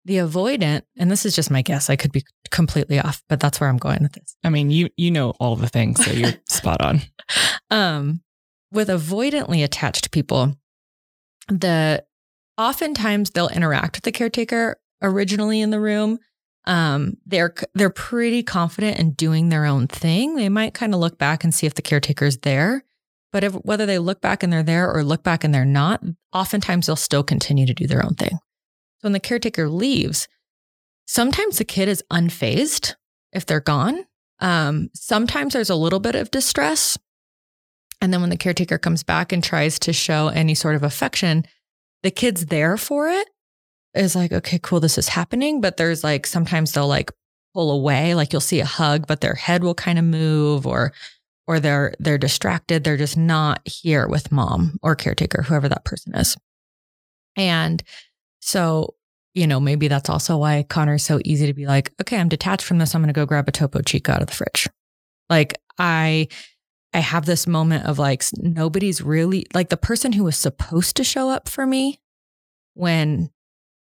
The 0.04 0.18
avoidant, 0.18 0.82
and 0.98 1.10
this 1.10 1.26
is 1.26 1.36
just 1.36 1.52
my 1.52 1.62
guess, 1.62 1.90
I 1.90 1.96
could 1.96 2.12
be 2.12 2.24
completely 2.50 3.00
off, 3.00 3.24
but 3.30 3.40
that's 3.40 3.62
where 3.62 3.70
I'm 3.70 3.78
going 3.78 4.02
with 4.02 4.14
this. 4.14 4.36
I 4.44 4.50
mean, 4.50 4.72
you 4.72 4.90
you 4.98 5.12
know 5.12 5.30
all 5.40 5.56
the 5.56 5.70
things, 5.70 6.04
so 6.04 6.12
you're 6.12 6.34
spot 6.50 6.82
on. 6.82 7.02
Um, 7.70 8.22
with 8.72 8.88
avoidantly 8.88 9.64
attached 9.64 10.12
people, 10.12 10.56
the 11.48 12.04
oftentimes 12.58 13.32
they'll 13.32 13.50
interact 13.50 13.98
with 13.98 14.04
the 14.04 14.12
caretaker 14.12 14.80
originally 15.02 15.62
in 15.62 15.72
the 15.72 15.80
room. 15.80 16.20
Um, 16.66 17.18
they're 17.26 17.54
they're 17.74 17.90
pretty 17.90 18.44
confident 18.44 19.00
in 19.00 19.14
doing 19.14 19.50
their 19.50 19.66
own 19.66 19.88
thing. 19.88 20.36
They 20.36 20.50
might 20.50 20.76
kind 20.76 20.94
of 20.94 21.00
look 21.00 21.18
back 21.18 21.44
and 21.44 21.54
see 21.54 21.66
if 21.66 21.74
the 21.74 21.82
caretaker's 21.82 22.38
there, 22.38 22.84
but 23.32 23.44
if, 23.44 23.54
whether 23.54 23.86
they 23.86 23.98
look 23.98 24.22
back 24.22 24.44
and 24.44 24.54
they're 24.54 24.62
there 24.62 24.92
or 24.92 25.04
look 25.04 25.24
back 25.24 25.44
and 25.44 25.54
they're 25.54 25.66
not, 25.66 26.04
oftentimes 26.34 26.86
they'll 26.86 26.96
still 26.96 27.24
continue 27.24 27.66
to 27.66 27.74
do 27.74 27.88
their 27.88 28.06
own 28.06 28.14
thing. 28.14 28.38
So 29.00 29.08
when 29.08 29.14
the 29.14 29.20
caretaker 29.20 29.70
leaves, 29.70 30.28
sometimes 31.08 31.58
the 31.58 31.66
kid 31.66 31.90
is 31.90 32.04
unfazed 32.12 32.94
if 33.32 33.46
they're 33.46 33.60
gone. 33.60 34.06
Um, 34.40 34.90
sometimes 34.94 35.54
there's 35.54 35.70
a 35.70 35.76
little 35.76 36.00
bit 36.00 36.16
of 36.16 36.30
distress 36.30 36.98
and 38.02 38.12
then 38.12 38.22
when 38.22 38.32
the 38.32 38.38
caretaker 38.38 38.80
comes 38.80 39.04
back 39.04 39.32
and 39.32 39.44
tries 39.44 39.78
to 39.80 39.94
show 39.94 40.28
any 40.30 40.56
sort 40.56 40.76
of 40.76 40.84
affection, 40.84 41.46
the 42.02 42.12
kid's 42.12 42.48
there 42.48 42.76
for 42.78 43.08
it 43.08 43.28
is 43.94 44.16
like, 44.16 44.32
okay, 44.32 44.60
cool, 44.62 44.80
this 44.80 44.98
is 44.98 45.08
happening. 45.08 45.62
But 45.62 45.78
there's 45.78 46.04
like, 46.04 46.26
sometimes 46.26 46.72
they'll 46.72 46.88
like 46.88 47.12
pull 47.54 47.72
away, 47.72 48.16
like 48.16 48.34
you'll 48.34 48.42
see 48.42 48.60
a 48.60 48.66
hug, 48.66 49.06
but 49.06 49.22
their 49.22 49.36
head 49.36 49.64
will 49.64 49.76
kind 49.76 50.00
of 50.00 50.06
move 50.06 50.66
or, 50.66 50.94
or 51.48 51.60
they're, 51.60 51.94
they're 52.00 52.18
distracted. 52.18 52.84
They're 52.84 52.98
just 52.98 53.18
not 53.18 53.62
here 53.68 54.08
with 54.08 54.32
mom 54.32 54.80
or 54.82 54.96
caretaker, 54.96 55.44
whoever 55.44 55.70
that 55.70 55.86
person 55.86 56.16
is. 56.16 56.36
And 57.36 57.84
so, 58.40 58.96
you 59.34 59.46
know, 59.46 59.60
maybe 59.60 59.88
that's 59.88 60.10
also 60.10 60.38
why 60.38 60.64
Conner's 60.64 61.04
so 61.04 61.20
easy 61.24 61.46
to 61.46 61.54
be 61.54 61.68
like, 61.68 61.94
okay, 62.02 62.18
I'm 62.18 62.30
detached 62.30 62.66
from 62.66 62.80
this. 62.80 62.96
I'm 62.96 63.06
to 63.06 63.14
go 63.14 63.26
grab 63.26 63.48
a 63.48 63.52
Topo 63.52 63.82
Chico 63.82 64.12
out 64.12 64.22
of 64.22 64.28
the 64.28 64.34
fridge. 64.34 64.68
Like 65.30 65.58
I, 65.78 66.28
I 66.94 67.00
have 67.00 67.26
this 67.26 67.48
moment 67.48 67.86
of 67.86 68.00
like, 68.00 68.24
nobody's 68.38 69.02
really 69.02 69.46
like 69.54 69.70
the 69.70 69.78
person 69.78 70.12
who 70.14 70.24
was 70.24 70.38
supposed 70.38 70.98
to 70.98 71.04
show 71.04 71.30
up 71.30 71.48
for 71.48 71.66
me 71.66 72.00
when 72.74 73.32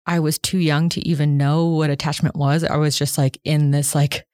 I 0.05 0.19
was 0.19 0.37
too 0.37 0.59
young 0.59 0.89
to 0.89 1.07
even 1.07 1.37
know 1.37 1.67
what 1.67 1.89
attachment 1.89 2.35
was. 2.35 2.63
I 2.63 2.77
was 2.77 2.97
just 2.97 3.17
like 3.17 3.39
in 3.43 3.71
this, 3.71 3.95
like, 3.95 4.25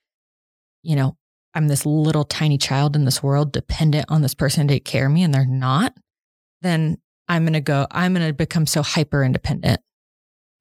you 0.83 0.95
know, 0.95 1.15
I'm 1.53 1.67
this 1.67 1.85
little 1.85 2.23
tiny 2.23 2.57
child 2.57 2.95
in 2.95 3.05
this 3.05 3.23
world 3.23 3.51
dependent 3.51 4.05
on 4.09 4.21
this 4.21 4.33
person 4.33 4.67
to 4.67 4.73
take 4.73 4.85
care 4.85 5.07
of 5.07 5.11
me 5.11 5.23
and 5.23 5.33
they're 5.33 5.45
not, 5.45 5.93
then 6.61 6.97
I'm 7.27 7.43
going 7.43 7.53
to 7.53 7.61
go, 7.61 7.87
I'm 7.91 8.13
going 8.13 8.27
to 8.27 8.33
become 8.33 8.65
so 8.65 8.81
hyper 8.81 9.23
independent 9.23 9.81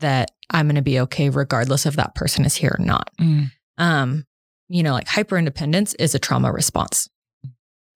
that 0.00 0.30
I'm 0.50 0.66
going 0.66 0.76
to 0.76 0.82
be 0.82 1.00
okay 1.00 1.28
regardless 1.28 1.86
if 1.86 1.96
that 1.96 2.14
person 2.14 2.44
is 2.44 2.54
here 2.54 2.76
or 2.78 2.84
not. 2.84 3.10
Mm. 3.20 3.50
Um, 3.78 4.24
you 4.68 4.82
know, 4.82 4.92
like 4.92 5.08
hyper 5.08 5.36
independence 5.36 5.94
is 5.94 6.14
a 6.14 6.18
trauma 6.18 6.52
response, 6.52 7.08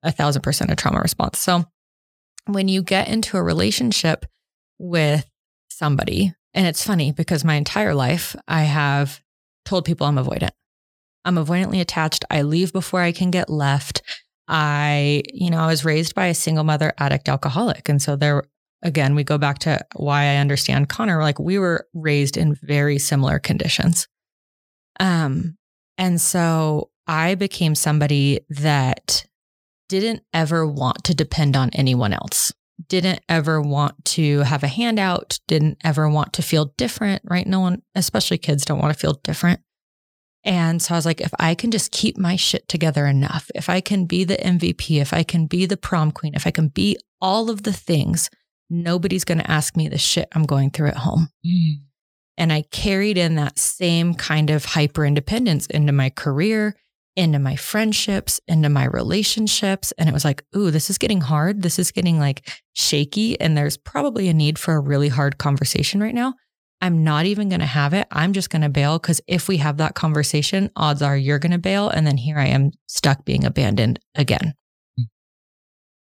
a 0.03 0.13
thousand 0.13 0.43
percent 0.43 0.71
a 0.71 0.77
trauma 0.77 1.01
response. 1.01 1.39
So 1.39 1.65
when 2.47 2.69
you 2.69 2.83
get 2.83 3.09
into 3.09 3.37
a 3.37 3.43
relationship 3.43 4.25
with 4.79 5.27
somebody, 5.69 6.35
and 6.55 6.67
it's 6.67 6.85
funny 6.85 7.13
because 7.13 7.45
my 7.45 7.55
entire 7.55 7.95
life 7.95 8.35
I 8.49 8.63
have 8.63 9.21
told 9.65 9.85
people 9.85 10.07
I'm 10.07 10.17
avoidant. 10.17 10.51
I'm 11.25 11.37
avoidantly 11.37 11.81
attached. 11.81 12.25
I 12.31 12.43
leave 12.43 12.73
before 12.73 13.01
I 13.01 13.13
can 13.13 13.31
get 13.31 13.51
left. 13.51 14.03
I, 14.49 15.23
you 15.33 15.51
know, 15.51 15.61
I 15.61 15.67
was 15.67 15.85
raised 15.85 16.15
by 16.15 16.27
a 16.27 16.35
single 16.35 16.65
mother 16.65 16.93
addict 16.99 17.29
alcoholic. 17.29 17.89
And 17.89 18.03
so 18.03 18.17
there, 18.17 18.45
again, 18.83 19.15
we 19.15 19.23
go 19.23 19.39
back 19.39 19.59
to 19.61 19.79
why 19.95 20.23
I 20.25 20.37
understand 20.37 20.89
Conner. 20.89 21.21
Like 21.21 21.39
we 21.39 21.59
were 21.59 21.87
raised 21.95 22.37
in 22.37 22.57
very 22.63 22.99
similar 22.99 23.39
conditions. 23.39 24.09
Um, 24.99 25.57
and 25.99 26.21
so 26.21 26.91
I 27.07 27.35
became 27.35 27.75
somebody 27.75 28.41
that 28.49 29.25
didn't 29.91 30.22
ever 30.32 30.64
want 30.64 31.03
to 31.03 31.14
depend 31.14 31.57
on 31.57 31.68
anyone 31.70 32.12
else, 32.12 32.53
didn't 32.88 33.20
ever 33.28 33.61
want 33.61 34.05
to 34.05 34.38
have 34.41 34.62
a 34.62 34.68
handout, 34.68 35.41
didn't 35.49 35.78
ever 35.82 36.09
want 36.09 36.32
to 36.34 36.43
feel 36.43 36.72
different, 36.78 37.22
right? 37.24 37.45
No 37.45 37.59
one, 37.59 37.82
especially 37.97 38.38
kids, 38.38 38.64
don't 38.64 38.78
want 38.78 38.95
to 38.95 38.99
feel 38.99 39.20
different. 39.24 39.61
And 40.45 40.80
so 40.80 40.95
I 40.95 40.97
was 40.97 41.05
like, 41.05 41.20
if 41.20 41.32
I 41.41 41.57
can 41.57 41.72
just 41.72 41.91
keep 41.91 42.16
my 42.16 42.36
shit 42.36 42.68
together 42.68 43.05
enough, 43.05 43.51
if 43.57 43.68
I 43.68 43.80
can 43.80 44.07
be 44.07 44.22
the 44.22 44.36
MVP, 44.36 45.01
if 45.01 45.12
I 45.12 45.24
can 45.24 45.47
be 45.47 45.66
the 45.66 45.76
prom 45.76 46.12
queen, 46.12 46.34
if 46.36 46.47
I 46.47 46.53
can 46.53 46.68
be 46.68 46.97
all 47.20 47.51
of 47.51 47.64
the 47.64 47.72
things, 47.72 48.30
nobody's 48.70 49.24
going 49.24 49.38
to 49.38 49.51
ask 49.51 49.76
me 49.76 49.88
the 49.88 49.99
shit 49.99 50.28
I'm 50.32 50.45
going 50.45 50.70
through 50.70 50.88
at 50.88 50.99
home. 50.99 51.30
Mm. 51.45 51.82
And 52.38 52.53
I 52.53 52.62
carried 52.70 53.18
in 53.18 53.34
that 53.34 53.59
same 53.59 54.14
kind 54.14 54.51
of 54.51 54.64
hyper 54.64 55.05
independence 55.05 55.66
into 55.66 55.93
my 55.93 56.11
career, 56.11 56.76
into 57.17 57.39
my 57.39 57.57
friendships, 57.57 58.41
into 58.47 58.69
my 58.69 58.85
relationships. 58.85 59.93
And 59.99 60.09
it 60.09 60.13
was 60.13 60.25
like, 60.25 60.45
ooh, 60.57 60.71
this 60.71 60.91
is 60.91 60.99
getting 60.99 61.21
hard. 61.21 61.63
This 61.63 61.79
is 61.79 61.91
getting 61.91 62.19
like 62.19 62.49
shaky. 62.73 63.39
And 63.41 63.57
there's 63.57 63.77
probably 63.77 64.29
a 64.29 64.35
need 64.35 64.59
for 64.59 64.75
a 64.75 64.81
really 64.81 65.09
hard 65.09 65.39
conversation 65.39 66.01
right 66.01 66.15
now. 66.15 66.35
I'm 66.81 67.05
not 67.05 67.27
even 67.27 67.49
going 67.49 67.61
to 67.61 67.67
have 67.67 67.93
it. 67.93 68.07
I'm 68.11 68.33
just 68.33 68.49
going 68.49 68.63
to 68.63 68.71
bail 68.71 68.99
because 68.99 69.21
if 69.27 69.49
we 69.49 69.59
have 69.59 69.77
that 69.79 69.95
conversation, 69.95 70.71
odds 70.77 71.03
are 71.03 71.17
you're 71.17 71.39
going 71.39 71.53
to 71.53 71.59
bail. 71.59 71.91
And 71.91 72.07
then 72.07 72.17
here 72.17 72.39
I 72.39 72.47
am 72.47 72.71
stuck 72.87 73.25
being 73.25 73.45
abandoned 73.45 74.01
again. 74.15 74.55
Hmm. 74.97 75.05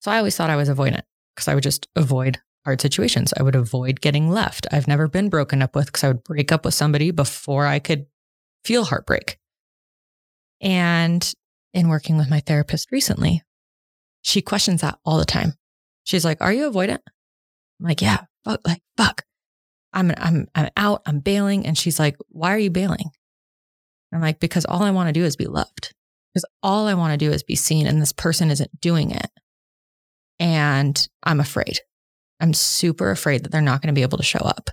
So 0.00 0.10
I 0.10 0.18
always 0.18 0.36
thought 0.36 0.50
I 0.50 0.56
was 0.56 0.68
avoidant 0.68 1.02
because 1.34 1.48
I 1.48 1.54
would 1.54 1.62
just 1.62 1.86
avoid 1.94 2.40
hard 2.64 2.80
situations. 2.80 3.32
I 3.38 3.42
would 3.42 3.54
avoid 3.54 4.00
getting 4.00 4.30
left. 4.30 4.66
I've 4.72 4.88
never 4.88 5.06
been 5.06 5.28
broken 5.28 5.62
up 5.62 5.76
with 5.76 5.86
because 5.86 6.02
I 6.02 6.08
would 6.08 6.24
break 6.24 6.50
up 6.50 6.64
with 6.64 6.74
somebody 6.74 7.10
before 7.10 7.66
I 7.66 7.78
could 7.78 8.06
feel 8.64 8.84
heartbreak. 8.84 9.38
And 10.60 11.32
in 11.72 11.88
working 11.88 12.16
with 12.16 12.30
my 12.30 12.40
therapist 12.40 12.90
recently, 12.92 13.42
she 14.22 14.40
questions 14.40 14.80
that 14.80 14.98
all 15.04 15.18
the 15.18 15.24
time. 15.24 15.54
She's 16.04 16.24
like, 16.24 16.40
Are 16.40 16.52
you 16.52 16.70
avoidant? 16.70 17.00
I'm 17.80 17.86
like, 17.86 18.02
Yeah, 18.02 18.24
fuck, 18.44 18.60
like, 18.66 18.82
fuck. 18.96 19.22
I'm, 19.92 20.12
I'm, 20.16 20.48
I'm 20.54 20.70
out, 20.76 21.02
I'm 21.06 21.20
bailing. 21.20 21.66
And 21.66 21.76
she's 21.76 21.98
like, 21.98 22.16
Why 22.28 22.54
are 22.54 22.58
you 22.58 22.70
bailing? 22.70 23.10
I'm 24.12 24.20
like, 24.20 24.40
Because 24.40 24.64
all 24.64 24.82
I 24.82 24.90
want 24.90 25.08
to 25.08 25.12
do 25.12 25.24
is 25.24 25.36
be 25.36 25.46
loved. 25.46 25.94
Because 26.32 26.44
all 26.62 26.88
I 26.88 26.94
want 26.94 27.12
to 27.12 27.24
do 27.24 27.30
is 27.30 27.42
be 27.44 27.54
seen, 27.54 27.86
and 27.86 28.02
this 28.02 28.12
person 28.12 28.50
isn't 28.50 28.80
doing 28.80 29.12
it. 29.12 29.30
And 30.40 31.08
I'm 31.22 31.38
afraid. 31.38 31.78
I'm 32.40 32.54
super 32.54 33.10
afraid 33.10 33.44
that 33.44 33.52
they're 33.52 33.60
not 33.60 33.80
going 33.80 33.94
to 33.94 33.98
be 33.98 34.02
able 34.02 34.18
to 34.18 34.24
show 34.24 34.40
up. 34.40 34.70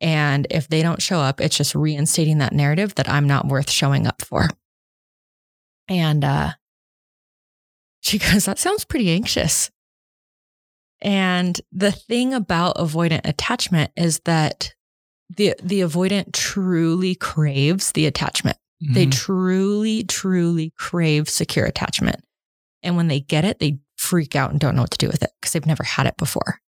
And 0.00 0.46
if 0.50 0.68
they 0.68 0.82
don't 0.82 1.02
show 1.02 1.18
up, 1.18 1.40
it's 1.40 1.56
just 1.56 1.74
reinstating 1.74 2.38
that 2.38 2.52
narrative 2.52 2.94
that 2.96 3.08
I'm 3.08 3.26
not 3.26 3.48
worth 3.48 3.70
showing 3.70 4.06
up 4.06 4.22
for. 4.22 4.48
And 5.88 6.24
uh, 6.24 6.52
she 8.00 8.18
goes, 8.18 8.44
That 8.46 8.58
sounds 8.58 8.84
pretty 8.84 9.10
anxious. 9.10 9.70
And 11.00 11.60
the 11.70 11.92
thing 11.92 12.34
about 12.34 12.76
avoidant 12.76 13.20
attachment 13.24 13.92
is 13.96 14.20
that 14.24 14.74
the, 15.30 15.54
the 15.62 15.80
avoidant 15.80 16.32
truly 16.32 17.14
craves 17.14 17.92
the 17.92 18.06
attachment. 18.06 18.56
They 18.80 19.06
Mhm. 19.06 19.12
truly, 19.12 20.04
truly 20.04 20.72
crave 20.76 21.28
secure 21.28 21.66
attachment. 21.66 22.24
And 22.82 22.96
when 22.96 23.08
they 23.08 23.20
get 23.20 23.44
it, 23.44 23.58
they 23.58 23.78
freak 23.96 24.36
out 24.36 24.50
and 24.52 24.60
don't 24.60 24.74
know 24.76 24.82
what 24.82 24.92
to 24.92 24.98
do 24.98 25.08
with 25.08 25.22
it 25.22 25.30
because 25.40 25.52
they've 25.52 25.66
never 25.66 25.82
had 25.82 26.06
it 26.06 26.16
before. 26.16 26.60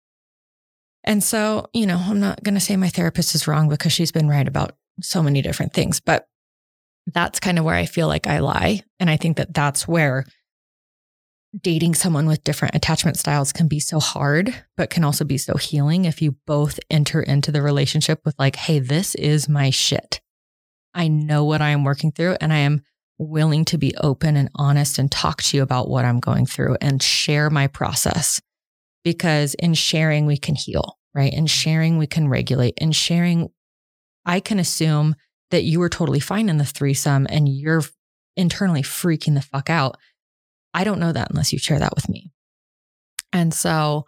And 1.04 1.22
so, 1.22 1.68
you 1.72 1.86
know, 1.86 1.98
I'm 1.98 2.20
not 2.20 2.42
going 2.42 2.54
to 2.54 2.60
say 2.60 2.76
my 2.76 2.88
therapist 2.88 3.34
is 3.34 3.46
wrong 3.46 3.68
because 3.68 3.92
she's 3.92 4.12
been 4.12 4.28
right 4.28 4.48
about 4.48 4.74
so 5.02 5.22
many 5.22 5.40
different 5.42 5.72
things, 5.74 6.00
but 6.00 6.26
that's 7.12 7.40
kind 7.40 7.58
of 7.58 7.64
where 7.64 7.74
I 7.74 7.86
feel 7.86 8.08
like 8.08 8.26
I 8.26 8.40
lie. 8.40 8.82
And 9.00 9.08
I 9.08 9.16
think 9.16 9.36
that 9.36 9.54
that's 9.54 9.86
where 9.88 10.24
dating 11.58 11.94
someone 11.94 12.26
with 12.26 12.44
different 12.44 12.74
attachment 12.74 13.16
styles 13.16 13.52
can 13.52 13.68
be 13.68 13.80
so 13.80 13.98
hard, 13.98 14.54
but 14.76 14.90
can 14.90 15.04
also 15.04 15.24
be 15.24 15.38
so 15.38 15.56
healing 15.56 16.04
if 16.04 16.20
you 16.20 16.36
both 16.46 16.78
enter 16.90 17.22
into 17.22 17.50
the 17.50 17.62
relationship 17.62 18.20
with, 18.24 18.34
like, 18.38 18.56
hey, 18.56 18.78
this 18.78 19.14
is 19.14 19.48
my 19.48 19.70
shit. 19.70 20.20
I 20.94 21.08
know 21.08 21.44
what 21.44 21.62
I 21.62 21.70
am 21.70 21.84
working 21.84 22.12
through, 22.12 22.36
and 22.40 22.52
I 22.52 22.58
am 22.58 22.82
willing 23.18 23.64
to 23.66 23.78
be 23.78 23.96
open 23.96 24.36
and 24.36 24.50
honest 24.54 24.98
and 24.98 25.10
talk 25.10 25.42
to 25.42 25.56
you 25.56 25.62
about 25.62 25.88
what 25.88 26.04
I'm 26.04 26.20
going 26.20 26.46
through 26.46 26.76
and 26.80 27.02
share 27.02 27.50
my 27.50 27.66
process. 27.66 28.40
Because 29.02 29.54
in 29.54 29.74
sharing, 29.74 30.26
we 30.26 30.36
can 30.36 30.54
heal, 30.54 30.98
right? 31.14 31.32
In 31.32 31.46
sharing, 31.46 31.96
we 31.96 32.06
can 32.06 32.28
regulate. 32.28 32.74
In 32.76 32.92
sharing, 32.92 33.48
I 34.26 34.40
can 34.40 34.58
assume 34.58 35.14
that 35.50 35.64
you 35.64 35.80
were 35.80 35.88
totally 35.88 36.20
fine 36.20 36.48
in 36.48 36.58
the 36.58 36.64
threesome 36.64 37.26
and 37.30 37.48
you're 37.48 37.82
internally 38.36 38.82
freaking 38.82 39.34
the 39.34 39.42
fuck 39.42 39.70
out. 39.70 39.96
I 40.74 40.84
don't 40.84 41.00
know 41.00 41.12
that 41.12 41.30
unless 41.30 41.52
you 41.52 41.58
share 41.58 41.78
that 41.78 41.94
with 41.94 42.08
me. 42.08 42.30
And 43.32 43.52
so 43.52 44.06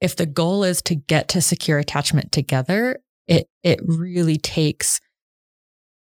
if 0.00 0.16
the 0.16 0.26
goal 0.26 0.64
is 0.64 0.80
to 0.82 0.94
get 0.94 1.28
to 1.28 1.40
secure 1.40 1.78
attachment 1.78 2.32
together, 2.32 3.00
it 3.26 3.48
it 3.62 3.80
really 3.84 4.36
takes 4.36 5.00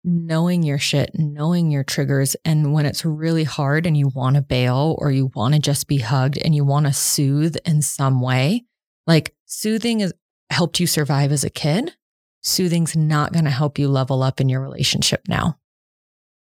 knowing 0.05 0.63
your 0.63 0.79
shit, 0.79 1.11
knowing 1.15 1.71
your 1.71 1.85
triggers. 1.85 2.37
And 2.45 2.73
when 2.73 2.87
it's 2.87 3.05
really 3.05 3.45
hard 3.45 3.87
and 3.87 3.97
you 3.97 4.09
want 4.09 4.37
to 4.37 4.43
bail 4.43 4.97
or 4.99 5.11
you 5.11 5.31
want 5.35 5.55
to 5.55 5.61
just 5.61 5.87
be 5.87 5.99
hugged 5.99 6.39
and 6.39 6.55
you 6.55 6.65
want 6.65 6.87
to 6.87 6.93
soothe 6.93 7.57
in 7.65 7.83
some 7.83 8.21
way, 8.21 8.65
like 9.07 9.35
soothing 9.45 10.01
has 10.01 10.13
helped 10.51 10.81
you 10.81 10.87
survive 10.87 11.33
as 11.33 11.45
a 11.45 11.51
kid. 11.51 11.95
Soothing's 12.49 12.97
not 12.97 13.33
going 13.33 13.45
to 13.45 13.51
help 13.51 13.79
you 13.79 13.89
level 13.89 14.23
up 14.23 14.41
in 14.41 14.49
your 14.49 14.61
relationship 14.61 15.23
now. 15.29 15.59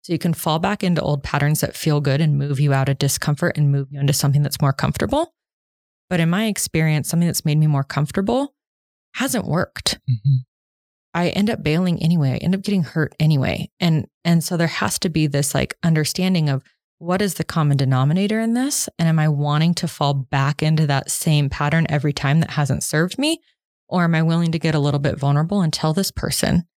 So 0.01 0.13
you 0.13 0.19
can 0.19 0.33
fall 0.33 0.57
back 0.57 0.83
into 0.83 1.01
old 1.01 1.21
patterns 1.21 1.59
that 1.59 1.75
feel 1.75 1.99
good 1.99 2.21
and 2.21 2.37
move 2.37 2.59
you 2.59 2.73
out 2.73 2.87
of 2.87 2.97
discomfort 2.97 3.57
and 3.57 3.71
move 3.71 3.87
you 3.91 3.99
into 3.99 4.13
something 4.13 4.41
that's 4.41 4.61
more 4.61 4.71
comfortable. 4.71 5.33
But 6.09 6.21
in 6.21 6.29
my 6.29 6.45
experience, 6.45 7.09
something 7.09 7.27
that's 7.27 7.43
made 7.43 7.57
me 7.57 7.67
more 7.67 7.83
comfortable 7.83 8.55
hasn't 9.15 9.45
worked. 9.45 9.99
Mhm. 10.09 10.45
I 11.13 11.29
end 11.29 11.49
up 11.49 11.61
bailing 11.63 12.01
anyway. 12.01 12.31
I 12.33 12.37
end 12.37 12.55
up 12.55 12.61
getting 12.61 12.83
hurt 12.83 13.15
anyway. 13.19 13.69
And 13.79 14.07
and 14.23 14.43
so 14.43 14.55
there 14.55 14.67
has 14.67 14.97
to 14.99 15.09
be 15.09 15.27
this 15.27 15.53
like 15.53 15.75
understanding 15.83 16.47
of 16.47 16.63
what 16.99 17.21
is 17.21 17.33
the 17.35 17.43
common 17.43 17.75
denominator 17.77 18.39
in 18.39 18.53
this? 18.53 18.87
And 18.97 19.09
am 19.09 19.19
I 19.19 19.27
wanting 19.27 19.73
to 19.75 19.87
fall 19.87 20.13
back 20.13 20.63
into 20.63 20.87
that 20.87 21.11
same 21.11 21.49
pattern 21.49 21.85
every 21.89 22.13
time 22.13 22.39
that 22.39 22.51
hasn't 22.51 22.83
served 22.83 23.17
me? 23.17 23.41
Or 23.89 24.03
am 24.03 24.15
I 24.15 24.23
willing 24.23 24.51
to 24.51 24.59
get 24.59 24.75
a 24.75 24.79
little 24.79 24.99
bit 24.99 25.19
vulnerable 25.19 25.61
and 25.61 25.71
tell 25.71 25.93
this 25.93 26.11
person 26.11 26.67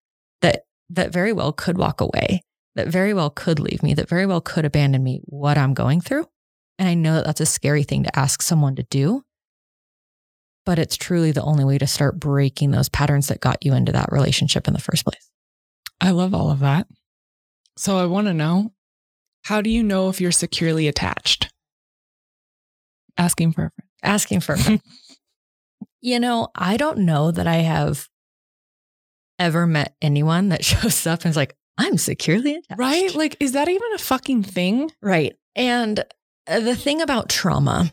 that 0.41 0.65
that 0.91 1.13
very 1.13 1.33
well 1.33 1.53
could 1.53 1.79
walk 1.79 2.01
away, 2.01 2.43
that 2.75 2.89
very 2.89 3.15
well 3.15 3.31
could 3.31 3.59
leave 3.59 3.83
me, 3.83 3.95
that 3.95 4.09
very 4.09 4.27
well 4.27 4.41
could 4.41 4.65
abandon 4.65 5.03
me, 5.03 5.21
what 5.25 5.59
I'm 5.59 5.75
going 5.75 6.01
through? 6.01 6.27
And 6.79 6.89
I 6.89 6.95
know 6.95 7.15
that 7.15 7.27
that's 7.27 7.41
a 7.41 7.47
scary 7.47 7.83
thing 7.83 8.05
to 8.05 8.19
ask 8.19 8.43
someone 8.43 8.77
to 8.77 8.83
do 8.85 9.25
but 10.67 10.79
it's 10.79 10.97
truly 10.97 11.33
the 11.33 11.43
only 11.43 11.65
way 11.65 11.79
to 11.79 11.87
start 11.87 12.21
breaking 12.21 12.71
those 12.71 12.89
patterns 12.89 13.29
that 13.29 13.41
got 13.41 13.65
you 13.65 13.75
into 13.75 13.93
that 13.93 14.13
relationship 14.13 14.69
in 14.69 14.75
the 14.75 14.81
first 14.81 15.05
place. 15.05 15.31
I 16.01 16.11
love 16.11 16.35
all 16.35 16.51
of 16.51 16.61
that. 16.61 16.87
So 17.77 17.99
I 17.99 18.07
want 18.07 18.27
to 18.27 18.35
know 18.35 18.73
how 19.45 19.63
do 19.63 19.71
you 19.71 19.83
know 19.83 20.09
if 20.09 20.21
you're 20.21 20.33
securely 20.33 20.87
attached? 20.87 21.53
Asking 23.17 23.53
for 23.53 23.65
a 23.65 23.71
friend. 23.71 23.89
Asking 24.03 24.41
for, 24.41 24.53
a 24.53 24.59
friend. 24.59 24.81
you 26.01 26.21
know, 26.21 26.49
I 26.55 26.77
don't 26.77 26.99
know 26.99 27.31
that 27.31 27.47
I 27.47 27.57
have 27.57 28.09
ever 29.39 29.67
met 29.67 29.95
anyone 30.01 30.51
that 30.51 30.65
shows 30.71 31.07
up 31.07 31.23
and 31.23 31.31
is 31.31 31.37
like, 31.37 31.57
I'm 31.79 31.97
securely 31.99 32.57
attached. 32.57 32.79
Right? 32.79 33.15
Like, 33.15 33.37
is 33.41 33.53
that 33.53 33.69
even 33.69 33.93
a 33.95 33.99
fucking 33.99 34.43
thing? 34.43 34.91
Right. 35.01 35.35
And 35.57 36.05
uh, 36.47 36.61
the 36.61 36.77
thing 36.77 37.01
about 37.01 37.29
trauma 37.29 37.93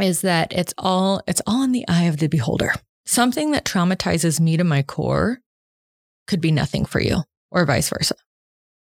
is 0.00 0.20
that 0.20 0.52
it's 0.52 0.74
all 0.76 1.22
it's 1.26 1.40
all 1.46 1.62
in 1.62 1.72
the 1.72 1.86
eye 1.88 2.04
of 2.04 2.18
the 2.18 2.26
beholder. 2.26 2.72
something 3.06 3.52
that 3.52 3.64
traumatizes 3.64 4.40
me 4.40 4.56
to 4.56 4.64
my 4.64 4.82
core 4.82 5.38
could 6.26 6.40
be 6.40 6.50
nothing 6.50 6.84
for 6.84 7.00
you, 7.00 7.22
or 7.50 7.64
vice 7.64 7.88
versa. 7.88 8.16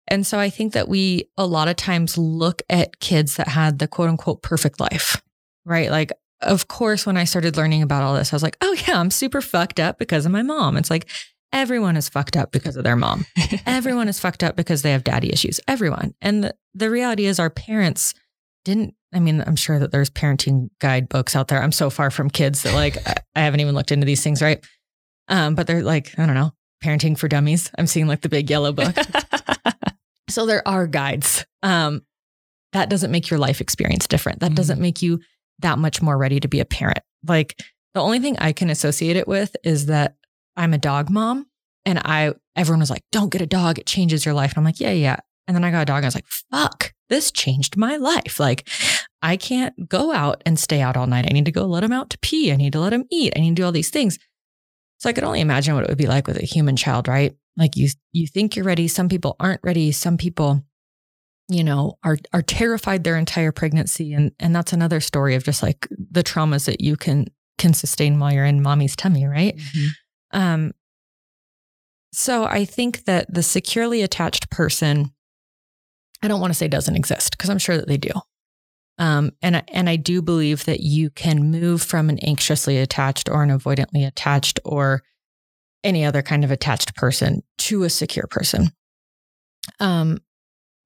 And 0.07 0.27
so 0.27 0.39
I 0.39 0.51
think 0.51 0.73
that 0.75 0.89
we 0.89 1.25
a 1.37 1.47
lot 1.47 1.69
of 1.69 1.77
times 1.77 2.19
look 2.19 2.63
at 2.69 3.01
kids 3.01 3.37
that 3.37 3.49
had 3.49 3.79
the 3.79 3.89
quote 3.89 4.09
unquote 4.09 4.43
perfect 4.43 4.79
life, 4.79 5.21
right? 5.65 5.91
Like, 5.91 6.13
of 6.43 6.69
course, 6.69 7.07
when 7.07 7.17
I 7.17 7.25
started 7.25 7.57
learning 7.57 7.83
about 7.83 8.03
all 8.03 8.15
this, 8.15 8.33
I 8.33 8.37
was 8.37 8.43
like, 8.43 8.57
oh, 8.61 8.77
yeah, 8.87 8.99
I'm 8.99 9.11
super 9.11 9.41
fucked 9.41 9.81
up 9.81 9.99
because 9.99 10.27
of 10.27 10.33
my 10.33 10.43
mom. 10.43 10.77
It's 10.77 10.91
like, 10.91 11.09
everyone 11.53 11.97
is 11.97 12.09
fucked 12.09 12.37
up 12.37 12.53
because 12.53 12.77
of 12.77 12.85
their 12.85 12.97
mom. 12.97 13.27
everyone 13.67 14.09
is 14.09 14.21
fucked 14.21 14.43
up 14.43 14.57
because 14.57 14.83
they 14.83 14.93
have 14.93 15.05
daddy 15.05 15.33
issues. 15.33 15.61
Everyone. 15.69 16.15
And 16.21 16.45
the, 16.45 16.55
the 16.75 16.91
reality 16.91 17.27
is, 17.27 17.39
our 17.39 17.51
parents 17.51 18.15
didn't. 18.65 18.95
I 19.13 19.19
mean, 19.19 19.43
I'm 19.45 19.57
sure 19.57 19.79
that 19.79 19.91
there's 19.91 20.11
parenting 20.11 20.71
guidebooks 20.81 21.35
out 21.35 21.49
there. 21.49 21.63
I'm 21.63 21.73
so 21.73 21.91
far 21.91 22.11
from 22.11 22.31
kids 22.31 22.63
that 22.63 22.75
like 22.75 22.97
I 23.35 23.41
haven't 23.41 23.61
even 23.61 23.75
looked 23.75 23.91
into 23.91 24.07
these 24.07 24.23
things, 24.23 24.41
right? 24.41 24.65
Um, 25.27 25.55
but 25.55 25.67
they're 25.67 25.83
like, 25.83 26.17
I 26.17 26.27
don't 26.27 26.37
know, 26.37 26.53
parenting 26.85 27.19
for 27.19 27.27
dummies. 27.27 27.71
I'm 27.77 27.87
seeing 27.87 28.07
like 28.07 28.21
the 28.21 28.29
big 28.29 28.49
yellow 28.49 28.73
book. 28.73 28.95
so 30.29 30.47
there 30.47 30.67
are 30.67 30.87
guides. 30.87 31.45
Um, 31.63 32.03
that 32.73 32.89
doesn't 32.89 33.11
make 33.11 33.31
your 33.31 33.41
life 33.41 33.61
experience 33.61 34.07
different. 34.07 34.41
That 34.41 34.49
mm-hmm. 34.49 34.55
doesn't 34.55 34.81
make 34.81 35.03
you 35.03 35.21
that 35.61 35.79
much 35.79 36.03
more 36.03 36.17
ready 36.17 36.41
to 36.41 36.49
be 36.49 36.61
a 36.61 36.65
parent. 36.65 37.01
Like 37.27 37.61
the 37.95 38.01
only 38.01 38.19
thing 38.19 38.39
I 38.39 38.53
can 38.53 38.71
associate 38.71 39.17
it 39.17 39.29
with 39.29 39.57
is 39.65 39.87
that 39.87 40.17
I'm 40.57 40.75
a 40.75 40.79
dog 40.79 41.11
mom 41.11 41.47
and 41.85 41.99
I, 41.99 42.35
everyone 42.57 42.81
was 42.81 42.91
like, 42.91 43.05
don't 43.13 43.33
get 43.33 43.43
a 43.43 43.47
dog. 43.47 43.79
It 43.79 43.87
changes 43.87 44.25
your 44.25 44.35
life. 44.35 44.51
And 44.51 44.59
I'm 44.59 44.65
like, 44.65 44.81
yeah, 44.81 44.93
yeah. 44.93 45.17
And 45.47 45.57
then 45.57 45.65
I 45.65 45.71
got 45.71 45.83
a 45.83 45.87
dog 45.87 45.99
and 45.99 46.05
I 46.05 46.09
was 46.09 46.15
like, 46.15 46.29
fuck, 46.29 46.93
this 47.09 47.33
changed 47.33 47.77
my 47.77 47.97
life. 47.97 48.39
Like 48.39 48.69
I 49.23 49.37
can't 49.37 49.89
go 49.89 50.13
out 50.13 50.43
and 50.47 50.59
stay 50.59 50.81
out 50.81 50.97
all 50.97 51.07
night. 51.07 51.27
I 51.29 51.33
need 51.33 51.47
to 51.47 51.53
go 51.53 51.65
let 51.67 51.85
him 51.85 51.93
out 51.93 52.11
to 52.11 52.19
pee. 52.19 52.53
I 52.53 52.57
need 52.57 52.73
to 52.75 52.81
let 52.81 52.93
him 52.93 53.05
eat. 53.11 53.33
I 53.37 53.41
need 53.41 53.51
to 53.51 53.55
do 53.63 53.65
all 53.65 53.73
these 53.73 53.91
things. 53.91 54.19
So 54.99 55.09
I 55.09 55.13
could 55.13 55.25
only 55.25 55.41
imagine 55.41 55.75
what 55.75 55.85
it 55.85 55.89
would 55.89 55.99
be 55.99 56.07
like 56.07 56.27
with 56.27 56.37
a 56.37 56.47
human 56.47 56.77
child, 56.77 57.09
right? 57.09 57.35
Like 57.57 57.77
you, 57.77 57.89
you 58.13 58.27
think 58.27 58.55
you're 58.55 58.65
ready. 58.65 58.87
Some 58.87 59.09
people 59.09 59.35
aren't 59.41 59.63
ready. 59.65 59.93
Some 59.93 60.17
people, 60.17 60.63
you 61.51 61.65
know, 61.65 61.99
are 62.05 62.17
are 62.33 62.43
terrified 62.43 63.05
their 63.05 63.17
entire 63.17 63.53
pregnancy, 63.53 64.13
and 64.13 64.33
and 64.39 64.55
that's 64.55 64.73
another 64.73 65.01
story 65.01 65.35
of 65.35 65.45
just 65.45 65.63
like 65.63 65.89
the 65.91 66.23
traumas 66.23 66.67
that 66.67 66.81
you 66.81 66.97
can 66.97 67.27
can 67.59 67.75
sustain 67.75 68.19
while 68.19 68.33
you're 68.33 68.45
in 68.45 68.63
mommy's 68.63 68.97
tummy, 68.97 69.27
right? 69.27 69.57
Mm-hmm. 69.57 70.39
Um, 70.39 70.73
so 72.13 72.45
I 72.45 72.65
think 72.65 73.05
that 73.05 73.33
the 73.33 73.43
securely 73.43 74.03
attached 74.03 74.51
person, 74.51 75.13
I 76.23 76.29
don't 76.29 76.41
want 76.41 76.53
to 76.53 76.57
say 76.57 76.69
doesn't 76.69 76.97
exist 76.97 77.33
because 77.33 77.51
I'm 77.51 77.59
sure 77.59 77.77
that 77.77 77.87
they 77.87 77.99
do. 77.99 78.13
Um, 78.99 79.33
and 79.41 79.57
I, 79.57 79.63
and 79.69 79.89
I 79.89 79.97
do 79.97 80.21
believe 80.21 80.65
that 80.67 80.81
you 80.81 81.11
can 81.11 81.51
move 81.51 81.83
from 81.83 82.11
an 82.11 82.19
anxiously 82.21 82.79
attached 82.79 83.29
or 83.29 83.43
an 83.43 83.51
avoidantly 83.51 84.07
attached 84.07 84.61
or 84.65 85.03
any 85.83 86.05
other 86.05 86.21
kind 86.21 86.45
of 86.45 86.51
attached 86.51 86.95
person 86.95 87.43
to 87.59 87.85
a 87.85 87.91
secure 87.91 88.27
person. 88.29 88.73
Um, 89.79 90.19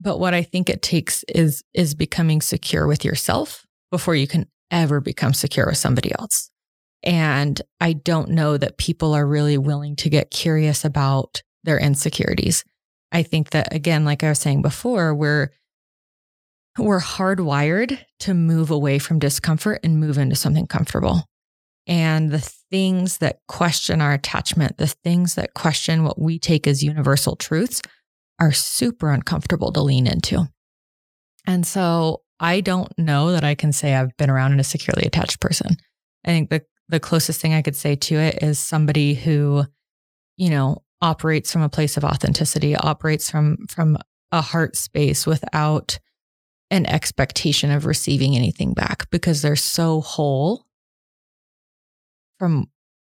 but 0.04 0.20
what 0.20 0.34
I 0.34 0.42
think 0.42 0.68
it 0.68 0.82
takes 0.82 1.24
is 1.24 1.64
is 1.72 1.94
becoming 1.94 2.40
secure 2.42 2.86
with 2.86 3.04
yourself 3.04 3.66
before 3.90 4.14
you 4.14 4.28
can 4.28 4.46
ever 4.70 5.00
become 5.00 5.32
secure 5.32 5.66
with 5.66 5.78
somebody 5.78 6.12
else. 6.18 6.50
And 7.02 7.60
I 7.80 7.94
don't 7.94 8.30
know 8.30 8.56
that 8.56 8.78
people 8.78 9.14
are 9.14 9.26
really 9.26 9.58
willing 9.58 9.96
to 9.96 10.10
get 10.10 10.30
curious 10.30 10.84
about 10.84 11.42
their 11.64 11.78
insecurities. 11.78 12.64
I 13.12 13.22
think 13.22 13.50
that 13.50 13.74
again, 13.74 14.04
like 14.04 14.22
I 14.22 14.28
was 14.28 14.38
saying 14.38 14.62
before, 14.62 15.14
we're 15.14 15.50
we're 16.78 17.00
hardwired 17.00 17.98
to 18.20 18.34
move 18.34 18.70
away 18.70 18.98
from 18.98 19.18
discomfort 19.18 19.80
and 19.84 20.00
move 20.00 20.18
into 20.18 20.36
something 20.36 20.66
comfortable. 20.66 21.24
And 21.86 22.30
the 22.30 22.40
things 22.70 23.18
that 23.18 23.38
question 23.46 24.00
our 24.00 24.12
attachment, 24.12 24.78
the 24.78 24.88
things 24.88 25.34
that 25.36 25.54
question 25.54 26.04
what 26.04 26.18
we 26.20 26.38
take 26.38 26.66
as 26.66 26.82
universal 26.82 27.36
truths 27.36 27.80
are 28.40 28.52
super 28.52 29.10
uncomfortable 29.10 29.72
to 29.72 29.80
lean 29.80 30.06
into. 30.06 30.48
And 31.46 31.66
so 31.66 32.22
I 32.40 32.60
don't 32.60 32.92
know 32.98 33.32
that 33.32 33.44
I 33.44 33.54
can 33.54 33.72
say 33.72 33.94
I've 33.94 34.16
been 34.16 34.30
around 34.30 34.52
in 34.52 34.60
a 34.60 34.64
securely 34.64 35.04
attached 35.06 35.40
person. 35.40 35.76
I 36.24 36.30
think 36.30 36.50
the 36.50 36.62
the 36.88 37.00
closest 37.00 37.40
thing 37.40 37.54
I 37.54 37.62
could 37.62 37.76
say 37.76 37.96
to 37.96 38.16
it 38.16 38.42
is 38.42 38.58
somebody 38.58 39.14
who, 39.14 39.64
you 40.36 40.50
know, 40.50 40.82
operates 41.00 41.50
from 41.50 41.62
a 41.62 41.68
place 41.68 41.96
of 41.96 42.04
authenticity, 42.04 42.76
operates 42.76 43.30
from 43.30 43.56
from 43.68 43.96
a 44.32 44.40
heart 44.40 44.76
space 44.76 45.26
without 45.26 45.98
an 46.70 46.86
expectation 46.86 47.70
of 47.70 47.86
receiving 47.86 48.36
anything 48.36 48.74
back 48.74 49.08
because 49.10 49.42
they're 49.42 49.56
so 49.56 50.00
whole 50.00 50.66
from 52.38 52.66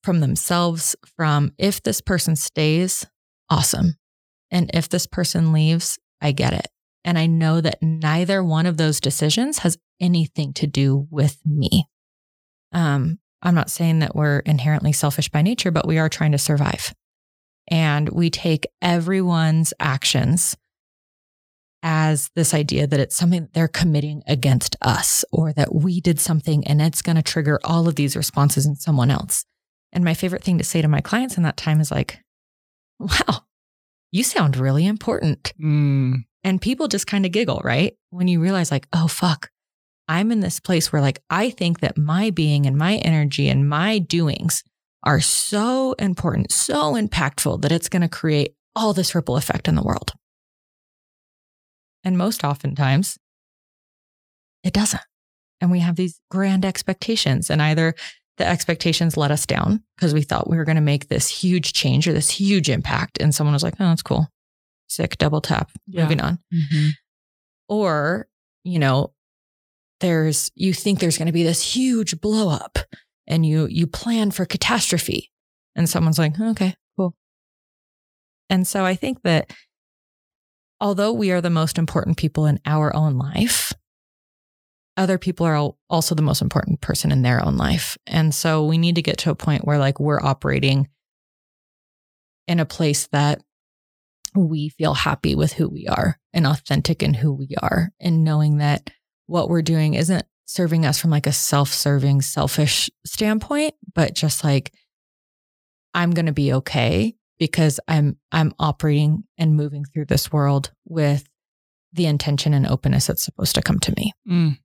from 0.03 0.19
themselves 0.19 0.95
from 1.15 1.51
if 1.57 1.84
this 1.84 2.01
person 2.01 2.36
stays 2.36 3.05
awesome 3.49 3.95
and 4.52 4.70
if 4.74 4.89
this 4.89 5.08
person 5.08 5.54
leaves 5.54 5.97
i 6.22 6.32
get 6.32 6.54
it 6.54 6.68
and 7.04 7.18
i 7.18 7.26
know 7.26 7.62
that 7.62 7.82
neither 7.82 8.43
one 8.43 8.66
of 8.66 8.78
those 8.78 8.99
decisions 8.99 9.60
has 9.60 9.78
anything 9.99 10.54
to 10.54 10.68
do 10.68 11.08
with 11.10 11.38
me 11.45 11.86
um 12.72 13.18
I'm 13.41 13.56
not 13.56 13.70
saying 13.70 13.99
that 13.99 14.16
we're 14.16 14.39
inherently 14.39 14.91
selfish 14.91 15.30
by 15.30 15.41
nature, 15.41 15.72
but 15.72 15.88
we 15.88 15.97
are 15.97 16.10
trying 16.10 16.32
to 16.34 16.38
survive. 16.38 16.93
And 17.68 18.10
we 18.10 18.30
take 18.30 18.68
everyone's 18.82 19.74
actions 19.80 20.56
as 21.84 22.30
this 22.36 22.54
idea 22.54 22.86
that 22.86 22.99
it's 22.99 23.16
something 23.16 23.41
that 23.41 23.54
they're 23.54 23.68
committing 23.68 24.22
against 24.28 24.76
us 24.82 25.26
or 25.32 25.52
that 25.54 25.74
we 25.74 25.99
did 25.99 26.20
something 26.20 26.66
and 26.68 26.80
it's 26.80 27.02
going 27.02 27.16
to 27.16 27.24
trigger 27.24 27.60
all 27.64 27.88
of 27.88 27.95
these 27.95 28.16
responses 28.16 28.68
in 28.68 28.76
someone 28.76 29.10
else. 29.10 29.45
And 29.91 30.04
my 30.04 30.14
favorite 30.14 30.43
thing 30.43 30.60
to 30.60 30.64
say 30.64 30.82
to 30.82 30.88
my 30.88 31.02
clients 31.02 31.38
in 31.38 31.43
that 31.43 31.58
time 31.58 31.82
is 31.82 31.89
like, 31.89 32.20
wow, 32.99 33.45
you 34.12 34.24
sound 34.24 34.57
really 34.57 34.86
important. 34.86 35.53
Mm. 35.62 36.26
And 36.43 36.62
people 36.62 36.88
just 36.88 37.07
kind 37.07 37.26
of 37.26 37.32
giggle, 37.32 37.62
right? 37.64 37.93
When 38.09 38.28
you 38.28 38.41
realize, 38.41 38.72
like, 38.72 38.88
oh, 38.93 39.07
fuck, 39.07 39.49
I'm 40.07 40.32
in 40.32 40.39
this 40.39 40.59
place 40.59 40.91
where, 40.91 41.01
like, 41.01 41.22
I 41.30 41.49
think 41.51 41.80
that 41.80 41.97
my 41.97 42.32
being 42.32 42.66
and 42.66 42.78
my 42.78 42.95
energy 42.97 43.47
and 43.47 43.70
my 43.70 43.99
doings 43.99 44.64
are 45.03 45.22
so 45.22 45.93
important, 45.93 46.51
so 46.51 46.93
impactful 46.93 47.62
that 47.62 47.72
it's 47.72 47.89
going 47.89 48.01
to 48.01 48.09
create 48.09 48.55
all 48.76 48.93
this 48.93 49.16
ripple 49.16 49.38
effect 49.38 49.68
in 49.68 49.76
the 49.76 49.84
world. 49.84 50.14
And 52.03 52.18
most 52.18 52.43
oftentimes, 52.43 53.18
it 54.64 54.74
doesn't. 54.74 55.01
And 55.59 55.70
we 55.72 55.80
have 55.80 55.95
these 55.95 56.20
grand 56.32 56.66
expectations, 56.66 57.49
and 57.49 57.62
either 57.62 57.93
the 58.38 58.45
expectations 58.45 59.17
let 59.17 59.32
us 59.32 59.45
down 59.45 59.84
because 59.95 60.13
we 60.13 60.21
thought 60.21 60.49
we 60.49 60.57
were 60.57 60.65
going 60.65 60.75
to 60.75 60.82
make 60.82 61.07
this 61.07 61.27
huge 61.27 61.73
change 61.73 62.07
or 62.07 62.13
this 62.13 62.29
huge 62.29 62.69
impact. 62.69 63.19
And 63.19 63.36
someone 63.36 63.53
was 63.53 63.63
like, 63.63 63.75
oh, 63.79 63.86
that's 63.86 64.01
cool. 64.01 64.27
Sick, 64.88 65.17
double 65.17 65.41
tap, 65.41 65.71
yeah. 65.88 66.03
moving 66.03 66.21
on. 66.21 66.39
Mm-hmm. 66.53 66.89
Or, 67.69 68.27
you 68.63 68.79
know, 68.79 69.13
there's 70.01 70.51
you 70.55 70.73
think 70.73 70.99
there's 70.99 71.17
going 71.17 71.27
to 71.27 71.32
be 71.32 71.43
this 71.43 71.73
huge 71.73 72.19
blow 72.19 72.49
up 72.49 72.79
and 73.27 73.45
you 73.45 73.67
you 73.67 73.88
plan 73.88 74.32
for 74.32 74.45
catastrophe 74.45 75.32
and 75.75 75.88
someone's 75.88 76.19
like 76.19 76.38
okay 76.39 76.75
cool 76.97 77.15
and 78.49 78.67
so 78.67 78.84
i 78.84 78.95
think 78.95 79.21
that 79.21 79.53
although 80.82 81.13
we 81.13 81.32
are 81.32 81.39
the 81.39 81.49
most 81.49 81.77
important 81.77 82.17
people 82.17 82.45
in 82.45 82.59
our 82.65 82.93
own 82.95 83.17
life 83.17 83.71
other 84.98 85.18
people 85.18 85.46
are 85.46 85.72
also 85.89 86.14
the 86.16 86.22
most 86.22 86.42
important 86.42 86.82
person 86.82 87.12
in 87.12 87.22
their 87.22 87.44
own 87.44 87.58
life 87.58 87.98
and 88.06 88.36
so 88.36 88.66
we 88.66 88.78
need 88.78 88.96
to 88.96 89.02
get 89.02 89.18
to 89.18 89.32
a 89.32 89.36
point 89.36 89.66
where 89.66 89.78
like 89.78 90.00
we're 90.00 90.22
operating 90.22 90.88
in 92.48 92.60
a 92.60 92.66
place 92.66 93.08
that 93.08 93.42
we 94.36 94.70
feel 94.70 94.94
happy 94.94 95.36
with 95.36 95.54
who 95.54 95.68
we 95.68 95.88
are 95.88 96.18
and 96.34 96.48
authentic 96.48 97.04
in 97.04 97.14
who 97.14 97.34
we 97.34 97.50
are 97.62 97.92
and 98.00 98.24
knowing 98.24 98.58
that 98.58 98.89
what 99.28 99.50
we're 99.50 99.62
doing 99.62 99.94
isn't 99.94 100.26
serving 100.46 100.86
us 100.86 101.00
from 101.00 101.10
like 101.10 101.28
a 101.28 101.32
self-serving, 101.32 102.22
selfish 102.22 102.89
standpoint, 103.06 103.74
but 103.94 104.14
just 104.14 104.44
like 104.44 104.74
I'm 105.94 106.12
going 106.12 106.26
to 106.26 106.34
be 106.34 106.54
okay 106.54 107.16
because 107.39 107.80
I'm 107.88 108.18
I'm 108.32 108.54
operating 108.60 109.24
and 109.38 109.56
moving 109.56 109.86
through 109.86 110.06
this 110.06 110.32
world 110.32 110.72
with 110.86 111.28
the 111.94 112.06
intention 112.06 112.54
and 112.54 112.68
openness 112.68 113.08
that's 113.08 113.24
supposed 113.24 113.56
to 113.56 113.62
come 113.62 113.80
to 113.80 113.94
me. 113.98 114.14
Mm. 114.30 114.58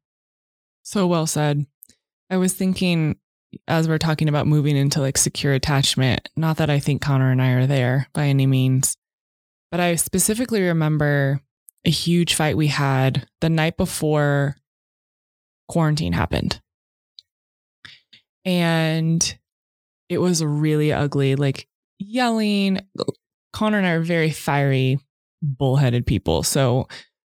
So 0.86 1.08
well 1.08 1.26
said. 1.26 1.66
I 2.30 2.36
was 2.36 2.54
thinking 2.54 3.16
as 3.66 3.88
we're 3.88 3.98
talking 3.98 4.28
about 4.28 4.46
moving 4.46 4.76
into 4.76 5.00
like 5.00 5.18
secure 5.18 5.52
attachment, 5.52 6.28
not 6.36 6.58
that 6.58 6.70
I 6.70 6.78
think 6.78 7.02
Conner 7.02 7.32
and 7.32 7.42
I 7.42 7.50
are 7.54 7.66
there 7.66 8.06
by 8.14 8.26
any 8.26 8.46
means, 8.46 8.96
but 9.72 9.80
I 9.80 9.96
specifically 9.96 10.62
remember 10.62 11.40
a 11.84 11.90
huge 11.90 12.34
fight 12.34 12.56
we 12.56 12.68
had 12.68 13.26
the 13.40 13.48
night 13.48 13.76
before 13.76 14.54
quarantine 15.68 16.12
happened. 16.12 16.60
And 18.44 19.38
it 20.08 20.18
was 20.18 20.44
really 20.44 20.92
ugly, 20.92 21.34
like 21.34 21.66
yelling. 21.98 22.78
Conner 23.52 23.78
and 23.78 23.86
I 23.88 23.90
are 23.90 24.02
very 24.02 24.30
fiery, 24.30 25.00
bullheaded 25.42 26.06
people. 26.06 26.44
So 26.44 26.86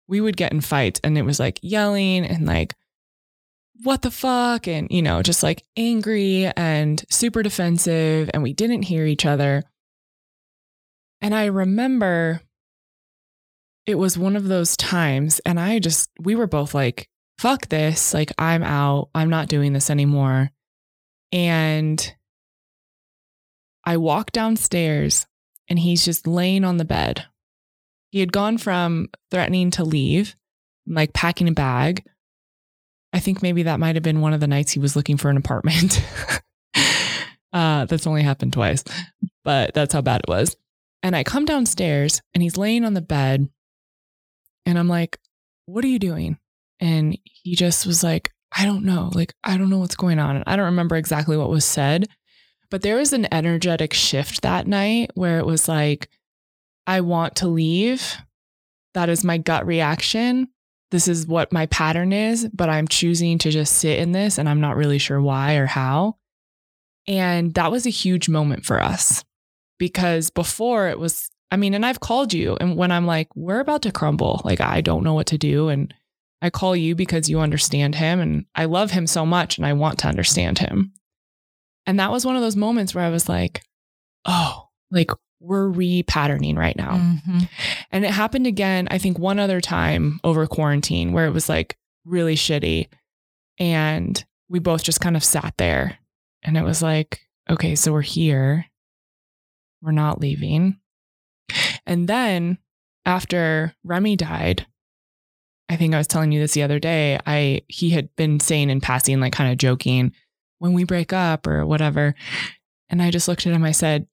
we 0.07 0.21
would 0.21 0.37
get 0.37 0.53
in 0.53 0.61
fights 0.61 1.01
and 1.03 1.17
it 1.17 1.23
was 1.23 1.37
like 1.37 1.59
yelling 1.61 2.25
and 2.25 2.45
like 2.45 2.75
what 3.83 4.01
the 4.01 4.11
fuck? 4.11 4.67
And, 4.67 4.87
you 4.91 5.01
know, 5.01 5.21
just 5.21 5.43
like 5.43 5.63
angry 5.77 6.45
and 6.45 7.03
super 7.09 7.43
defensive. 7.43 8.29
And 8.33 8.43
we 8.43 8.53
didn't 8.53 8.83
hear 8.83 9.05
each 9.05 9.25
other. 9.25 9.63
And 11.21 11.35
I 11.35 11.45
remember 11.45 12.41
it 13.85 13.95
was 13.95 14.17
one 14.17 14.35
of 14.35 14.47
those 14.47 14.77
times, 14.77 15.39
and 15.45 15.59
I 15.59 15.79
just, 15.79 16.09
we 16.19 16.35
were 16.35 16.47
both 16.47 16.73
like, 16.73 17.09
fuck 17.39 17.67
this. 17.69 18.13
Like, 18.13 18.31
I'm 18.37 18.63
out. 18.63 19.09
I'm 19.15 19.29
not 19.29 19.47
doing 19.47 19.73
this 19.73 19.89
anymore. 19.89 20.51
And 21.31 22.15
I 23.83 23.97
walk 23.97 24.31
downstairs 24.31 25.25
and 25.67 25.79
he's 25.79 26.05
just 26.05 26.27
laying 26.27 26.63
on 26.63 26.77
the 26.77 26.85
bed. 26.85 27.25
He 28.11 28.19
had 28.19 28.31
gone 28.31 28.57
from 28.57 29.09
threatening 29.31 29.71
to 29.71 29.83
leave, 29.83 30.35
like 30.85 31.13
packing 31.13 31.47
a 31.47 31.53
bag. 31.53 32.03
I 33.13 33.19
think 33.19 33.41
maybe 33.41 33.63
that 33.63 33.79
might 33.79 33.95
have 33.95 34.03
been 34.03 34.21
one 34.21 34.33
of 34.33 34.39
the 34.39 34.47
nights 34.47 34.71
he 34.71 34.79
was 34.79 34.95
looking 34.95 35.17
for 35.17 35.29
an 35.29 35.37
apartment. 35.37 36.03
uh, 37.53 37.85
that's 37.85 38.07
only 38.07 38.23
happened 38.23 38.53
twice, 38.53 38.83
but 39.43 39.73
that's 39.73 39.93
how 39.93 40.01
bad 40.01 40.21
it 40.21 40.29
was. 40.29 40.55
And 41.03 41.15
I 41.15 41.23
come 41.23 41.45
downstairs 41.45 42.21
and 42.33 42.41
he's 42.41 42.57
laying 42.57 42.85
on 42.85 42.93
the 42.93 43.01
bed. 43.01 43.49
And 44.65 44.77
I'm 44.77 44.87
like, 44.87 45.17
What 45.65 45.83
are 45.83 45.89
you 45.89 45.99
doing? 45.99 46.37
And 46.79 47.17
he 47.23 47.55
just 47.55 47.85
was 47.85 48.03
like, 48.03 48.31
I 48.57 48.65
don't 48.65 48.83
know. 48.83 49.11
Like, 49.13 49.33
I 49.43 49.57
don't 49.57 49.69
know 49.69 49.79
what's 49.79 49.95
going 49.95 50.19
on. 50.19 50.35
And 50.35 50.43
I 50.47 50.55
don't 50.55 50.65
remember 50.65 50.95
exactly 50.95 51.37
what 51.37 51.49
was 51.49 51.65
said, 51.65 52.07
but 52.69 52.81
there 52.81 52.97
was 52.97 53.13
an 53.13 53.31
energetic 53.33 53.93
shift 53.93 54.41
that 54.41 54.67
night 54.67 55.11
where 55.13 55.39
it 55.39 55.45
was 55.45 55.67
like, 55.67 56.09
I 56.87 57.01
want 57.01 57.35
to 57.37 57.47
leave. 57.47 58.17
That 58.93 59.09
is 59.09 59.23
my 59.23 59.37
gut 59.37 59.65
reaction. 59.65 60.49
This 60.91 61.07
is 61.07 61.25
what 61.25 61.53
my 61.53 61.65
pattern 61.67 62.11
is, 62.11 62.47
but 62.53 62.69
I'm 62.69 62.87
choosing 62.87 63.37
to 63.39 63.49
just 63.49 63.77
sit 63.77 63.99
in 63.99 64.11
this 64.11 64.37
and 64.37 64.47
I'm 64.47 64.61
not 64.61 64.75
really 64.75 64.97
sure 64.97 65.21
why 65.21 65.55
or 65.55 65.65
how. 65.65 66.17
And 67.07 67.53
that 67.55 67.71
was 67.71 67.85
a 67.85 67.91
huge 67.91 68.29
moment 68.29 68.65
for 68.65 68.79
us 68.79 69.23
because 69.79 70.29
before 70.29 70.89
it 70.89 70.99
was, 70.99 71.31
I 71.49 71.57
mean, 71.57 71.73
and 71.73 71.85
I've 71.85 72.01
called 72.01 72.33
you 72.33 72.57
and 72.59 72.75
when 72.75 72.91
I'm 72.91 73.05
like, 73.05 73.33
we're 73.35 73.61
about 73.61 73.81
to 73.83 73.91
crumble, 73.91 74.41
like 74.43 74.61
I 74.61 74.81
don't 74.81 75.03
know 75.03 75.13
what 75.13 75.27
to 75.27 75.37
do. 75.37 75.69
And 75.69 75.93
I 76.41 76.49
call 76.49 76.75
you 76.75 76.93
because 76.93 77.29
you 77.29 77.39
understand 77.39 77.95
him 77.95 78.19
and 78.19 78.45
I 78.53 78.65
love 78.65 78.91
him 78.91 79.07
so 79.07 79.25
much 79.25 79.57
and 79.57 79.65
I 79.65 79.73
want 79.73 79.99
to 79.99 80.07
understand 80.07 80.59
him. 80.59 80.93
And 81.85 81.99
that 81.99 82.11
was 82.11 82.25
one 82.25 82.35
of 82.35 82.41
those 82.41 82.55
moments 82.55 82.93
where 82.93 83.03
I 83.03 83.09
was 83.09 83.29
like, 83.29 83.63
oh, 84.25 84.67
like 84.91 85.11
we're 85.41 85.67
repatterning 85.67 86.55
right 86.55 86.75
now. 86.75 86.93
Mm-hmm. 86.93 87.39
And 87.91 88.05
it 88.05 88.11
happened 88.11 88.47
again, 88.47 88.87
I 88.91 88.97
think 88.97 89.17
one 89.17 89.39
other 89.39 89.59
time 89.59 90.19
over 90.23 90.45
quarantine 90.45 91.11
where 91.11 91.25
it 91.25 91.31
was 91.31 91.49
like 91.49 91.77
really 92.05 92.35
shitty. 92.35 92.87
And 93.57 94.23
we 94.49 94.59
both 94.59 94.83
just 94.83 95.01
kind 95.01 95.17
of 95.17 95.23
sat 95.23 95.55
there 95.57 95.97
and 96.43 96.57
it 96.57 96.63
was 96.63 96.81
like, 96.81 97.21
okay, 97.49 97.75
so 97.75 97.91
we're 97.91 98.01
here. 98.01 98.65
We're 99.81 99.91
not 99.91 100.21
leaving. 100.21 100.77
And 101.85 102.07
then 102.07 102.59
after 103.05 103.73
Remy 103.83 104.15
died, 104.15 104.67
I 105.69 105.75
think 105.75 105.93
I 105.93 105.97
was 105.97 106.07
telling 106.07 106.31
you 106.31 106.39
this 106.39 106.53
the 106.53 106.63
other 106.63 106.79
day. 106.79 107.17
I 107.25 107.61
he 107.67 107.91
had 107.91 108.15
been 108.15 108.39
saying 108.39 108.69
in 108.69 108.81
passing, 108.81 109.19
like 109.19 109.33
kind 109.33 109.51
of 109.51 109.57
joking, 109.57 110.13
when 110.59 110.73
we 110.73 110.83
break 110.83 111.13
up 111.13 111.47
or 111.47 111.65
whatever. 111.65 112.13
And 112.89 113.01
I 113.01 113.09
just 113.09 113.27
looked 113.27 113.47
at 113.47 113.53
him. 113.53 113.63
I 113.63 113.71
said, 113.71 114.05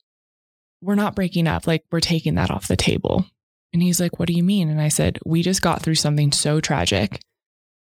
We're 0.81 0.95
not 0.95 1.15
breaking 1.15 1.47
up. 1.47 1.67
Like 1.67 1.85
we're 1.91 2.01
taking 2.01 2.37
that 2.37 2.51
off 2.51 2.69
the 2.69 2.77
table. 2.77 3.27
And 3.73 3.83
he's 3.83 4.01
like, 4.01 4.19
What 4.19 4.27
do 4.27 4.33
you 4.33 4.43
mean? 4.43 4.69
And 4.69 4.81
I 4.81 4.89
said, 4.89 5.19
We 5.25 5.43
just 5.43 5.63
got 5.63 5.83
through 5.83 5.97
something 5.97 6.33
so 6.33 6.61
tragic. 6.61 7.21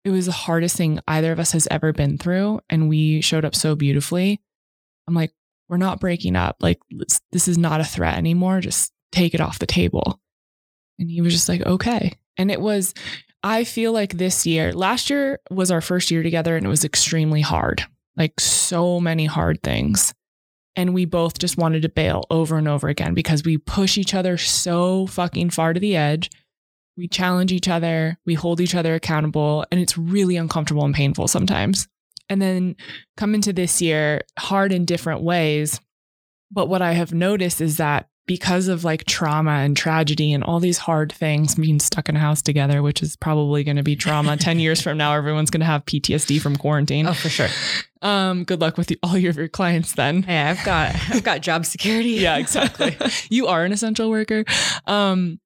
It 0.05 0.09
was 0.09 0.25
the 0.25 0.31
hardest 0.33 0.75
thing 0.75 0.99
either 1.07 1.31
of 1.31 1.39
us 1.39 1.53
has 1.53 1.67
ever 1.71 1.93
been 1.93 2.17
through. 2.17 2.59
And 2.69 2.89
we 2.89 3.21
showed 3.21 3.45
up 3.45 3.55
so 3.55 3.75
beautifully. 3.75 4.41
I'm 5.07 5.13
like, 5.13 5.33
We're 5.69 5.77
not 5.77 5.99
breaking 5.99 6.35
up. 6.35 6.57
Like, 6.61 6.79
this 7.31 7.47
is 7.47 7.57
not 7.57 7.81
a 7.81 7.85
threat 7.85 8.17
anymore. 8.17 8.59
Just 8.61 8.91
take 9.11 9.33
it 9.33 9.41
off 9.41 9.59
the 9.59 9.65
table. 9.65 10.19
And 10.99 11.09
he 11.09 11.21
was 11.21 11.33
just 11.33 11.49
like, 11.49 11.65
Okay. 11.65 12.13
And 12.37 12.51
it 12.51 12.61
was, 12.61 12.93
I 13.43 13.63
feel 13.63 13.91
like 13.91 14.13
this 14.13 14.45
year, 14.45 14.73
last 14.73 15.09
year 15.09 15.39
was 15.51 15.69
our 15.69 15.81
first 15.81 16.11
year 16.11 16.23
together 16.23 16.55
and 16.55 16.65
it 16.65 16.69
was 16.69 16.85
extremely 16.85 17.41
hard, 17.41 17.83
like 18.15 18.39
so 18.39 18.99
many 18.99 19.25
hard 19.25 19.61
things. 19.61 20.13
And 20.75 20.93
we 20.93 21.05
both 21.05 21.37
just 21.37 21.57
wanted 21.57 21.83
to 21.83 21.89
bail 21.89 22.23
over 22.31 22.57
and 22.57 22.67
over 22.67 22.87
again 22.87 23.13
because 23.13 23.43
we 23.43 23.57
push 23.57 23.97
each 23.97 24.13
other 24.13 24.37
so 24.37 25.05
fucking 25.07 25.51
far 25.51 25.73
to 25.73 25.79
the 25.79 25.95
edge. 25.95 26.31
We 26.97 27.07
challenge 27.07 27.51
each 27.51 27.67
other, 27.67 28.17
we 28.25 28.35
hold 28.35 28.61
each 28.61 28.75
other 28.75 28.93
accountable, 28.93 29.65
and 29.71 29.81
it's 29.81 29.97
really 29.97 30.37
uncomfortable 30.37 30.85
and 30.85 30.93
painful 30.93 31.27
sometimes. 31.27 31.87
And 32.29 32.41
then 32.41 32.75
come 33.17 33.35
into 33.35 33.51
this 33.51 33.81
year, 33.81 34.21
hard 34.37 34.71
in 34.71 34.85
different 34.85 35.21
ways. 35.21 35.79
But 36.51 36.69
what 36.69 36.83
I 36.83 36.93
have 36.93 37.13
noticed 37.13 37.61
is 37.61 37.77
that 37.77 38.07
because 38.25 38.69
of 38.69 38.83
like 38.83 39.03
trauma 39.05 39.51
and 39.51 39.75
tragedy 39.75 40.31
and 40.31 40.43
all 40.43 40.59
these 40.59 40.77
hard 40.77 41.11
things 41.11 41.55
being 41.55 41.79
stuck 41.79 42.07
in 42.07 42.15
a 42.15 42.19
house 42.19 42.41
together, 42.41 42.81
which 42.81 43.03
is 43.03 43.15
probably 43.17 43.63
going 43.63 43.75
to 43.75 43.83
be 43.83 43.95
trauma 43.95 44.37
10 44.43 44.59
years 44.59 44.81
from 44.81 44.97
now, 44.97 45.13
everyone's 45.13 45.49
going 45.49 45.59
to 45.59 45.65
have 45.65 45.85
PTSD 45.85 46.41
from 46.41 46.55
quarantine. 46.55 47.05
Oh, 47.05 47.13
for 47.13 47.29
sure. 47.29 47.49
Um, 48.01 48.43
good 48.43 48.61
luck 48.61 48.77
with 48.77 48.87
the, 48.87 48.97
all 49.03 49.17
your, 49.17 49.33
your 49.33 49.49
clients 49.49 49.93
then. 49.93 50.25
Yeah, 50.27 50.55
I've 50.57 50.65
got, 50.65 50.95
I've 51.09 51.23
got 51.23 51.41
job 51.41 51.65
security. 51.65 52.09
yeah, 52.11 52.37
exactly. 52.37 52.97
you 53.29 53.47
are 53.47 53.65
an 53.65 53.71
essential 53.71 54.09
worker. 54.09 54.45
Um, 54.87 55.39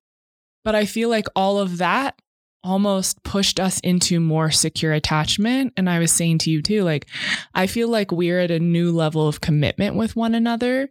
but 0.63 0.75
I 0.75 0.85
feel 0.85 1.09
like 1.09 1.27
all 1.35 1.59
of 1.59 1.79
that 1.79 2.19
almost 2.63 3.23
pushed 3.23 3.59
us 3.59 3.79
into 3.79 4.19
more 4.19 4.51
secure 4.51 4.91
attachment. 4.91 5.73
And 5.77 5.89
I 5.89 5.99
was 5.99 6.11
saying 6.11 6.39
to 6.39 6.51
you 6.51 6.61
too, 6.61 6.83
like, 6.83 7.07
I 7.53 7.65
feel 7.65 7.87
like 7.87 8.11
we're 8.11 8.39
at 8.39 8.51
a 8.51 8.59
new 8.59 8.91
level 8.91 9.27
of 9.27 9.41
commitment 9.41 9.95
with 9.95 10.15
one 10.15 10.35
another 10.35 10.89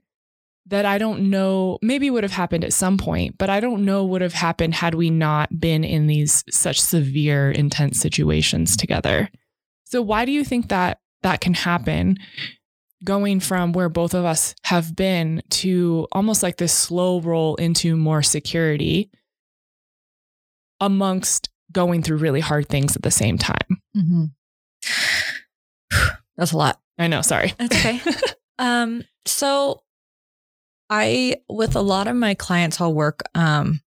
that 0.68 0.84
I 0.84 0.98
don't 0.98 1.30
know, 1.30 1.78
maybe 1.80 2.10
would 2.10 2.24
have 2.24 2.32
happened 2.32 2.64
at 2.64 2.72
some 2.72 2.98
point, 2.98 3.38
but 3.38 3.48
I 3.48 3.60
don't 3.60 3.84
know 3.84 4.04
would 4.04 4.22
have 4.22 4.32
happened 4.32 4.74
had 4.74 4.94
we 4.94 5.10
not 5.10 5.60
been 5.60 5.84
in 5.84 6.06
these 6.06 6.42
such 6.50 6.80
severe, 6.80 7.50
intense 7.50 8.00
situations 8.00 8.76
together. 8.76 9.30
So, 9.84 10.02
why 10.02 10.24
do 10.24 10.32
you 10.32 10.44
think 10.44 10.68
that 10.68 10.98
that 11.22 11.40
can 11.40 11.54
happen? 11.54 12.18
Going 13.04 13.40
from 13.40 13.72
where 13.72 13.90
both 13.90 14.14
of 14.14 14.24
us 14.24 14.54
have 14.64 14.96
been 14.96 15.42
to 15.50 16.08
almost 16.12 16.42
like 16.42 16.56
this 16.56 16.72
slow 16.72 17.20
roll 17.20 17.54
into 17.56 17.96
more 17.96 18.22
security 18.22 19.10
amongst 20.80 21.50
going 21.70 22.02
through 22.02 22.16
really 22.16 22.40
hard 22.40 22.68
things 22.68 22.96
at 22.96 23.02
the 23.02 23.10
same 23.10 23.38
time. 23.38 23.82
Mm-hmm. 23.96 24.24
That's 26.36 26.52
a 26.52 26.56
lot. 26.56 26.80
I 26.98 27.06
know. 27.06 27.22
Sorry. 27.22 27.52
That's 27.58 27.76
okay. 27.76 28.00
um, 28.58 29.04
so 29.26 29.82
I, 30.88 31.36
with 31.48 31.74
a 31.74 31.80
lot 31.80 32.08
of 32.08 32.16
my 32.16 32.34
clients, 32.34 32.80
I'll 32.80 32.94
work 32.94 33.22
um, 33.34 33.80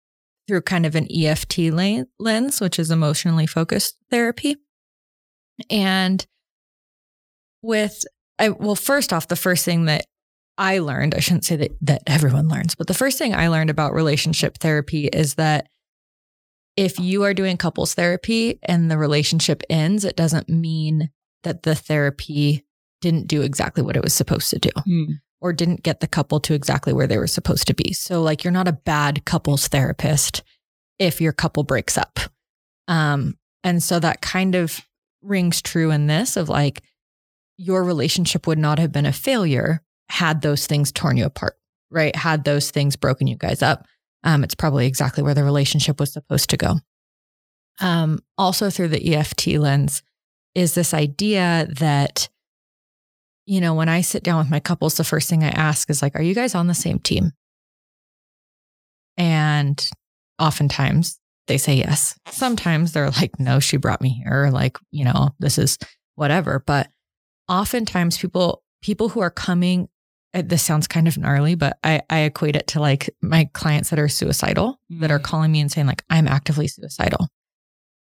through 0.47 0.61
kind 0.61 0.85
of 0.85 0.95
an 0.95 1.07
EFT 1.11 1.59
lens, 2.19 2.61
which 2.61 2.79
is 2.79 2.91
emotionally 2.91 3.45
focused 3.45 3.97
therapy. 4.09 4.55
And 5.69 6.25
with, 7.61 8.03
I, 8.39 8.49
well, 8.49 8.75
first 8.75 9.13
off, 9.13 9.27
the 9.27 9.35
first 9.35 9.65
thing 9.65 9.85
that 9.85 10.05
I 10.57 10.79
learned, 10.79 11.13
I 11.13 11.19
shouldn't 11.19 11.45
say 11.45 11.55
that, 11.57 11.71
that 11.81 12.03
everyone 12.07 12.47
learns, 12.47 12.73
but 12.73 12.87
the 12.87 12.93
first 12.93 13.17
thing 13.17 13.35
I 13.35 13.47
learned 13.47 13.69
about 13.69 13.93
relationship 13.93 14.57
therapy 14.57 15.07
is 15.07 15.35
that 15.35 15.67
if 16.75 16.99
you 16.99 17.23
are 17.23 17.33
doing 17.33 17.57
couples 17.57 17.93
therapy 17.93 18.59
and 18.63 18.89
the 18.89 18.97
relationship 18.97 19.63
ends, 19.69 20.05
it 20.05 20.15
doesn't 20.15 20.49
mean 20.49 21.09
that 21.43 21.63
the 21.63 21.75
therapy 21.75 22.65
didn't 23.01 23.27
do 23.27 23.41
exactly 23.41 23.83
what 23.83 23.95
it 23.95 24.03
was 24.03 24.13
supposed 24.13 24.49
to 24.51 24.59
do. 24.59 24.69
Mm 24.87 25.19
or 25.41 25.53
didn't 25.53 25.83
get 25.83 25.99
the 25.99 26.07
couple 26.07 26.39
to 26.41 26.53
exactly 26.53 26.93
where 26.93 27.07
they 27.07 27.17
were 27.17 27.27
supposed 27.27 27.67
to 27.67 27.73
be. 27.73 27.93
So, 27.93 28.21
like, 28.21 28.43
you're 28.43 28.51
not 28.51 28.67
a 28.67 28.73
bad 28.73 29.25
couples 29.25 29.67
therapist 29.67 30.43
if 30.99 31.21
your 31.21 31.33
couple 31.33 31.63
breaks 31.63 31.97
up. 31.97 32.19
Um, 32.87 33.37
and 33.63 33.83
so 33.83 33.99
that 33.99 34.21
kind 34.21 34.55
of 34.55 34.81
rings 35.21 35.61
true 35.61 35.91
in 35.91 36.07
this 36.07 36.37
of 36.37 36.49
like, 36.49 36.81
your 37.57 37.83
relationship 37.83 38.47
would 38.47 38.59
not 38.59 38.79
have 38.79 38.91
been 38.91 39.05
a 39.05 39.13
failure 39.13 39.81
had 40.09 40.41
those 40.41 40.67
things 40.67 40.91
torn 40.91 41.17
you 41.17 41.25
apart, 41.25 41.57
right? 41.89 42.15
Had 42.15 42.43
those 42.43 42.71
things 42.71 42.95
broken 42.95 43.27
you 43.27 43.35
guys 43.35 43.61
up. 43.61 43.85
Um, 44.23 44.43
it's 44.43 44.55
probably 44.55 44.87
exactly 44.87 45.23
where 45.23 45.33
the 45.33 45.43
relationship 45.43 45.99
was 45.99 46.13
supposed 46.13 46.49
to 46.51 46.57
go. 46.57 46.75
Um, 47.79 48.19
also, 48.37 48.69
through 48.69 48.87
the 48.89 49.15
EFT 49.15 49.47
lens, 49.57 50.01
is 50.55 50.73
this 50.73 50.93
idea 50.93 51.67
that 51.77 52.29
you 53.47 53.61
know, 53.61 53.73
when 53.73 53.89
I 53.89 54.01
sit 54.01 54.23
down 54.23 54.37
with 54.37 54.51
my 54.51 54.59
couples, 54.59 54.97
the 54.97 55.05
first 55.05 55.29
thing 55.29 55.43
I 55.43 55.49
ask 55.49 55.89
is 55.89 56.01
like, 56.01 56.15
are 56.15 56.21
you 56.21 56.35
guys 56.35 56.53
on 56.53 56.67
the 56.67 56.73
same 56.73 56.99
team? 56.99 57.31
And 59.15 59.89
oftentimes 60.37 61.17
they 61.47 61.57
say 61.57 61.75
yes. 61.75 62.19
Sometimes 62.29 62.91
they're 62.91 63.09
like, 63.09 63.39
no, 63.39 63.59
she 63.59 63.77
brought 63.77 64.01
me 64.01 64.09
here. 64.09 64.49
Like, 64.51 64.77
you 64.91 65.05
know, 65.05 65.29
this 65.39 65.57
is 65.57 65.77
whatever. 66.15 66.61
But 66.67 66.89
oftentimes 67.47 68.17
people, 68.17 68.63
people 68.81 69.07
who 69.07 69.21
are 69.21 69.31
coming, 69.31 69.87
uh, 70.33 70.43
this 70.45 70.61
sounds 70.61 70.85
kind 70.85 71.07
of 71.07 71.17
gnarly, 71.17 71.55
but 71.55 71.77
I, 71.85 72.01
I 72.09 72.19
equate 72.19 72.57
it 72.57 72.67
to 72.67 72.81
like 72.81 73.09
my 73.21 73.49
clients 73.53 73.89
that 73.91 73.99
are 73.99 74.09
suicidal 74.09 74.77
mm. 74.91 74.99
that 74.99 75.09
are 75.09 75.19
mm. 75.19 75.23
calling 75.23 75.53
me 75.53 75.61
and 75.61 75.71
saying 75.71 75.87
like, 75.87 76.03
I'm 76.09 76.27
actively 76.27 76.67
suicidal. 76.67 77.29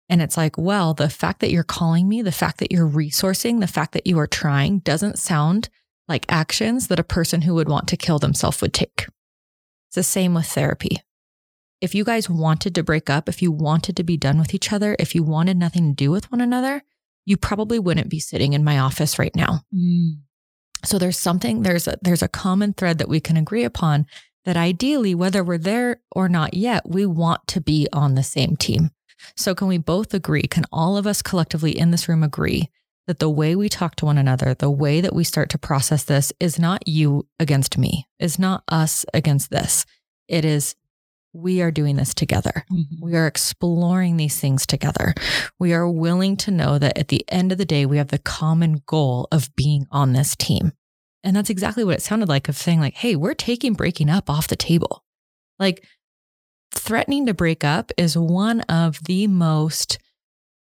And 0.08 0.20
it's 0.20 0.36
like, 0.36 0.58
well, 0.58 0.94
the 0.94 1.08
fact 1.08 1.40
that 1.40 1.50
you're 1.50 1.62
calling 1.62 2.08
me, 2.08 2.22
the 2.22 2.32
fact 2.32 2.58
that 2.58 2.70
you're 2.72 2.88
resourcing, 2.88 3.60
the 3.60 3.66
fact 3.66 3.92
that 3.92 4.06
you 4.06 4.18
are 4.18 4.26
trying 4.26 4.80
doesn't 4.80 5.18
sound 5.18 5.68
like 6.08 6.26
actions 6.28 6.88
that 6.88 7.00
a 7.00 7.04
person 7.04 7.42
who 7.42 7.54
would 7.54 7.68
want 7.68 7.88
to 7.88 7.96
kill 7.96 8.18
themselves 8.18 8.60
would 8.60 8.74
take. 8.74 9.06
It's 9.88 9.94
the 9.94 10.02
same 10.02 10.34
with 10.34 10.46
therapy. 10.46 10.98
If 11.80 11.94
you 11.94 12.04
guys 12.04 12.30
wanted 12.30 12.74
to 12.74 12.82
break 12.82 13.08
up, 13.10 13.28
if 13.28 13.42
you 13.42 13.50
wanted 13.50 13.96
to 13.96 14.04
be 14.04 14.16
done 14.16 14.38
with 14.38 14.54
each 14.54 14.72
other, 14.72 14.94
if 14.98 15.14
you 15.14 15.22
wanted 15.22 15.56
nothing 15.56 15.90
to 15.90 16.04
do 16.04 16.10
with 16.10 16.30
one 16.30 16.40
another, 16.40 16.82
you 17.24 17.36
probably 17.36 17.78
wouldn't 17.78 18.08
be 18.08 18.20
sitting 18.20 18.52
in 18.52 18.64
my 18.64 18.78
office 18.78 19.18
right 19.18 19.34
now. 19.34 19.62
Mm. 19.74 20.20
So 20.84 20.98
there's 20.98 21.18
something, 21.18 21.62
there's 21.62 21.86
a, 21.86 21.96
there's 22.02 22.22
a 22.22 22.28
common 22.28 22.72
thread 22.72 22.98
that 22.98 23.08
we 23.08 23.20
can 23.20 23.36
agree 23.36 23.64
upon 23.64 24.06
that 24.44 24.56
ideally, 24.56 25.14
whether 25.14 25.44
we're 25.44 25.58
there 25.58 26.00
or 26.10 26.28
not 26.28 26.54
yet, 26.54 26.88
we 26.88 27.06
want 27.06 27.46
to 27.48 27.60
be 27.60 27.86
on 27.92 28.14
the 28.14 28.22
same 28.22 28.56
team. 28.56 28.90
So 29.36 29.54
can 29.54 29.68
we 29.68 29.78
both 29.78 30.14
agree? 30.14 30.42
Can 30.42 30.64
all 30.72 30.96
of 30.96 31.06
us 31.06 31.22
collectively 31.22 31.76
in 31.76 31.90
this 31.90 32.08
room 32.08 32.22
agree 32.22 32.70
that 33.06 33.18
the 33.18 33.30
way 33.30 33.56
we 33.56 33.68
talk 33.68 33.96
to 33.96 34.04
one 34.04 34.18
another, 34.18 34.54
the 34.54 34.70
way 34.70 35.00
that 35.00 35.14
we 35.14 35.24
start 35.24 35.50
to 35.50 35.58
process 35.58 36.04
this 36.04 36.32
is 36.38 36.58
not 36.58 36.86
you 36.86 37.26
against 37.40 37.76
me, 37.76 38.06
is 38.18 38.38
not 38.38 38.62
us 38.68 39.04
against 39.12 39.50
this. 39.50 39.84
It 40.28 40.44
is 40.44 40.76
we 41.32 41.62
are 41.62 41.70
doing 41.70 41.96
this 41.96 42.14
together. 42.14 42.64
Mm-hmm. 42.70 43.04
We 43.04 43.16
are 43.16 43.26
exploring 43.26 44.16
these 44.16 44.38
things 44.38 44.66
together. 44.66 45.14
We 45.58 45.72
are 45.72 45.88
willing 45.88 46.36
to 46.38 46.50
know 46.50 46.78
that 46.78 46.98
at 46.98 47.08
the 47.08 47.24
end 47.28 47.52
of 47.52 47.58
the 47.58 47.64
day, 47.64 47.86
we 47.86 47.96
have 47.96 48.08
the 48.08 48.18
common 48.18 48.82
goal 48.86 49.28
of 49.32 49.54
being 49.56 49.86
on 49.90 50.12
this 50.12 50.36
team. 50.36 50.72
And 51.24 51.34
that's 51.34 51.50
exactly 51.50 51.84
what 51.84 51.96
it 51.96 52.02
sounded 52.02 52.28
like 52.28 52.48
of 52.48 52.56
saying, 52.56 52.80
like, 52.80 52.94
hey, 52.94 53.16
we're 53.16 53.34
taking 53.34 53.74
breaking 53.74 54.10
up 54.10 54.28
off 54.28 54.48
the 54.48 54.56
table. 54.56 55.04
Like, 55.58 55.86
threatening 56.74 57.26
to 57.26 57.34
break 57.34 57.64
up 57.64 57.92
is 57.96 58.16
one 58.16 58.60
of 58.62 59.02
the 59.04 59.26
most 59.26 59.98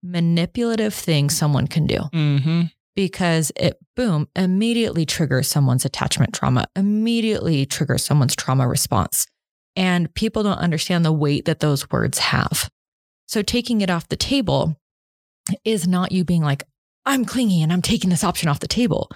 manipulative 0.03 0.95
things 0.95 1.37
someone 1.37 1.67
can 1.67 1.87
do 1.87 1.99
Mm-hmm. 2.13 2.63
because 2.95 3.51
it, 3.57 3.79
boom, 3.97 4.29
immediately 4.37 5.05
triggers 5.07 5.49
someone's 5.49 5.85
attachment 5.85 6.33
trauma, 6.33 6.67
immediately 6.77 7.67
triggers 7.67 8.05
someone's 8.05 8.37
trauma 8.37 8.67
response. 8.69 9.27
And 9.75 10.13
people 10.15 10.43
don't 10.43 10.59
understand 10.59 11.05
the 11.05 11.13
weight 11.13 11.45
that 11.45 11.61
those 11.61 11.91
words 11.91 12.19
have. 12.19 12.71
So 13.29 13.43
taking 13.43 13.81
it 13.83 13.91
off 13.91 14.09
the 14.09 14.17
table 14.17 14.81
is 15.65 15.87
not 15.87 16.13
you 16.13 16.25
being 16.25 16.43
like, 16.43 16.65
I'm 17.05 17.25
clingy 17.25 17.63
and 17.63 17.73
I'm 17.73 17.83
taking 17.83 18.11
this 18.11 18.25
option 18.25 18.49
off 18.49 18.61
the 18.61 18.69
table. 18.69 19.11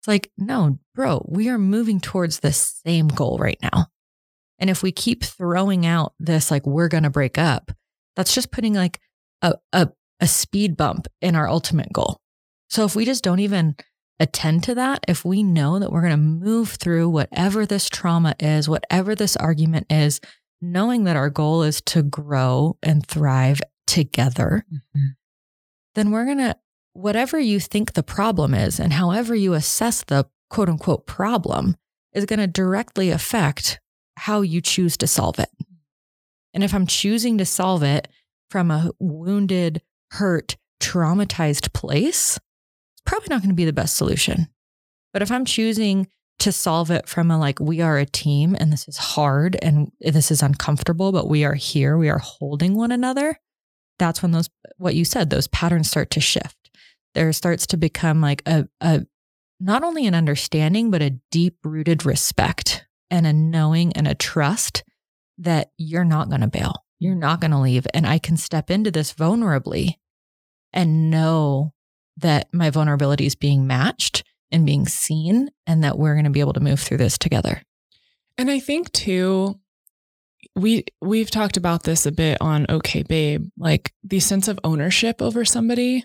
It's 0.00 0.08
like, 0.08 0.30
no, 0.38 0.78
bro, 0.94 1.24
we 1.28 1.48
are 1.48 1.58
moving 1.58 2.00
towards 2.00 2.40
the 2.40 2.52
same 2.52 3.08
goal 3.08 3.38
right 3.38 3.58
now. 3.62 3.88
And 4.58 4.68
if 4.70 4.82
we 4.82 4.92
keep 4.92 5.22
throwing 5.24 5.86
out 5.86 6.14
this, 6.18 6.50
like, 6.50 6.66
we're 6.66 6.88
going 6.88 7.04
to 7.04 7.10
break 7.10 7.38
up, 7.38 7.70
that's 8.16 8.34
just 8.34 8.50
putting 8.50 8.74
like 8.74 9.00
a, 9.42 9.54
a, 9.72 9.88
a 10.20 10.26
speed 10.26 10.76
bump 10.76 11.06
in 11.20 11.36
our 11.36 11.48
ultimate 11.48 11.92
goal. 11.92 12.20
So 12.68 12.84
if 12.84 12.96
we 12.96 13.04
just 13.04 13.22
don't 13.22 13.38
even 13.40 13.76
attend 14.20 14.64
to 14.64 14.74
that, 14.74 15.04
if 15.06 15.24
we 15.24 15.42
know 15.44 15.78
that 15.78 15.92
we're 15.92 16.00
going 16.02 16.10
to 16.10 16.16
move 16.16 16.70
through 16.70 17.08
whatever 17.08 17.64
this 17.64 17.88
trauma 17.88 18.34
is, 18.40 18.68
whatever 18.68 19.14
this 19.14 19.36
argument 19.36 19.86
is, 19.90 20.20
knowing 20.60 21.04
that 21.04 21.14
our 21.16 21.30
goal 21.30 21.62
is 21.62 21.80
to 21.82 22.02
grow 22.02 22.76
and 22.82 23.06
thrive 23.06 23.60
together, 23.86 24.66
Mhm. 24.72 25.14
then 25.94 26.10
we're 26.10 26.24
going 26.24 26.38
to, 26.38 26.56
whatever 26.94 27.38
you 27.38 27.60
think 27.60 27.92
the 27.92 28.02
problem 28.02 28.54
is 28.54 28.80
and 28.80 28.92
however 28.94 29.36
you 29.36 29.54
assess 29.54 30.02
the 30.02 30.26
quote 30.50 30.68
unquote 30.68 31.06
problem 31.06 31.76
is 32.12 32.26
going 32.26 32.40
to 32.40 32.46
directly 32.48 33.10
affect 33.10 33.78
how 34.18 34.40
you 34.40 34.60
choose 34.60 34.96
to 34.98 35.06
solve 35.06 35.38
it. 35.38 35.50
And 36.52 36.64
if 36.64 36.74
I'm 36.74 36.86
choosing 36.86 37.38
to 37.38 37.44
solve 37.44 37.82
it 37.82 38.08
from 38.50 38.70
a 38.70 38.90
wounded, 38.98 39.80
hurt, 40.10 40.56
traumatized 40.80 41.72
place, 41.72 42.36
it's 42.36 43.02
probably 43.06 43.28
not 43.30 43.42
going 43.42 43.50
to 43.50 43.54
be 43.54 43.64
the 43.64 43.72
best 43.72 43.96
solution. 43.96 44.48
But 45.12 45.22
if 45.22 45.30
I'm 45.30 45.44
choosing 45.44 46.08
to 46.40 46.52
solve 46.52 46.90
it 46.90 47.08
from 47.08 47.30
a 47.30 47.38
like, 47.38 47.60
we 47.60 47.80
are 47.80 47.98
a 47.98 48.06
team 48.06 48.56
and 48.58 48.72
this 48.72 48.88
is 48.88 48.96
hard 48.96 49.56
and 49.62 49.92
this 50.00 50.30
is 50.30 50.42
uncomfortable, 50.42 51.12
but 51.12 51.28
we 51.28 51.44
are 51.44 51.54
here, 51.54 51.96
we 51.96 52.08
are 52.08 52.18
holding 52.18 52.74
one 52.74 52.92
another, 52.92 53.38
that's 53.98 54.22
when 54.22 54.32
those, 54.32 54.48
what 54.76 54.94
you 54.94 55.04
said, 55.04 55.30
those 55.30 55.48
patterns 55.48 55.90
start 55.90 56.10
to 56.10 56.20
shift. 56.20 56.70
There 57.14 57.32
starts 57.32 57.66
to 57.68 57.76
become 57.76 58.20
like 58.20 58.42
a, 58.46 58.68
a 58.80 59.06
not 59.60 59.82
only 59.82 60.06
an 60.06 60.14
understanding, 60.14 60.90
but 60.90 61.02
a 61.02 61.18
deep 61.30 61.56
rooted 61.64 62.04
respect 62.04 62.86
and 63.10 63.26
a 63.26 63.32
knowing 63.32 63.92
and 63.94 64.06
a 64.06 64.14
trust 64.14 64.84
that 65.38 65.70
you're 65.76 66.04
not 66.04 66.28
going 66.28 66.40
to 66.40 66.48
bail. 66.48 66.84
You're 66.98 67.14
not 67.14 67.40
going 67.40 67.52
to 67.52 67.58
leave. 67.58 67.86
And 67.94 68.06
I 68.06 68.18
can 68.18 68.36
step 68.36 68.70
into 68.70 68.90
this 68.90 69.14
vulnerably 69.14 69.94
and 70.72 71.10
know 71.10 71.72
that 72.16 72.48
my 72.52 72.70
vulnerability 72.70 73.26
is 73.26 73.34
being 73.34 73.66
matched 73.66 74.24
and 74.50 74.66
being 74.66 74.86
seen 74.86 75.50
and 75.66 75.84
that 75.84 75.98
we're 75.98 76.14
going 76.14 76.24
to 76.24 76.30
be 76.30 76.40
able 76.40 76.54
to 76.54 76.60
move 76.60 76.80
through 76.80 76.98
this 76.98 77.18
together. 77.18 77.62
And 78.36 78.50
I 78.50 78.58
think 78.58 78.92
too, 78.92 79.58
we 80.54 80.84
we've 81.00 81.30
talked 81.30 81.56
about 81.56 81.84
this 81.84 82.06
a 82.06 82.12
bit 82.12 82.38
on 82.40 82.66
Okay 82.68 83.02
Babe, 83.02 83.48
like 83.56 83.92
the 84.02 84.20
sense 84.20 84.48
of 84.48 84.58
ownership 84.64 85.22
over 85.22 85.44
somebody. 85.44 86.04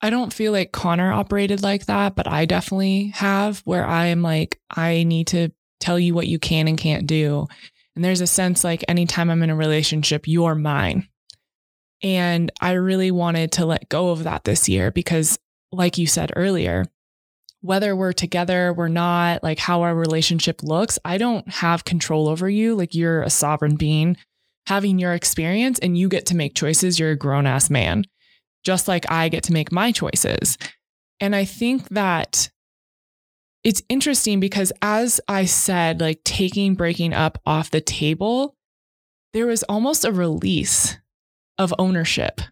I 0.00 0.10
don't 0.10 0.32
feel 0.32 0.52
like 0.52 0.72
Conner 0.72 1.12
operated 1.12 1.62
like 1.62 1.86
that, 1.86 2.14
but 2.14 2.28
I 2.28 2.44
definitely 2.44 3.12
have 3.14 3.60
where 3.64 3.86
I 3.86 4.06
am 4.06 4.22
like, 4.22 4.60
I 4.70 5.04
need 5.04 5.28
to 5.28 5.50
tell 5.84 5.98
you 5.98 6.14
what 6.14 6.28
you 6.28 6.38
can 6.38 6.66
and 6.66 6.78
can't 6.78 7.06
do. 7.06 7.46
And 7.94 8.04
there's 8.04 8.22
a 8.22 8.26
sense 8.26 8.64
like 8.64 8.82
anytime 8.88 9.30
I'm 9.30 9.42
in 9.42 9.50
a 9.50 9.56
relationship, 9.56 10.26
you're 10.26 10.54
mine. 10.54 11.08
And 12.02 12.50
I 12.60 12.72
really 12.72 13.10
wanted 13.10 13.52
to 13.52 13.66
let 13.66 13.88
go 13.88 14.10
of 14.10 14.24
that 14.24 14.44
this 14.44 14.68
year 14.68 14.90
because, 14.90 15.38
like 15.70 15.98
you 15.98 16.06
said 16.06 16.32
earlier, 16.36 16.86
whether 17.60 17.94
we're 17.96 18.12
together, 18.12 18.72
we're 18.72 18.88
not, 18.88 19.42
like 19.42 19.58
how 19.58 19.82
our 19.82 19.94
relationship 19.94 20.62
looks, 20.62 20.98
I 21.04 21.18
don't 21.18 21.48
have 21.48 21.84
control 21.84 22.28
over 22.28 22.48
you. 22.48 22.74
Like 22.74 22.94
you're 22.94 23.22
a 23.22 23.30
sovereign 23.30 23.76
being 23.76 24.16
having 24.66 24.98
your 24.98 25.14
experience 25.14 25.78
and 25.78 25.96
you 25.96 26.08
get 26.08 26.26
to 26.26 26.36
make 26.36 26.54
choices. 26.54 26.98
You're 26.98 27.12
a 27.12 27.16
grown 27.16 27.46
ass 27.46 27.70
man, 27.70 28.04
just 28.64 28.88
like 28.88 29.10
I 29.10 29.28
get 29.28 29.44
to 29.44 29.52
make 29.52 29.72
my 29.72 29.92
choices. 29.92 30.58
And 31.20 31.34
I 31.34 31.44
think 31.44 31.88
that 31.90 32.50
it's 33.64 33.82
interesting 33.88 34.40
because, 34.40 34.72
as 34.82 35.20
I 35.26 35.46
said, 35.46 36.00
like 36.00 36.22
taking 36.22 36.74
breaking 36.74 37.14
up 37.14 37.40
off 37.46 37.70
the 37.70 37.80
table, 37.80 38.56
there 39.32 39.46
was 39.46 39.62
almost 39.64 40.04
a 40.04 40.12
release 40.12 40.98
of 41.58 41.74
ownership, 41.78 42.42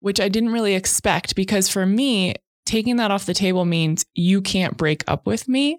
which 0.00 0.20
I 0.20 0.28
didn't 0.28 0.52
really 0.52 0.74
expect 0.74 1.34
because 1.34 1.68
for 1.68 1.86
me, 1.86 2.34
taking 2.66 2.96
that 2.96 3.10
off 3.10 3.26
the 3.26 3.34
table 3.34 3.64
means 3.64 4.04
you 4.14 4.42
can't 4.42 4.76
break 4.76 5.02
up 5.08 5.26
with 5.26 5.48
me. 5.48 5.78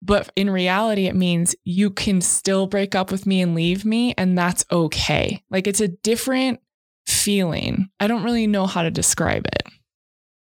But 0.00 0.30
in 0.36 0.48
reality, 0.48 1.06
it 1.06 1.16
means 1.16 1.56
you 1.64 1.90
can 1.90 2.20
still 2.20 2.66
break 2.66 2.94
up 2.94 3.10
with 3.10 3.26
me 3.26 3.42
and 3.42 3.54
leave 3.54 3.84
me, 3.84 4.14
and 4.16 4.38
that's 4.38 4.64
okay. 4.70 5.42
Like 5.50 5.66
it's 5.66 5.80
a 5.80 5.88
different 5.88 6.60
feeling. 7.06 7.90
I 7.98 8.06
don't 8.06 8.22
really 8.22 8.46
know 8.46 8.66
how 8.66 8.82
to 8.82 8.90
describe 8.90 9.46
it. 9.46 9.62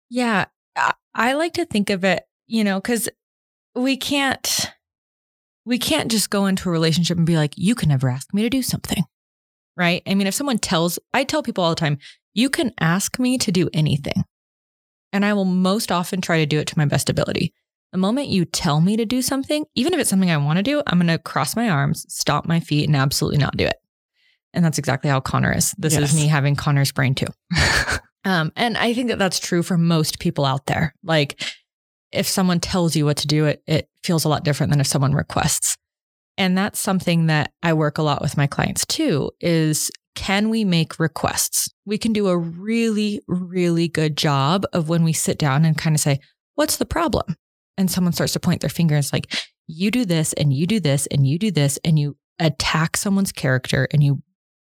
Yeah. 0.09 0.45
I- 1.15 1.33
like 1.33 1.53
to 1.53 1.65
think 1.65 1.89
of 1.89 2.03
it, 2.03 2.23
you 2.47 2.63
know, 2.63 2.79
because 2.79 3.09
we 3.75 3.97
can't 3.97 4.71
we 5.65 5.77
can't 5.79 6.11
just 6.11 6.29
go 6.29 6.45
into 6.45 6.67
a 6.67 6.71
relationship 6.71 7.15
and 7.17 7.25
be 7.25 7.37
like, 7.37 7.53
you 7.55 7.73
can 7.75 7.87
never 7.89 8.09
ask 8.09 8.33
me 8.33 8.41
to 8.41 8.49
do 8.49 8.61
something. 8.61 9.03
Right. 9.77 10.03
I 10.05 10.13
mean, 10.13 10.27
if 10.27 10.33
someone 10.33 10.57
tells, 10.57 10.99
I 11.13 11.23
tell 11.23 11.41
people 11.41 11.63
all 11.63 11.69
the 11.71 11.75
time, 11.77 11.99
you 12.33 12.49
can 12.49 12.71
ask 12.79 13.17
me 13.17 13.37
to 13.37 13.51
do 13.51 13.69
anything. 13.73 14.25
And 15.13 15.23
I 15.23 15.33
will 15.33 15.45
most 15.45 15.91
often 15.91 16.19
try 16.19 16.39
to 16.39 16.45
do 16.45 16.59
it 16.59 16.67
to 16.67 16.77
my 16.77 16.85
best 16.85 17.09
ability. 17.09 17.53
The 17.93 17.97
moment 17.97 18.27
you 18.27 18.43
tell 18.43 18.81
me 18.81 18.97
to 18.97 19.05
do 19.05 19.21
something, 19.21 19.65
even 19.75 19.93
if 19.93 19.99
it's 19.99 20.09
something 20.09 20.29
I 20.31 20.37
want 20.37 20.57
to 20.57 20.63
do, 20.63 20.81
I'm 20.87 20.97
going 20.97 21.07
to 21.07 21.17
cross 21.17 21.55
my 21.55 21.69
arms, 21.69 22.05
stomp 22.09 22.45
my 22.47 22.59
feet, 22.59 22.87
and 22.87 22.95
absolutely 22.95 23.37
not 23.37 23.55
do 23.55 23.65
it. 23.65 23.77
And 24.53 24.65
that's 24.65 24.77
exactly 24.79 25.09
how 25.09 25.19
Conner 25.21 25.55
is. 25.55 25.73
This 25.77 25.93
Yes. 25.93 26.11
is 26.11 26.15
me 26.15 26.27
having 26.27 26.55
Conner's 26.55 26.91
brain 26.91 27.15
too. 27.15 27.27
Um, 28.25 28.51
and 28.55 28.77
I 28.77 28.93
think 28.93 29.09
that 29.09 29.19
that's 29.19 29.39
true 29.39 29.63
for 29.63 29.77
most 29.77 30.19
people 30.19 30.45
out 30.45 30.65
there. 30.65 30.93
Like, 31.03 31.41
if 32.11 32.27
someone 32.27 32.59
tells 32.59 32.95
you 32.95 33.05
what 33.05 33.17
to 33.17 33.27
do, 33.27 33.45
it 33.45 33.63
it 33.67 33.89
feels 34.03 34.23
a 34.23 34.29
lot 34.29 34.43
different 34.43 34.71
than 34.71 34.79
if 34.79 34.87
someone 34.87 35.13
requests. 35.13 35.77
And 36.37 36.57
that's 36.57 36.79
something 36.79 37.27
that 37.27 37.51
I 37.61 37.73
work 37.73 37.97
a 37.97 38.03
lot 38.03 38.21
with 38.21 38.37
my 38.37 38.47
clients 38.47 38.85
too. 38.85 39.31
Is 39.39 39.91
can 40.15 40.49
we 40.49 40.63
make 40.63 40.99
requests? 40.99 41.69
We 41.85 41.97
can 41.97 42.13
do 42.13 42.27
a 42.27 42.37
really, 42.37 43.19
really 43.27 43.87
good 43.87 44.15
job 44.15 44.65
of 44.73 44.89
when 44.89 45.03
we 45.03 45.13
sit 45.13 45.39
down 45.39 45.65
and 45.65 45.77
kind 45.77 45.95
of 45.95 45.99
say, 45.99 46.19
"What's 46.55 46.77
the 46.77 46.85
problem?" 46.85 47.35
And 47.77 47.89
someone 47.89 48.13
starts 48.13 48.33
to 48.33 48.39
point 48.39 48.61
their 48.61 48.69
finger. 48.69 48.95
It's 48.95 49.11
like, 49.11 49.33
"You 49.67 49.91
do 49.91 50.05
this, 50.05 50.33
and 50.33 50.53
you 50.53 50.67
do 50.67 50.79
this, 50.79 51.07
and 51.07 51.27
you 51.27 51.39
do 51.39 51.51
this," 51.51 51.79
and 51.83 51.97
you 51.97 52.17
attack 52.39 52.97
someone's 52.97 53.31
character 53.31 53.87
and 53.91 54.03
you 54.03 54.21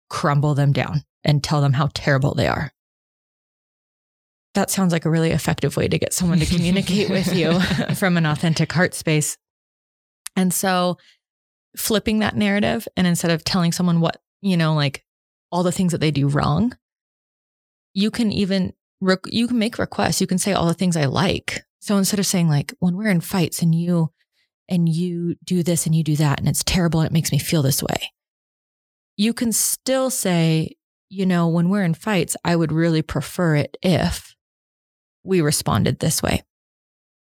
crumble 0.09 0.55
them 0.55 0.73
down 0.73 1.03
and 1.25 1.43
tell 1.43 1.61
them 1.61 1.75
how 1.75 1.89
terrible 1.95 2.35
they 2.35 2.49
are 2.49 2.73
that 4.55 4.71
sounds 4.71 4.93
like 4.93 5.05
a 5.05 5.11
really 5.11 5.31
effective 5.31 5.77
way 5.77 5.89
to 5.89 5.99
get 5.99 6.13
someone 6.13 6.39
to 6.39 6.47
communicate 6.47 7.09
with 7.09 7.35
you 7.35 7.61
from 7.95 8.17
an 8.17 8.27
authentic 8.27 8.73
heart 8.73 8.95
space. 8.95 9.37
And 10.37 10.53
so 10.53 10.99
flipping 11.77 12.19
that 12.19 12.37
narrative 12.37 12.89
and 12.97 13.07
instead 13.07 13.31
of 13.31 13.45
telling 13.45 13.73
someone 13.73 14.01
what, 14.01 14.21
you 14.41 14.57
know, 14.57 14.75
like 14.75 15.05
all 15.53 15.63
the 15.63 15.73
things 15.73 15.93
that 15.93 16.01
they 16.01 16.11
do 16.11 16.29
wrong, 16.29 16.77
you 17.95 18.11
can 18.11 18.33
even 18.33 18.73
you 19.27 19.49
can 19.49 19.59
make 19.59 19.79
requests. 19.79 20.21
You 20.21 20.27
can 20.27 20.39
say 20.39 20.53
all 20.53 20.67
the 20.67 20.75
things 20.75 20.97
I 20.97 21.07
like. 21.07 21.63
So 21.81 21.97
instead 21.97 22.21
of 22.21 22.27
saying 22.27 22.49
like 22.49 22.75
when 22.79 22.97
we're 22.97 23.09
in 23.09 23.21
fights 23.21 23.63
and 23.63 23.75
you 23.75 24.11
and 24.69 24.89
you 24.89 25.37
do 25.43 25.63
this 25.63 25.87
and 25.87 25.95
you 25.95 26.05
do 26.05 26.17
that 26.17 26.39
and 26.39 26.49
it's 26.49 26.63
terrible 26.65 27.01
and 27.01 27.07
it 27.07 27.13
makes 27.13 27.33
me 27.33 27.39
feel 27.39 27.63
this 27.63 27.83
way. 27.83 28.13
You 29.17 29.33
can 29.33 29.53
still 29.53 30.11
say, 30.11 30.77
you 31.09 31.27
know, 31.27 31.49
when 31.49 31.69
we're 31.69 31.83
in 31.83 31.95
fights, 31.95 32.37
I 32.45 32.57
would 32.57 32.73
really 32.73 33.03
prefer 33.03 33.57
it 33.57 33.77
if 33.83 34.30
we 35.25 35.41
responded 35.41 35.99
this 35.99 36.23
way. 36.23 36.43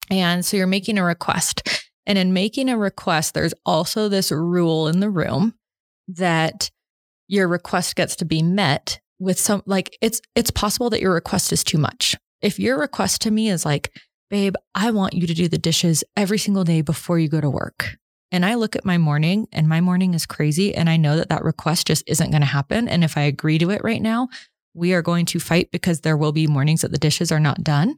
And 0.09 0.45
so 0.45 0.57
you're 0.57 0.67
making 0.67 0.97
a 0.97 1.03
request. 1.03 1.85
And 2.05 2.17
in 2.17 2.33
making 2.33 2.69
a 2.69 2.77
request, 2.77 3.33
there's 3.33 3.53
also 3.65 4.09
this 4.09 4.31
rule 4.31 4.87
in 4.87 4.99
the 4.99 5.09
room 5.09 5.53
that 6.07 6.71
your 7.27 7.47
request 7.47 7.95
gets 7.95 8.15
to 8.17 8.25
be 8.25 8.41
met 8.41 8.99
with 9.19 9.39
some 9.39 9.61
like 9.65 9.97
it's 10.01 10.21
it's 10.33 10.49
possible 10.49 10.89
that 10.89 11.01
your 11.01 11.13
request 11.13 11.53
is 11.53 11.63
too 11.63 11.77
much. 11.77 12.15
If 12.41 12.57
your 12.57 12.79
request 12.79 13.21
to 13.23 13.31
me 13.31 13.49
is 13.49 13.65
like, 13.65 13.95
babe, 14.29 14.55
I 14.73 14.91
want 14.91 15.13
you 15.13 15.27
to 15.27 15.33
do 15.33 15.47
the 15.47 15.57
dishes 15.57 16.03
every 16.17 16.37
single 16.37 16.63
day 16.63 16.81
before 16.81 17.19
you 17.19 17.27
go 17.27 17.41
to 17.41 17.49
work. 17.49 17.97
And 18.31 18.45
I 18.45 18.55
look 18.55 18.75
at 18.75 18.85
my 18.85 18.97
morning 18.97 19.47
and 19.51 19.67
my 19.67 19.81
morning 19.81 20.13
is 20.13 20.25
crazy. 20.25 20.73
And 20.73 20.89
I 20.89 20.97
know 20.97 21.17
that 21.17 21.29
that 21.29 21.43
request 21.43 21.87
just 21.87 22.03
isn't 22.07 22.29
going 22.31 22.41
to 22.41 22.47
happen. 22.47 22.87
And 22.87 23.03
if 23.03 23.17
I 23.17 23.21
agree 23.21 23.57
to 23.57 23.71
it 23.71 23.83
right 23.83 24.01
now, 24.01 24.29
we 24.73 24.93
are 24.93 25.01
going 25.01 25.25
to 25.27 25.39
fight 25.39 25.71
because 25.71 26.01
there 26.01 26.17
will 26.17 26.31
be 26.31 26.47
mornings 26.47 26.81
that 26.81 26.91
the 26.91 26.97
dishes 26.97 27.31
are 27.31 27.39
not 27.39 27.63
done. 27.63 27.95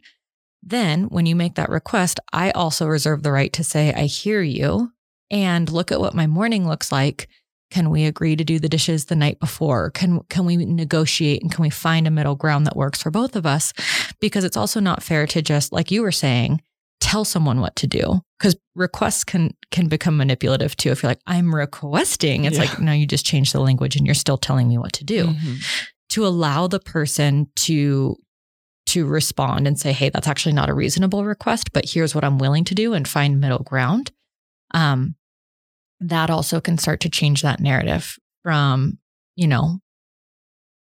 Then, 0.64 1.06
when 1.06 1.26
you 1.26 1.36
make 1.36 1.56
that 1.56 1.70
request, 1.70 2.20
I 2.32 2.52
also 2.52 2.86
reserve 2.86 3.24
the 3.24 3.32
right 3.32 3.52
to 3.54 3.64
say, 3.64 3.94
I 3.94 4.06
hear 4.06 4.42
you 4.42 4.92
and 5.32 5.72
look 5.72 5.92
at 5.92 6.00
what 6.00 6.14
my 6.14 6.28
morning 6.28 6.68
looks 6.68 6.92
like. 6.92 7.28
Can 7.72 7.90
we 7.90 8.06
agree 8.06 8.36
to 8.36 8.44
do 8.44 8.60
the 8.60 8.70
dishes 8.70 9.06
the 9.06 9.16
night 9.16 9.40
before? 9.40 9.92
Can, 9.92 10.20
can 10.30 10.46
we 10.46 10.58
negotiate 10.58 11.42
and 11.42 11.52
can 11.52 11.64
we 11.64 11.70
find 11.70 12.06
a 12.06 12.12
middle 12.12 12.36
ground 12.36 12.68
that 12.68 12.76
works 12.76 13.02
for 13.02 13.10
both 13.12 13.36
of 13.36 13.46
us? 13.46 13.74
Because 14.20 14.44
it's 14.44 14.58
also 14.58 14.80
not 14.80 15.02
fair 15.02 15.26
to 15.28 15.42
just, 15.42 15.72
like 15.72 15.90
you 15.90 16.02
were 16.02 16.12
saying, 16.12 16.62
tell 17.02 17.26
someone 17.26 17.60
what 17.60 17.76
to 17.76 17.88
do 17.88 18.22
because 18.38 18.56
requests 18.76 19.24
can 19.24 19.54
can 19.72 19.88
become 19.88 20.16
manipulative 20.16 20.78
too 20.78 20.92
if 20.92 21.02
you're 21.02 21.10
like 21.10 21.20
i'm 21.26 21.54
requesting 21.54 22.46
it's 22.46 22.58
yeah. 22.58 22.66
like 22.66 22.80
no 22.80 22.92
you 22.92 23.08
just 23.08 23.26
change 23.26 23.52
the 23.52 23.60
language 23.60 23.96
and 23.96 24.06
you're 24.06 24.14
still 24.14 24.38
telling 24.38 24.68
me 24.68 24.78
what 24.78 24.94
to 24.94 25.04
do 25.04 25.26
mm-hmm. 25.26 25.56
To 26.12 26.26
allow 26.26 26.68
the 26.68 26.80
person 26.80 27.48
to 27.58 28.18
to 28.88 29.06
respond 29.06 29.68
and 29.68 29.80
say 29.80 29.94
hey 29.94 30.10
that's 30.10 30.28
actually 30.28 30.54
not 30.54 30.68
a 30.68 30.74
reasonable 30.74 31.24
request 31.24 31.72
but 31.72 31.88
here's 31.88 32.16
what 32.16 32.24
i'm 32.24 32.40
willing 32.40 32.64
to 32.64 32.74
do 32.74 32.94
and 32.94 33.08
find 33.08 33.40
middle 33.40 33.60
ground 33.60 34.12
um 34.74 35.16
that 36.02 36.32
also 36.32 36.60
can 36.60 36.78
start 36.78 37.00
to 37.02 37.10
change 37.10 37.44
that 37.44 37.60
narrative 37.60 38.18
from, 38.44 38.98
you 39.36 39.48
know, 39.48 39.80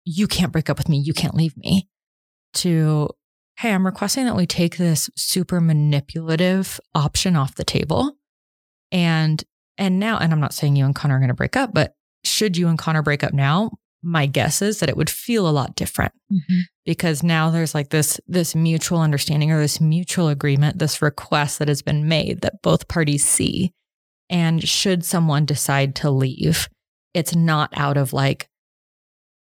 you 0.04 0.26
can't 0.26 0.50
break 0.50 0.70
up 0.70 0.78
with 0.78 0.88
me, 0.88 0.98
you 0.98 1.12
can't 1.12 1.34
leave 1.34 1.56
me, 1.56 1.88
to, 2.54 3.10
hey, 3.58 3.72
I'm 3.72 3.84
requesting 3.84 4.24
that 4.24 4.34
we 4.34 4.46
take 4.46 4.78
this 4.78 5.10
super 5.14 5.60
manipulative 5.60 6.80
option 6.94 7.36
off 7.36 7.54
the 7.54 7.64
table. 7.64 8.16
And 8.90 9.44
and 9.76 9.98
now, 9.98 10.18
and 10.18 10.32
I'm 10.32 10.40
not 10.40 10.52
saying 10.52 10.76
you 10.76 10.84
and 10.84 10.94
Conner 10.94 11.16
are 11.16 11.20
going 11.20 11.28
to 11.28 11.34
break 11.34 11.56
up, 11.56 11.72
but 11.72 11.94
should 12.22 12.56
you 12.56 12.68
and 12.68 12.78
Conner 12.78 13.02
break 13.02 13.24
up 13.24 13.32
now, 13.32 13.70
my 14.02 14.26
guess 14.26 14.62
is 14.62 14.80
that 14.80 14.88
it 14.88 14.96
would 14.96 15.10
feel 15.10 15.48
a 15.48 15.50
lot 15.50 15.76
different 15.76 16.12
mm-hmm. 16.32 16.60
because 16.86 17.22
now 17.22 17.50
there's 17.50 17.74
like 17.74 17.90
this 17.90 18.18
this 18.26 18.54
mutual 18.54 19.00
understanding 19.00 19.50
or 19.50 19.60
this 19.60 19.80
mutual 19.80 20.28
agreement, 20.28 20.78
this 20.78 21.02
request 21.02 21.58
that 21.58 21.68
has 21.68 21.82
been 21.82 22.08
made 22.08 22.40
that 22.40 22.62
both 22.62 22.88
parties 22.88 23.24
see 23.24 23.72
and 24.30 24.66
should 24.66 25.04
someone 25.04 25.44
decide 25.44 25.96
to 25.96 26.10
leave, 26.10 26.68
it's 27.12 27.34
not 27.34 27.70
out 27.74 27.96
of 27.96 28.12
like, 28.12 28.48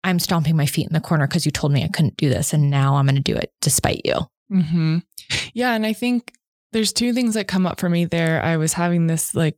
I'm 0.04 0.20
stomping 0.20 0.56
my 0.56 0.68
feet 0.68 0.88
in 0.88 0.94
the 0.94 1.02
corner 1.02 1.28
because 1.28 1.46
you 1.46 1.52
told 1.52 1.74
me 1.74 1.84
I 1.84 1.88
couldn't 1.88 2.16
do 2.16 2.30
this. 2.30 2.54
And 2.54 2.70
now 2.70 2.96
I'm 2.96 3.08
going 3.08 3.16
to 3.16 3.22
do 3.22 3.36
it 3.36 3.52
despite 3.60 4.02
you. 4.06 4.16
Mm-hmm. 4.52 5.00
Yeah. 5.54 5.74
And 5.74 5.86
I 5.86 5.94
think 5.94 6.32
there's 6.72 6.94
two 6.94 7.12
things 7.12 7.34
that 7.34 7.48
come 7.48 7.66
up 7.66 7.80
for 7.80 7.90
me 7.90 8.06
there. 8.06 8.42
I 8.42 8.58
was 8.58 8.74
having 8.74 9.08
this 9.08 9.34
like 9.34 9.58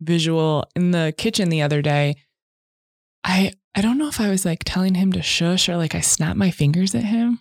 visual 0.00 0.64
in 0.76 0.92
the 0.92 1.12
kitchen 1.18 1.48
the 1.48 1.62
other 1.62 1.82
day. 1.82 2.14
I, 3.24 3.52
I 3.74 3.80
don't 3.80 3.98
know 3.98 4.08
if 4.08 4.20
I 4.20 4.28
was 4.28 4.44
like 4.44 4.64
telling 4.64 4.94
him 4.94 5.12
to 5.12 5.22
shush 5.22 5.68
or 5.68 5.76
like 5.76 5.94
I 5.94 6.00
snapped 6.00 6.36
my 6.36 6.50
fingers 6.50 6.94
at 6.94 7.04
him. 7.04 7.40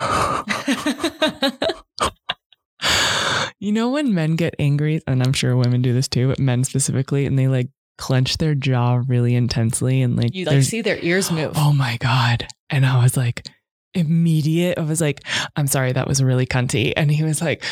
You 3.62 3.72
know 3.72 3.90
when 3.90 4.14
men 4.14 4.36
get 4.36 4.54
angry, 4.58 5.02
and 5.06 5.22
I'm 5.22 5.34
sure 5.34 5.54
women 5.54 5.82
do 5.82 5.92
this 5.92 6.08
too, 6.08 6.28
but 6.28 6.38
men 6.38 6.64
specifically, 6.64 7.26
and 7.26 7.38
they 7.38 7.46
like 7.46 7.68
clench 7.98 8.38
their 8.38 8.54
jaw 8.54 9.02
really 9.06 9.34
intensely 9.34 10.00
and 10.00 10.16
like 10.16 10.34
you 10.34 10.46
like 10.46 10.62
see 10.62 10.80
their 10.80 10.96
ears 10.96 11.30
move. 11.30 11.52
Oh 11.56 11.70
my 11.70 11.98
god! 11.98 12.48
And 12.70 12.86
I 12.86 13.02
was 13.02 13.18
like, 13.18 13.46
immediate. 13.94 14.78
I 14.78 14.82
was 14.82 15.00
like, 15.02 15.22
I'm 15.56 15.66
sorry, 15.66 15.92
that 15.92 16.08
was 16.08 16.22
really 16.22 16.46
cunty. 16.46 16.92
And 16.96 17.10
he 17.10 17.22
was 17.22 17.42
like, 17.42 17.64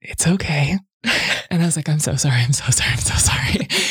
it's 0.00 0.26
okay. 0.26 0.78
And 1.52 1.60
I 1.60 1.66
was 1.66 1.74
like, 1.74 1.88
I'm 1.88 1.98
so 1.98 2.14
sorry. 2.14 2.36
I'm 2.36 2.52
so 2.52 2.70
sorry. 2.70 2.90
I'm 2.92 2.98
so 2.98 3.14
sorry. 3.16 3.66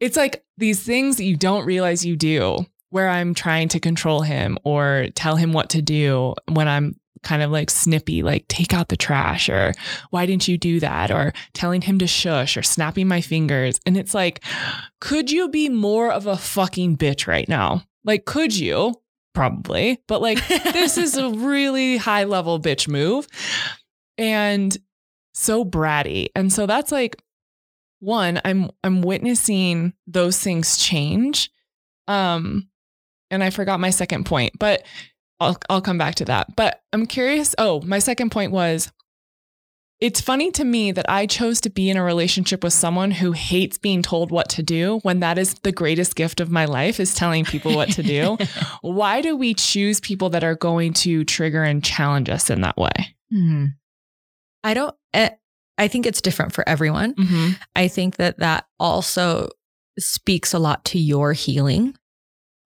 it's 0.00 0.16
like 0.16 0.44
these 0.56 0.82
things 0.82 1.16
that 1.16 1.24
you 1.24 1.36
don't 1.36 1.64
realize 1.64 2.04
you 2.04 2.16
do 2.16 2.66
where 2.90 3.08
I'm 3.08 3.34
trying 3.34 3.68
to 3.68 3.80
control 3.80 4.22
him 4.22 4.58
or 4.64 5.08
tell 5.14 5.36
him 5.36 5.52
what 5.52 5.70
to 5.70 5.82
do 5.82 6.34
when 6.50 6.68
I'm 6.68 6.98
kind 7.22 7.42
of 7.42 7.50
like 7.50 7.70
snippy, 7.70 8.22
like 8.22 8.46
take 8.48 8.72
out 8.72 8.88
the 8.88 8.96
trash 8.96 9.48
or 9.48 9.74
why 10.10 10.26
didn't 10.26 10.48
you 10.48 10.56
do 10.56 10.80
that? 10.80 11.10
Or 11.10 11.32
telling 11.52 11.82
him 11.82 11.98
to 11.98 12.06
shush 12.06 12.56
or 12.56 12.62
snapping 12.62 13.08
my 13.08 13.20
fingers. 13.20 13.80
And 13.84 13.96
it's 13.96 14.14
like, 14.14 14.42
could 15.00 15.30
you 15.30 15.48
be 15.48 15.68
more 15.68 16.10
of 16.10 16.26
a 16.26 16.36
fucking 16.36 16.96
bitch 16.96 17.26
right 17.26 17.48
now? 17.48 17.82
Like, 18.04 18.24
could 18.24 18.56
you? 18.56 18.94
Probably. 19.34 20.00
But 20.06 20.22
like, 20.22 20.46
this 20.48 20.96
is 20.96 21.16
a 21.16 21.30
really 21.30 21.96
high 21.96 22.24
level 22.24 22.60
bitch 22.60 22.88
move 22.88 23.28
and 24.16 24.76
so 25.34 25.64
bratty. 25.64 26.28
And 26.34 26.52
so 26.52 26.66
that's 26.66 26.90
like, 26.90 27.16
one, 28.00 28.40
I'm 28.44 28.70
I'm 28.84 29.02
witnessing 29.02 29.92
those 30.06 30.38
things 30.38 30.76
change. 30.76 31.50
Um, 32.06 32.68
and 33.30 33.44
I 33.44 33.50
forgot 33.50 33.80
my 33.80 33.90
second 33.90 34.24
point, 34.24 34.58
but 34.58 34.84
I'll 35.40 35.58
I'll 35.68 35.82
come 35.82 35.98
back 35.98 36.16
to 36.16 36.24
that. 36.26 36.54
But 36.56 36.82
I'm 36.92 37.06
curious. 37.06 37.54
Oh, 37.58 37.80
my 37.82 37.98
second 37.98 38.30
point 38.30 38.52
was 38.52 38.90
it's 40.00 40.20
funny 40.20 40.52
to 40.52 40.64
me 40.64 40.92
that 40.92 41.10
I 41.10 41.26
chose 41.26 41.60
to 41.62 41.70
be 41.70 41.90
in 41.90 41.96
a 41.96 42.04
relationship 42.04 42.62
with 42.62 42.72
someone 42.72 43.10
who 43.10 43.32
hates 43.32 43.78
being 43.78 44.00
told 44.00 44.30
what 44.30 44.48
to 44.50 44.62
do 44.62 45.00
when 45.02 45.20
that 45.20 45.38
is 45.38 45.54
the 45.64 45.72
greatest 45.72 46.14
gift 46.14 46.38
of 46.38 46.50
my 46.50 46.66
life 46.66 47.00
is 47.00 47.14
telling 47.14 47.44
people 47.44 47.74
what 47.74 47.90
to 47.90 48.04
do. 48.04 48.38
Why 48.80 49.20
do 49.20 49.36
we 49.36 49.54
choose 49.54 49.98
people 49.98 50.30
that 50.30 50.44
are 50.44 50.54
going 50.54 50.92
to 50.94 51.24
trigger 51.24 51.64
and 51.64 51.82
challenge 51.82 52.28
us 52.28 52.48
in 52.48 52.60
that 52.60 52.76
way? 52.76 53.16
Hmm. 53.30 53.66
I 54.62 54.74
don't 54.74 54.94
eh, 55.14 55.30
I 55.78 55.88
think 55.88 56.04
it's 56.06 56.20
different 56.20 56.52
for 56.52 56.68
everyone. 56.68 57.14
Mm-hmm. 57.14 57.50
I 57.76 57.88
think 57.88 58.16
that 58.16 58.38
that 58.38 58.66
also 58.78 59.48
speaks 59.98 60.52
a 60.52 60.58
lot 60.58 60.84
to 60.86 60.98
your 60.98 61.32
healing. 61.32 61.94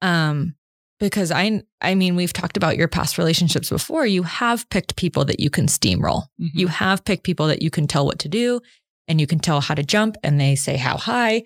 Um 0.01 0.55
because 0.99 1.33
I 1.33 1.63
I 1.81 1.97
mean 1.97 2.15
we've 2.15 2.33
talked 2.33 2.57
about 2.57 2.77
your 2.77 2.89
past 2.89 3.19
relationships 3.19 3.69
before 3.69 4.07
you 4.07 4.23
have 4.23 4.69
picked 4.71 4.95
people 4.97 5.25
that 5.27 5.41
you 5.41 5.51
can 5.51 5.67
steamroll. 5.67 6.27
Mm-hmm. 6.41 6.59
You 6.59 6.69
have 6.69 7.05
picked 7.05 7.25
people 7.25 7.49
that 7.49 7.61
you 7.61 7.71
can 7.71 7.87
tell 7.87 8.07
what 8.07 8.21
to 8.21 8.29
do 8.29 8.61
and 9.09 9.21
you 9.21 9.27
can 9.27 9.41
tell 9.41 9.61
how 9.61 9.75
to 9.75 9.83
jump 9.83 10.17
and 10.23 10.41
they 10.41 10.55
say 10.55 10.77
how 10.77 10.97
high 10.97 11.43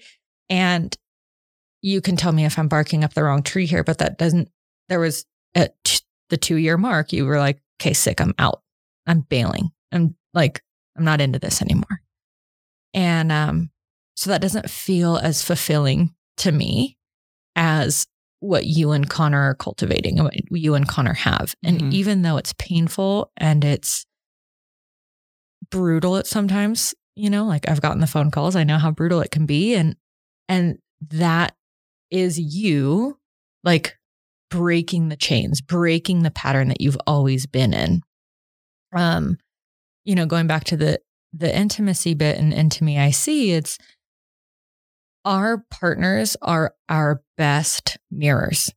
and 0.51 0.95
you 1.81 2.01
can 2.01 2.17
tell 2.17 2.33
me 2.33 2.45
if 2.45 2.59
I'm 2.59 2.69
barking 2.69 3.03
up 3.03 3.14
the 3.14 3.25
wrong 3.25 3.43
tree 3.43 3.67
here 3.67 3.83
but 3.83 3.99
that 3.99 4.19
doesn't 4.19 4.51
there 4.89 5.01
was 5.01 5.25
at 5.55 5.75
the 6.29 6.37
2 6.37 6.57
year 6.57 6.77
mark 6.77 7.12
you 7.12 7.25
were 7.25 7.39
like 7.39 7.59
okay 7.81 7.95
sick 7.95 8.21
I'm 8.21 8.35
out. 8.39 8.61
I'm 9.07 9.21
bailing. 9.21 9.71
I'm 9.91 10.17
like 10.35 10.62
I'm 10.97 11.05
not 11.05 11.20
into 11.20 11.38
this 11.38 11.62
anymore. 11.62 12.03
And 12.94 13.30
um 13.32 13.70
so 14.16 14.30
that 14.30 14.40
doesn't 14.40 14.70
feel 14.70 15.18
as 15.18 15.42
fulfilling 15.42 16.14
to 16.38 16.53
me 16.53 16.97
as 17.55 18.07
what 18.40 18.66
you 18.66 18.92
and 18.92 19.09
Conner 19.09 19.40
are 19.40 19.55
cultivating 19.55 20.18
and 20.18 20.24
what 20.24 20.34
you 20.51 20.74
and 20.74 20.88
Conner 20.88 21.14
have. 21.14 21.55
And 21.62 21.78
mm-hmm. 21.78 21.92
even 21.92 22.22
though 22.22 22.36
it's 22.36 22.55
painful 22.59 23.32
and 23.36 23.64
it's 23.64 24.07
brutal 25.70 26.16
at 26.16 26.26
sometimes, 26.26 26.94
you 27.14 27.30
know, 27.30 27.44
like 27.44 27.68
I've 27.68 27.80
gotten 27.80 28.01
the 28.01 28.07
phone 28.07 28.30
calls, 28.30 28.57
I 28.57 28.64
know 28.64 28.78
how 28.78 28.90
brutal 28.90 29.20
it 29.20 29.30
can 29.30 29.47
be. 29.47 29.74
And 29.74 29.97
and 30.49 30.78
that 31.11 31.55
is 32.11 32.38
you 32.38 33.18
like 33.64 33.99
breaking 34.51 35.09
the 35.09 35.16
chains, 35.16 35.61
breaking 35.61 36.22
the 36.22 36.30
pattern 36.30 36.68
that 36.68 36.80
you've 36.80 36.99
always 37.07 37.47
been 37.47 37.74
in. 37.74 38.03
Um, 38.94 39.38
you 40.07 40.15
know, 40.15 40.25
going 40.25 40.47
back 40.47 40.65
to 40.65 40.77
the 40.77 41.01
the 41.35 41.55
intimacy 41.55 42.15
bit 42.15 42.39
and 42.39 42.55
into 42.55 42.83
me, 42.83 42.99
I 42.99 43.11
see 43.11 43.53
it's 43.53 43.77
our 45.27 45.65
partners 45.71 46.37
are 46.41 46.75
our 46.89 47.21
best 47.37 47.99
mirrors. 48.11 48.71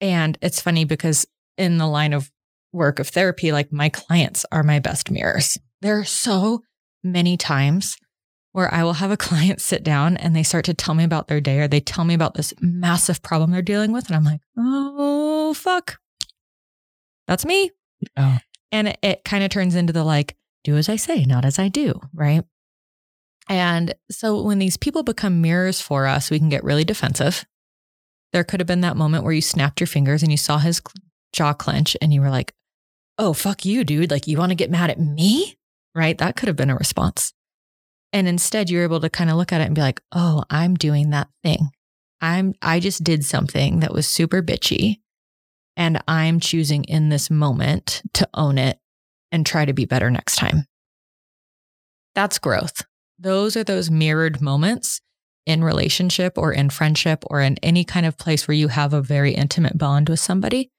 And 0.00 0.38
it's 0.40 0.62
funny 0.62 0.84
because 0.84 1.26
in 1.58 1.76
the 1.76 1.86
line 1.86 2.14
of 2.14 2.30
work 2.72 2.98
of 2.98 3.08
therapy, 3.08 3.52
like 3.52 3.72
my 3.72 3.88
clients 3.88 4.46
are 4.50 4.62
my 4.62 4.78
best 4.78 5.10
mirrors. 5.10 5.58
There 5.82 5.98
are 5.98 6.04
so 6.04 6.62
many 7.02 7.36
times 7.36 7.96
where 8.52 8.72
I 8.72 8.84
will 8.84 8.94
have 8.94 9.10
a 9.10 9.16
client 9.28 9.60
sit 9.60 9.82
down 9.82 10.16
and 10.16 10.34
they 10.34 10.44
start 10.44 10.64
to 10.66 10.74
tell 10.74 10.94
me 10.94 11.04
about 11.04 11.28
their 11.28 11.40
day 11.40 11.58
or 11.58 11.68
they 11.68 11.80
tell 11.80 12.04
me 12.04 12.14
about 12.14 12.34
this 12.34 12.54
massive 12.60 13.22
problem 13.22 13.50
they're 13.50 13.62
dealing 13.62 13.92
with. 13.92 14.06
And 14.06 14.16
I'm 14.16 14.24
like, 14.24 14.40
oh, 14.56 15.52
fuck. 15.54 15.98
That's 17.26 17.44
me. 17.44 17.72
And 18.72 18.88
it, 18.88 18.98
it 19.02 19.24
kind 19.24 19.44
of 19.44 19.50
turns 19.50 19.76
into 19.76 19.92
the 19.92 20.02
like, 20.02 20.36
do 20.64 20.76
as 20.76 20.88
I 20.88 20.96
say, 20.96 21.24
not 21.24 21.44
as 21.44 21.58
I 21.58 21.68
do. 21.68 22.00
Right. 22.12 22.42
And 23.48 23.94
so 24.10 24.42
when 24.42 24.58
these 24.58 24.76
people 24.76 25.02
become 25.02 25.42
mirrors 25.42 25.80
for 25.80 26.06
us, 26.06 26.30
we 26.30 26.38
can 26.38 26.48
get 26.48 26.64
really 26.64 26.84
defensive. 26.84 27.44
There 28.32 28.44
could 28.44 28.60
have 28.60 28.66
been 28.66 28.80
that 28.80 28.96
moment 28.96 29.24
where 29.24 29.32
you 29.32 29.42
snapped 29.42 29.80
your 29.80 29.86
fingers 29.86 30.22
and 30.22 30.30
you 30.30 30.38
saw 30.38 30.58
his 30.58 30.80
jaw 31.32 31.52
clench 31.52 31.96
and 32.00 32.14
you 32.14 32.20
were 32.20 32.30
like, 32.30 32.54
oh, 33.18 33.32
fuck 33.32 33.64
you, 33.64 33.84
dude. 33.84 34.10
Like, 34.10 34.26
you 34.26 34.38
want 34.38 34.50
to 34.50 34.56
get 34.56 34.70
mad 34.70 34.90
at 34.90 34.98
me? 34.98 35.58
Right. 35.94 36.16
That 36.16 36.36
could 36.36 36.46
have 36.46 36.56
been 36.56 36.70
a 36.70 36.76
response. 36.76 37.34
And 38.12 38.26
instead, 38.26 38.70
you're 38.70 38.84
able 38.84 39.00
to 39.00 39.10
kind 39.10 39.30
of 39.30 39.36
look 39.36 39.52
at 39.52 39.60
it 39.60 39.66
and 39.66 39.74
be 39.74 39.80
like, 39.80 40.00
oh, 40.12 40.44
I'm 40.48 40.74
doing 40.74 41.10
that 41.10 41.28
thing. 41.42 41.70
I'm, 42.20 42.54
I 42.62 42.80
just 42.80 43.04
did 43.04 43.24
something 43.24 43.80
that 43.80 43.92
was 43.92 44.06
super 44.06 44.42
bitchy. 44.42 45.00
And 45.76 46.02
I'm 46.06 46.40
choosing 46.40 46.84
in 46.84 47.08
this 47.08 47.30
moment 47.30 48.02
to 48.14 48.28
own 48.34 48.58
it 48.58 48.78
and 49.30 49.46
try 49.46 49.64
to 49.64 49.72
be 49.72 49.84
better 49.84 50.10
next 50.10 50.36
time. 50.36 50.66
That's 52.14 52.38
growth. 52.38 52.82
Those 53.18 53.56
are 53.56 53.64
those 53.64 53.90
mirrored 53.90 54.40
moments 54.40 55.00
in 55.46 55.64
relationship 55.64 56.36
or 56.36 56.52
in 56.52 56.70
friendship 56.70 57.24
or 57.28 57.40
in 57.40 57.56
any 57.62 57.84
kind 57.84 58.06
of 58.06 58.18
place 58.18 58.46
where 58.46 58.56
you 58.56 58.68
have 58.68 58.92
a 58.92 59.02
very 59.02 59.32
intimate 59.32 59.78
bond 59.78 60.08
with 60.08 60.20
somebody 60.20 60.70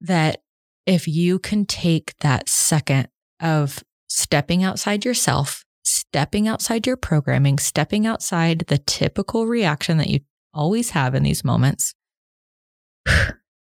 that 0.00 0.40
if 0.86 1.06
you 1.08 1.38
can 1.38 1.66
take 1.66 2.16
that 2.20 2.48
second 2.48 3.08
of 3.40 3.82
stepping 4.08 4.62
outside 4.62 5.04
yourself, 5.04 5.64
stepping 5.84 6.48
outside 6.48 6.86
your 6.86 6.96
programming, 6.96 7.58
stepping 7.58 8.06
outside 8.06 8.64
the 8.68 8.78
typical 8.78 9.46
reaction 9.46 9.98
that 9.98 10.08
you 10.08 10.20
always 10.54 10.90
have 10.90 11.14
in 11.14 11.22
these 11.22 11.44
moments, 11.44 11.94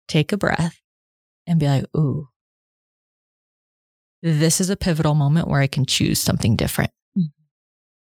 take 0.09 0.33
a 0.33 0.37
breath 0.37 0.81
and 1.47 1.59
be 1.59 1.67
like, 1.67 1.85
ooh, 1.95 2.27
this 4.21 4.59
is 4.59 4.69
a 4.69 4.75
pivotal 4.75 5.15
moment 5.15 5.47
where 5.47 5.61
I 5.61 5.67
can 5.67 5.85
choose 5.85 6.19
something 6.19 6.57
different. 6.57 6.91
Mm-hmm. 7.17 7.27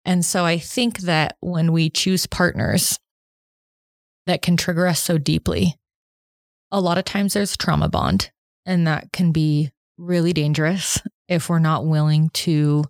And 0.03 0.25
so 0.25 0.43
I 0.43 0.59
think 0.59 0.99
that 0.99 1.37
when 1.39 1.71
we 1.71 1.89
choose 1.89 2.27
partners 2.27 2.99
that 4.25 4.41
can 4.41 4.57
trigger 4.57 4.85
us 4.87 5.01
so 5.01 5.17
deeply, 5.17 5.75
a 6.71 6.81
lot 6.81 6.97
of 6.97 7.05
times 7.05 7.33
there's 7.33 7.55
trauma 7.55 7.87
bond, 7.87 8.31
and 8.65 8.85
that 8.85 9.11
can 9.11 9.31
be 9.31 9.71
really 9.97 10.33
dangerous 10.33 11.01
if 11.27 11.49
we're 11.49 11.59
not 11.59 11.85
willing 11.85 12.29
to 12.29 12.83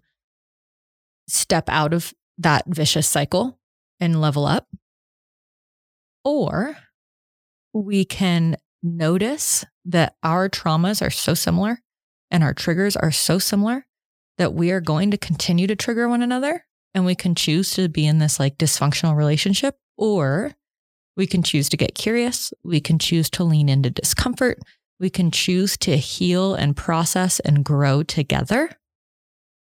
step 1.27 1.69
out 1.69 1.93
of 1.93 2.13
that 2.37 2.63
vicious 2.67 3.07
cycle 3.07 3.59
and 3.99 4.19
level 4.19 4.45
up. 4.45 4.67
Or 6.25 6.75
we 7.73 8.05
can 8.05 8.57
notice 8.83 9.65
that 9.85 10.15
our 10.23 10.49
traumas 10.49 11.05
are 11.05 11.09
so 11.09 11.33
similar 11.33 11.81
and 12.31 12.43
our 12.43 12.53
triggers 12.53 12.95
are 12.95 13.11
so 13.11 13.39
similar 13.39 13.85
that 14.37 14.53
we 14.53 14.71
are 14.71 14.81
going 14.81 15.11
to 15.11 15.17
continue 15.17 15.67
to 15.67 15.75
trigger 15.75 16.07
one 16.07 16.21
another 16.21 16.65
and 16.93 17.05
we 17.05 17.15
can 17.15 17.35
choose 17.35 17.73
to 17.73 17.89
be 17.89 18.05
in 18.05 18.19
this 18.19 18.39
like 18.39 18.57
dysfunctional 18.57 19.15
relationship 19.15 19.77
or 19.97 20.55
we 21.17 21.27
can 21.27 21.43
choose 21.43 21.67
to 21.69 21.77
get 21.77 21.95
curious. 21.95 22.53
We 22.63 22.79
can 22.79 22.97
choose 22.97 23.29
to 23.31 23.43
lean 23.43 23.67
into 23.67 23.89
discomfort. 23.89 24.59
We 24.99 25.09
can 25.09 25.31
choose 25.31 25.77
to 25.79 25.97
heal 25.97 26.55
and 26.55 26.77
process 26.77 27.41
and 27.41 27.65
grow 27.65 28.03
together. 28.03 28.69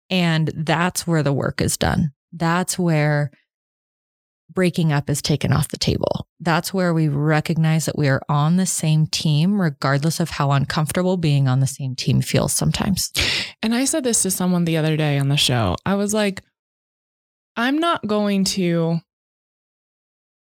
And 0.10 0.52
that's 0.56 1.06
where 1.06 1.24
the 1.24 1.34
work 1.34 1.60
is 1.60 1.76
done. 1.76 2.14
That's 2.32 2.80
where 2.80 3.32
breaking 4.54 4.92
up 4.92 5.10
is 5.10 5.22
taken 5.22 5.52
off 5.52 5.70
the 5.70 5.78
table. 5.78 6.28
That's 6.40 6.74
where 6.74 6.94
we 6.94 7.08
recognize 7.08 7.86
that 7.86 7.98
we 7.98 8.08
are 8.08 8.22
on 8.28 8.58
the 8.58 8.66
same 8.66 9.08
team, 9.08 9.60
regardless 9.60 10.20
of 10.20 10.32
how 10.32 10.52
uncomfortable 10.52 11.18
being 11.18 11.48
on 11.48 11.60
the 11.60 11.68
same 11.68 11.96
team 11.96 12.22
feels 12.22 12.54
sometimes. 12.54 13.12
And 13.62 13.74
I 13.74 13.86
said 13.86 14.04
this 14.04 14.24
to 14.24 14.32
someone 14.32 14.66
the 14.66 14.78
other 14.78 14.98
day 14.98 15.18
on 15.18 15.30
the 15.30 15.38
show. 15.38 15.76
I 15.86 15.96
was 15.96 16.14
like, 16.14 16.42
I'm 17.56 17.80
not 17.80 18.06
going 18.08 18.44
to 18.46 19.00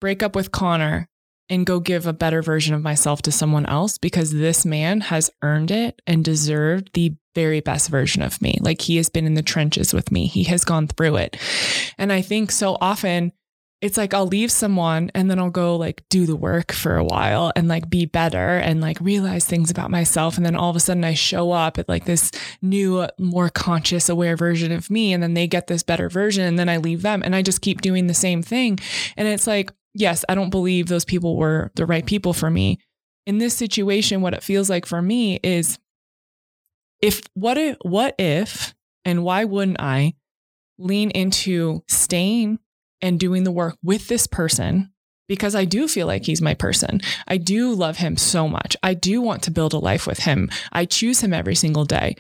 break 0.01 0.23
up 0.23 0.37
with 0.37 0.53
Conner 0.53 1.09
and 1.51 1.67
go 1.67 1.81
give 1.81 2.07
a 2.07 2.13
better 2.13 2.43
version 2.43 2.75
of 2.75 2.83
myself 2.83 3.23
to 3.23 3.33
someone 3.33 3.67
else 3.67 3.99
because 3.99 4.33
this 4.33 4.67
man 4.67 5.01
has 5.01 5.31
earned 5.43 5.71
it 5.71 6.01
and 6.07 6.25
deserved 6.25 6.91
the 6.93 7.15
very 7.35 7.61
best 7.61 7.89
version 7.89 8.23
of 8.23 8.43
me. 8.43 8.59
Like 8.61 8.83
he 8.83 8.97
has 8.97 9.09
been 9.09 9.27
in 9.27 9.35
the 9.35 9.43
trenches 9.43 9.95
with 9.95 10.13
me, 10.13 10.27
he 10.27 10.45
has 10.45 10.65
gone 10.65 10.89
through 10.89 11.17
it. 11.17 11.37
And 11.97 12.13
I 12.13 12.21
think 12.21 12.51
so 12.51 12.77
often 12.81 13.33
it's 13.81 13.97
like 13.97 14.13
I'll 14.13 14.27
leave 14.27 14.51
someone 14.51 15.11
and 15.15 15.31
then 15.31 15.39
I'll 15.39 15.51
go 15.51 15.77
like 15.77 16.03
do 16.09 16.27
the 16.27 16.35
work 16.35 16.73
for 16.73 16.97
a 16.97 17.05
while 17.05 17.53
and 17.55 17.69
like 17.69 17.89
be 17.89 18.07
better 18.07 18.57
and 18.57 18.81
like 18.81 19.01
realize 19.01 19.45
things 19.45 19.71
about 19.71 19.91
myself. 19.91 20.37
And 20.37 20.45
then 20.45 20.57
all 20.57 20.71
of 20.71 20.75
a 20.75 20.81
sudden 20.81 21.05
I 21.05 21.15
show 21.15 21.53
up 21.53 21.79
at 21.79 21.89
like 21.89 22.05
this 22.05 22.33
new, 22.61 23.07
more 23.21 23.51
conscious, 23.51 24.09
aware 24.09 24.37
version 24.37 24.73
of 24.73 24.91
me. 24.91 25.13
And 25.13 25.23
then 25.23 25.35
they 25.35 25.47
get 25.47 25.69
this 25.69 25.85
better 25.85 26.09
version. 26.09 26.45
And 26.45 26.59
then 26.59 26.69
I 26.69 26.79
leave 26.79 27.03
them 27.03 27.23
and 27.25 27.37
I 27.37 27.43
just 27.43 27.61
keep 27.61 27.81
doing 27.81 28.09
the 28.09 28.15
same 28.15 28.43
thing. 28.43 28.81
And 29.17 29.29
it's 29.29 29.47
like, 29.47 29.71
yes, 29.95 30.25
I 30.29 30.35
don't 30.35 30.51
believe 30.51 30.89
those 30.89 31.05
people 31.05 31.37
were 31.37 31.71
the 31.77 31.87
right 31.87 32.05
people 32.05 32.33
for 32.33 32.51
me. 32.51 32.81
In 33.27 33.39
this 33.39 33.55
situation, 33.55 34.23
what 34.23 34.35
it 34.35 34.43
feels 34.43 34.69
like 34.69 34.87
for 34.87 35.01
me 35.01 35.39
is 35.45 35.79
if 37.01 37.23
what 37.35 37.57
if, 37.57 37.77
what 37.83 38.17
if, 38.19 38.75
and 39.05 39.23
why 39.23 39.45
wouldn't 39.45 39.81
I 39.81 40.15
lean 40.79 41.11
into 41.11 41.85
staying 41.87 42.59
and 43.01 43.21
doing 43.21 43.45
the 43.45 43.53
work 43.53 43.77
with 43.83 44.09
this 44.09 44.27
person 44.27 44.93
because 45.29 45.55
I 45.55 45.65
do 45.65 45.87
feel 45.87 46.07
like 46.07 46.25
he's 46.25 46.43
my 46.43 46.55
person. 46.55 47.01
I 47.27 47.37
do 47.37 47.75
love 47.75 47.99
him 47.99 48.17
so 48.17 48.49
much. 48.49 48.77
I 48.83 48.95
do 48.95 49.21
want 49.21 49.43
to 49.43 49.51
build 49.51 49.75
a 49.75 49.79
life 49.79 50.07
with 50.07 50.21
him. 50.21 50.51
I 50.73 50.87
choose 50.87 51.21
him 51.21 51.35
every 51.35 51.55
single 51.55 51.85
day. 51.85 52.17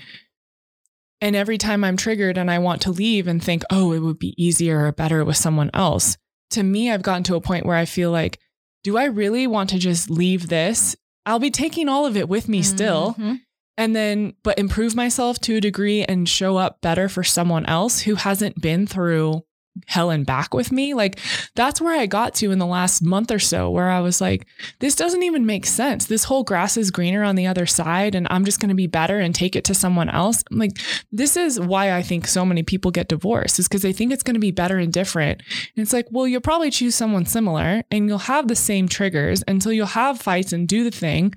And 1.20 1.34
every 1.34 1.58
time 1.58 1.82
I'm 1.82 1.96
triggered 1.96 2.38
and 2.38 2.50
I 2.50 2.58
want 2.58 2.82
to 2.82 2.92
leave 2.92 3.26
and 3.26 3.42
think, 3.42 3.64
oh, 3.70 3.92
it 3.92 4.00
would 4.00 4.18
be 4.18 4.34
easier 4.42 4.84
or 4.84 4.92
better 4.92 5.24
with 5.24 5.36
someone 5.36 5.70
else, 5.74 6.16
to 6.50 6.62
me, 6.62 6.90
I've 6.90 7.02
gotten 7.02 7.24
to 7.24 7.34
a 7.34 7.40
point 7.40 7.66
where 7.66 7.76
I 7.76 7.86
feel 7.86 8.10
like, 8.10 8.38
do 8.84 8.96
I 8.96 9.06
really 9.06 9.46
want 9.46 9.70
to 9.70 9.78
just 9.78 10.08
leave 10.08 10.48
this? 10.48 10.94
I'll 11.26 11.40
be 11.40 11.50
taking 11.50 11.88
all 11.88 12.06
of 12.06 12.16
it 12.16 12.28
with 12.28 12.48
me 12.48 12.62
still. 12.62 13.12
Mm-hmm. 13.12 13.34
And 13.76 13.94
then, 13.94 14.34
but 14.42 14.58
improve 14.58 14.94
myself 14.94 15.38
to 15.40 15.56
a 15.56 15.60
degree 15.60 16.04
and 16.04 16.28
show 16.28 16.56
up 16.56 16.80
better 16.80 17.08
for 17.08 17.22
someone 17.22 17.66
else 17.66 18.00
who 18.00 18.16
hasn't 18.16 18.60
been 18.60 18.86
through 18.86 19.44
hell 19.86 20.10
and 20.10 20.26
back 20.26 20.54
with 20.54 20.72
me. 20.72 20.94
Like 20.94 21.18
that's 21.54 21.80
where 21.80 21.98
I 21.98 22.06
got 22.06 22.34
to 22.36 22.50
in 22.50 22.58
the 22.58 22.66
last 22.66 23.02
month 23.02 23.30
or 23.30 23.38
so, 23.38 23.70
where 23.70 23.88
I 23.90 24.00
was 24.00 24.20
like, 24.20 24.46
this 24.80 24.94
doesn't 24.94 25.22
even 25.22 25.46
make 25.46 25.66
sense. 25.66 26.06
This 26.06 26.24
whole 26.24 26.44
grass 26.44 26.76
is 26.76 26.90
greener 26.90 27.22
on 27.22 27.36
the 27.36 27.46
other 27.46 27.66
side, 27.66 28.14
and 28.14 28.26
I'm 28.30 28.44
just 28.44 28.60
going 28.60 28.70
to 28.70 28.74
be 28.74 28.86
better 28.86 29.18
and 29.18 29.34
take 29.34 29.56
it 29.56 29.64
to 29.64 29.74
someone 29.74 30.08
else. 30.08 30.42
I'm 30.50 30.58
like, 30.58 30.78
this 31.12 31.36
is 31.36 31.60
why 31.60 31.92
I 31.92 32.02
think 32.02 32.26
so 32.26 32.44
many 32.44 32.62
people 32.62 32.90
get 32.90 33.08
divorced, 33.08 33.58
is 33.58 33.68
because 33.68 33.82
they 33.82 33.92
think 33.92 34.12
it's 34.12 34.22
going 34.22 34.34
to 34.34 34.40
be 34.40 34.50
better 34.50 34.78
and 34.78 34.92
different. 34.92 35.42
And 35.76 35.82
it's 35.82 35.92
like, 35.92 36.06
well, 36.10 36.26
you'll 36.26 36.40
probably 36.40 36.70
choose 36.70 36.94
someone 36.94 37.26
similar 37.26 37.82
and 37.90 38.08
you'll 38.08 38.18
have 38.18 38.48
the 38.48 38.56
same 38.56 38.88
triggers 38.88 39.42
until 39.46 39.72
you'll 39.72 39.86
have 39.86 40.20
fights 40.20 40.52
and 40.52 40.68
do 40.68 40.84
the 40.84 40.90
thing. 40.90 41.34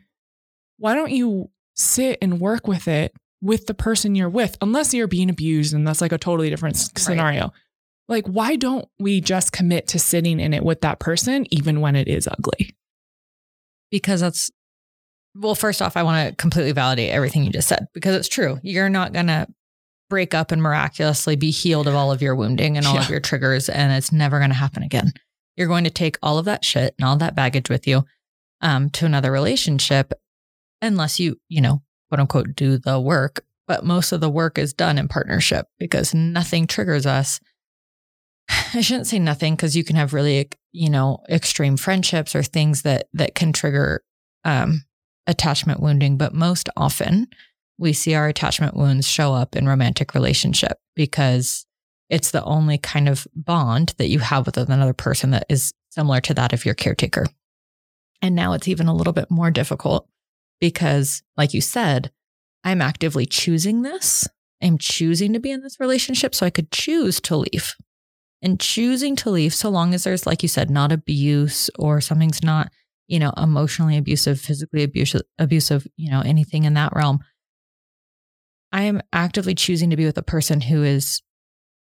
Why 0.77 0.95
don't 0.95 1.11
you 1.11 1.49
sit 1.75 2.17
and 2.21 2.39
work 2.39 2.67
with 2.67 2.87
it 2.87 3.13
with 3.41 3.65
the 3.65 3.73
person 3.73 4.13
you're 4.13 4.29
with, 4.29 4.57
unless 4.61 4.93
you're 4.93 5.07
being 5.07 5.29
abused 5.29 5.73
and 5.73 5.87
that's 5.87 6.01
like 6.01 6.11
a 6.11 6.17
totally 6.17 6.49
different 6.49 6.77
scenario. 6.77 7.41
Right. 7.41 7.51
Like, 8.07 8.25
why 8.27 8.55
don't 8.55 8.87
we 8.99 9.21
just 9.21 9.51
commit 9.51 9.87
to 9.89 9.99
sitting 9.99 10.39
in 10.39 10.53
it 10.53 10.63
with 10.63 10.81
that 10.81 10.99
person, 10.99 11.45
even 11.51 11.81
when 11.81 11.95
it 11.95 12.07
is 12.07 12.27
ugly? 12.27 12.75
Because 13.89 14.21
that's, 14.21 14.51
well, 15.35 15.55
first 15.55 15.81
off, 15.81 15.95
I 15.95 16.03
want 16.03 16.29
to 16.29 16.35
completely 16.35 16.73
validate 16.73 17.11
everything 17.11 17.43
you 17.43 17.51
just 17.51 17.67
said 17.67 17.87
because 17.93 18.15
it's 18.15 18.27
true. 18.27 18.59
You're 18.63 18.89
not 18.89 19.13
going 19.13 19.27
to 19.27 19.47
break 20.09 20.33
up 20.33 20.51
and 20.51 20.61
miraculously 20.61 21.37
be 21.37 21.51
healed 21.51 21.87
of 21.87 21.95
all 21.95 22.11
of 22.11 22.21
your 22.21 22.35
wounding 22.35 22.77
and 22.77 22.85
all 22.85 22.95
yeah. 22.95 23.03
of 23.03 23.09
your 23.09 23.21
triggers, 23.21 23.69
and 23.69 23.93
it's 23.93 24.11
never 24.11 24.39
going 24.39 24.49
to 24.49 24.55
happen 24.55 24.83
again. 24.83 25.13
You're 25.55 25.67
going 25.67 25.85
to 25.85 25.89
take 25.89 26.17
all 26.21 26.37
of 26.37 26.45
that 26.45 26.65
shit 26.65 26.93
and 26.99 27.07
all 27.07 27.15
that 27.17 27.35
baggage 27.35 27.69
with 27.69 27.87
you 27.87 28.03
um, 28.61 28.89
to 28.91 29.05
another 29.05 29.31
relationship, 29.31 30.13
unless 30.81 31.19
you, 31.19 31.39
you 31.47 31.61
know, 31.61 31.81
quote 32.09 32.19
unquote, 32.19 32.55
do 32.55 32.77
the 32.77 32.99
work. 32.99 33.45
But 33.67 33.85
most 33.85 34.11
of 34.11 34.19
the 34.19 34.29
work 34.29 34.57
is 34.57 34.73
done 34.73 34.97
in 34.97 35.07
partnership 35.07 35.67
because 35.79 36.13
nothing 36.13 36.67
triggers 36.67 37.05
us 37.05 37.39
I 38.73 38.81
shouldn't 38.81 39.07
say 39.07 39.19
nothing 39.19 39.55
because 39.55 39.75
you 39.75 39.83
can 39.83 39.95
have 39.95 40.13
really, 40.13 40.49
you 40.71 40.89
know, 40.89 41.23
extreme 41.29 41.77
friendships 41.77 42.35
or 42.35 42.43
things 42.43 42.83
that 42.83 43.07
that 43.13 43.35
can 43.35 43.53
trigger 43.53 44.03
um, 44.43 44.83
attachment 45.27 45.79
wounding. 45.79 46.17
But 46.17 46.33
most 46.33 46.69
often, 46.75 47.27
we 47.77 47.93
see 47.93 48.13
our 48.13 48.27
attachment 48.27 48.75
wounds 48.75 49.07
show 49.07 49.33
up 49.33 49.55
in 49.55 49.67
romantic 49.67 50.13
relationship 50.13 50.77
because 50.95 51.65
it's 52.09 52.31
the 52.31 52.43
only 52.43 52.77
kind 52.77 53.07
of 53.07 53.25
bond 53.33 53.93
that 53.97 54.09
you 54.09 54.19
have 54.19 54.45
with 54.45 54.57
another 54.57 54.93
person 54.93 55.31
that 55.31 55.45
is 55.49 55.73
similar 55.89 56.19
to 56.21 56.33
that 56.33 56.53
of 56.53 56.65
your 56.65 56.75
caretaker. 56.75 57.25
And 58.21 58.35
now 58.35 58.53
it's 58.53 58.67
even 58.67 58.87
a 58.87 58.93
little 58.93 59.13
bit 59.13 59.31
more 59.31 59.49
difficult 59.49 60.07
because, 60.59 61.23
like 61.37 61.53
you 61.53 61.61
said, 61.61 62.11
I'm 62.63 62.81
actively 62.81 63.25
choosing 63.25 63.81
this. 63.81 64.27
I'm 64.61 64.77
choosing 64.77 65.33
to 65.33 65.39
be 65.39 65.51
in 65.51 65.61
this 65.61 65.79
relationship. 65.79 66.35
So 66.35 66.45
I 66.45 66.51
could 66.51 66.71
choose 66.71 67.19
to 67.21 67.37
leave 67.37 67.73
and 68.41 68.59
choosing 68.59 69.15
to 69.17 69.29
leave 69.29 69.53
so 69.53 69.69
long 69.69 69.93
as 69.93 70.03
there's, 70.03 70.25
like 70.25 70.41
you 70.41 70.49
said, 70.49 70.69
not 70.69 70.91
abuse 70.91 71.69
or 71.77 72.01
something's 72.01 72.43
not, 72.43 72.71
you 73.07 73.19
know, 73.19 73.31
emotionally 73.37 73.97
abusive, 73.97 74.39
physically 74.39 74.83
abusive, 74.83 75.21
abusive, 75.37 75.85
you 75.97 76.09
know, 76.09 76.21
anything 76.21 76.63
in 76.63 76.73
that 76.73 76.93
realm. 76.95 77.19
I 78.71 78.83
am 78.83 79.01
actively 79.11 79.53
choosing 79.53 79.89
to 79.89 79.97
be 79.97 80.05
with 80.05 80.17
a 80.17 80.23
person 80.23 80.61
who 80.61 80.83
is 80.83 81.21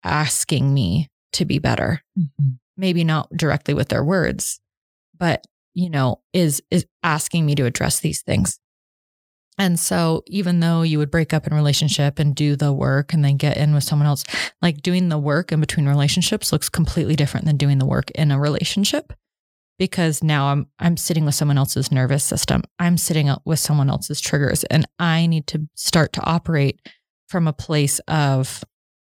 asking 0.04 0.74
me 0.74 1.10
to 1.34 1.46
be 1.46 1.60
better. 1.60 2.02
Mm-hmm. 2.20 2.50
Maybe 2.76 3.04
not 3.04 3.30
directly 3.36 3.74
with 3.74 3.90
their 3.90 4.04
words, 4.04 4.60
but 5.18 5.46
you 5.76 5.90
know, 5.90 6.22
is 6.34 6.62
is 6.70 6.86
asking 7.04 7.46
me 7.46 7.56
to 7.56 7.66
address 7.66 8.00
these 8.00 8.22
things. 8.22 8.60
And 9.58 9.80
so 9.80 10.24
even 10.28 10.60
though 10.60 10.82
you 10.82 10.98
would 10.98 11.12
break 11.12 11.34
up 11.34 11.46
in 11.46 11.54
relationship 11.54 12.18
and 12.18 12.36
do 12.36 12.56
the 12.56 12.74
work 12.74 13.14
and 13.14 13.24
then 13.24 13.38
get 13.38 13.58
in 13.58 13.74
with 13.74 13.84
someone 13.84 14.08
else, 14.08 14.24
like 14.62 14.82
doing 14.82 15.10
the 15.10 15.18
work 15.20 15.52
in 15.52 15.60
between 15.60 15.88
relationships 15.88 16.52
looks 16.52 16.70
completely 16.70 17.16
different 17.16 17.46
than 17.46 17.58
doing 17.58 17.78
the 17.78 17.86
work 17.86 18.10
in 18.12 18.32
a 18.32 18.40
relationship 18.40 19.14
because 19.78 20.24
now 20.24 20.48
I'm 20.48 20.68
I'm 20.80 20.98
sitting 20.98 21.26
with 21.26 21.36
someone 21.36 21.58
else's 21.58 21.92
nervous 21.92 22.24
system. 22.24 22.64
I'm 22.80 22.98
sitting 22.98 23.34
with 23.46 23.60
someone 23.60 23.90
else's 23.90 24.22
triggers 24.22 24.64
and 24.66 24.88
I 24.98 25.28
need 25.28 25.48
to 25.48 25.68
start 25.76 26.14
to 26.14 26.24
operate 26.24 26.80
from 27.28 27.48
a 27.48 27.54
place 27.54 28.00
of 28.08 28.64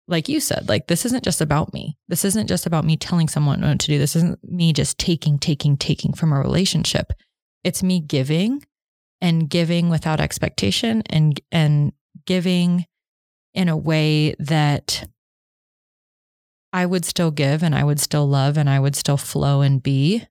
like 0.07 0.29
you 0.29 0.39
said, 0.39 0.69
like 0.69 0.87
this 0.87 1.05
isn't 1.05 1.23
just 1.23 1.41
about 1.41 1.73
me. 1.73 1.97
This 2.07 2.25
isn't 2.25 2.47
just 2.47 2.67
about 2.67 2.85
me 2.85 2.97
telling 2.97 3.27
someone 3.27 3.61
what 3.61 3.79
to 3.79 3.87
do. 3.87 3.97
This 3.97 4.15
isn't 4.15 4.39
me 4.43 4.71
just 4.71 4.99
taking, 4.99 5.39
taking, 5.39 5.77
taking 5.77 6.13
from 6.13 6.31
a 6.31 6.39
relationship. 6.39 7.11
It's 7.63 7.81
me 7.81 7.99
giving 7.99 8.63
and 9.22 9.49
giving 9.49 9.89
without 9.89 10.20
expectation 10.20 11.01
and 11.09 11.39
and 11.51 11.93
giving 12.26 12.86
in 13.53 13.70
a 13.70 13.78
way 13.78 14.36
that 14.39 15.07
I 16.74 16.86
would 16.86 17.05
still 17.05 17.32
give 17.32 17.63
and 17.63 17.74
I 17.74 17.84
would 17.84 17.99
still 17.99 18.28
love 18.28 18.57
and 18.57 18.70
I 18.70 18.80
would 18.80 18.95
still 18.95 19.18
flow 19.18 19.61
and 19.61 19.82
be 19.82 20.26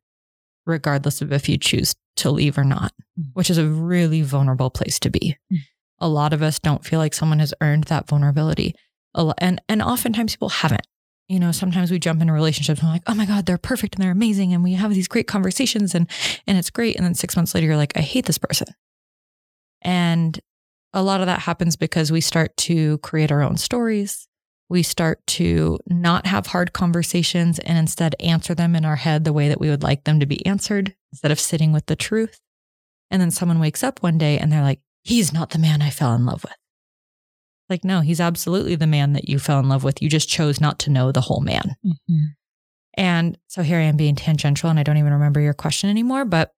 regardless 0.66 1.22
of 1.22 1.32
if 1.32 1.48
you 1.48 1.58
choose 1.58 1.94
to 2.16 2.30
leave 2.30 2.58
or 2.58 2.64
not, 2.64 2.92
mm. 3.18 3.24
which 3.34 3.50
is 3.50 3.58
a 3.58 3.66
really 3.66 4.22
vulnerable 4.22 4.70
place 4.70 4.98
to 5.00 5.10
be. 5.10 5.36
Mm. 5.52 5.58
A 6.00 6.08
lot 6.08 6.32
of 6.32 6.42
us 6.42 6.58
don't 6.58 6.84
feel 6.84 6.98
like 6.98 7.14
someone 7.14 7.38
has 7.38 7.54
earned 7.60 7.84
that 7.84 8.08
vulnerability. 8.08 8.74
And 9.38 9.60
and 9.68 9.80
oftentimes 9.80 10.34
people 10.34 10.48
haven't. 10.48 10.86
You 11.28 11.40
know, 11.40 11.52
sometimes 11.52 11.90
we 11.90 11.98
jump 11.98 12.20
into 12.20 12.32
relationships 12.32 12.80
and 12.80 12.88
we're 12.88 12.94
like, 12.94 13.02
oh 13.06 13.14
my 13.14 13.24
God, 13.24 13.46
they're 13.46 13.56
perfect 13.56 13.94
and 13.94 14.04
they're 14.04 14.12
amazing. 14.12 14.52
And 14.52 14.62
we 14.62 14.74
have 14.74 14.92
these 14.92 15.08
great 15.08 15.26
conversations 15.26 15.94
and 15.94 16.08
and 16.46 16.58
it's 16.58 16.70
great. 16.70 16.96
And 16.96 17.04
then 17.04 17.14
six 17.14 17.34
months 17.36 17.54
later, 17.54 17.66
you're 17.66 17.76
like, 17.76 17.96
I 17.96 18.00
hate 18.00 18.26
this 18.26 18.38
person. 18.38 18.68
And 19.82 20.38
a 20.92 21.02
lot 21.02 21.20
of 21.20 21.26
that 21.26 21.40
happens 21.40 21.76
because 21.76 22.12
we 22.12 22.20
start 22.20 22.56
to 22.56 22.98
create 22.98 23.32
our 23.32 23.42
own 23.42 23.56
stories. 23.56 24.28
We 24.68 24.82
start 24.82 25.26
to 25.28 25.78
not 25.86 26.26
have 26.26 26.46
hard 26.46 26.72
conversations 26.72 27.58
and 27.58 27.76
instead 27.76 28.14
answer 28.20 28.54
them 28.54 28.74
in 28.74 28.84
our 28.84 28.96
head 28.96 29.24
the 29.24 29.32
way 29.32 29.48
that 29.48 29.60
we 29.60 29.68
would 29.68 29.82
like 29.82 30.04
them 30.04 30.20
to 30.20 30.26
be 30.26 30.44
answered 30.46 30.94
instead 31.12 31.30
of 31.30 31.40
sitting 31.40 31.72
with 31.72 31.86
the 31.86 31.96
truth. 31.96 32.40
And 33.10 33.20
then 33.20 33.30
someone 33.30 33.60
wakes 33.60 33.82
up 33.82 34.02
one 34.02 34.18
day 34.18 34.38
and 34.38 34.50
they're 34.50 34.62
like, 34.62 34.80
he's 35.02 35.32
not 35.32 35.50
the 35.50 35.58
man 35.58 35.82
I 35.82 35.90
fell 35.90 36.14
in 36.14 36.24
love 36.24 36.44
with. 36.44 36.54
Like, 37.70 37.84
no, 37.84 38.00
he's 38.00 38.20
absolutely 38.20 38.74
the 38.74 38.86
man 38.86 39.14
that 39.14 39.28
you 39.28 39.38
fell 39.38 39.58
in 39.58 39.68
love 39.68 39.84
with. 39.84 40.02
You 40.02 40.08
just 40.08 40.28
chose 40.28 40.60
not 40.60 40.78
to 40.80 40.90
know 40.90 41.12
the 41.12 41.22
whole 41.22 41.40
man. 41.40 41.76
Mm-hmm. 41.84 42.24
And 42.96 43.38
so 43.48 43.62
here 43.62 43.78
I 43.78 43.82
am 43.82 43.96
being 43.96 44.14
tangential 44.14 44.70
and 44.70 44.78
I 44.78 44.82
don't 44.82 44.98
even 44.98 45.12
remember 45.12 45.40
your 45.40 45.54
question 45.54 45.90
anymore. 45.90 46.24
But 46.24 46.52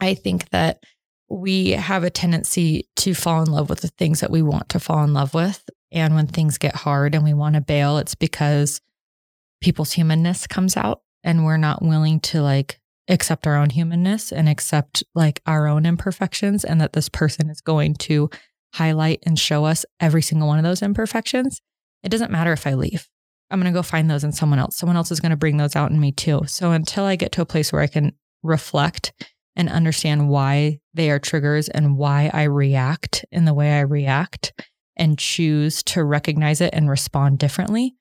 I 0.00 0.14
think 0.14 0.50
that 0.50 0.82
we 1.28 1.70
have 1.70 2.04
a 2.04 2.10
tendency 2.10 2.88
to 2.96 3.14
fall 3.14 3.42
in 3.42 3.50
love 3.50 3.68
with 3.68 3.80
the 3.80 3.88
things 3.88 4.20
that 4.20 4.30
we 4.30 4.42
want 4.42 4.68
to 4.70 4.80
fall 4.80 5.02
in 5.04 5.12
love 5.12 5.34
with. 5.34 5.68
And 5.90 6.14
when 6.14 6.26
things 6.26 6.58
get 6.58 6.74
hard 6.74 7.14
and 7.14 7.24
we 7.24 7.34
want 7.34 7.54
to 7.54 7.60
bail, 7.60 7.98
it's 7.98 8.14
because 8.14 8.80
people's 9.60 9.92
humanness 9.92 10.46
comes 10.46 10.76
out 10.76 11.02
and 11.24 11.44
we're 11.44 11.56
not 11.56 11.82
willing 11.82 12.20
to 12.20 12.40
like 12.40 12.78
accept 13.08 13.46
our 13.46 13.56
own 13.56 13.70
humanness 13.70 14.32
and 14.32 14.48
accept 14.48 15.02
like 15.14 15.40
our 15.46 15.66
own 15.66 15.86
imperfections 15.86 16.64
and 16.64 16.80
that 16.80 16.92
this 16.92 17.08
person 17.08 17.48
is 17.50 17.60
going 17.60 17.94
to 17.94 18.30
highlight 18.78 19.20
and 19.24 19.38
show 19.38 19.64
us 19.64 19.84
every 19.98 20.22
single 20.22 20.48
one 20.48 20.58
of 20.58 20.64
those 20.64 20.82
imperfections. 20.82 21.60
It 22.02 22.10
doesn't 22.10 22.30
matter 22.30 22.52
if 22.52 22.66
I 22.66 22.74
leave. 22.74 23.08
I'm 23.50 23.60
going 23.60 23.72
to 23.72 23.76
go 23.76 23.82
find 23.82 24.08
those 24.08 24.24
in 24.24 24.32
someone 24.32 24.58
else. 24.58 24.76
Someone 24.76 24.96
else 24.96 25.10
is 25.10 25.20
going 25.20 25.30
to 25.30 25.36
bring 25.36 25.56
those 25.56 25.74
out 25.74 25.90
in 25.90 25.98
me 25.98 26.12
too. 26.12 26.42
So 26.46 26.70
until 26.70 27.04
I 27.04 27.16
get 27.16 27.32
to 27.32 27.42
a 27.42 27.46
place 27.46 27.72
where 27.72 27.82
I 27.82 27.86
can 27.86 28.12
reflect 28.42 29.12
and 29.56 29.68
understand 29.68 30.28
why 30.28 30.78
they 30.94 31.10
are 31.10 31.18
triggers 31.18 31.68
and 31.68 31.96
why 31.96 32.30
I 32.32 32.44
react 32.44 33.24
in 33.32 33.46
the 33.46 33.54
way 33.54 33.72
I 33.72 33.80
react 33.80 34.52
and 34.96 35.18
choose 35.18 35.82
to 35.84 36.04
recognize 36.04 36.60
it 36.60 36.70
and 36.72 36.88
respond 36.88 37.38
differently, 37.38 37.96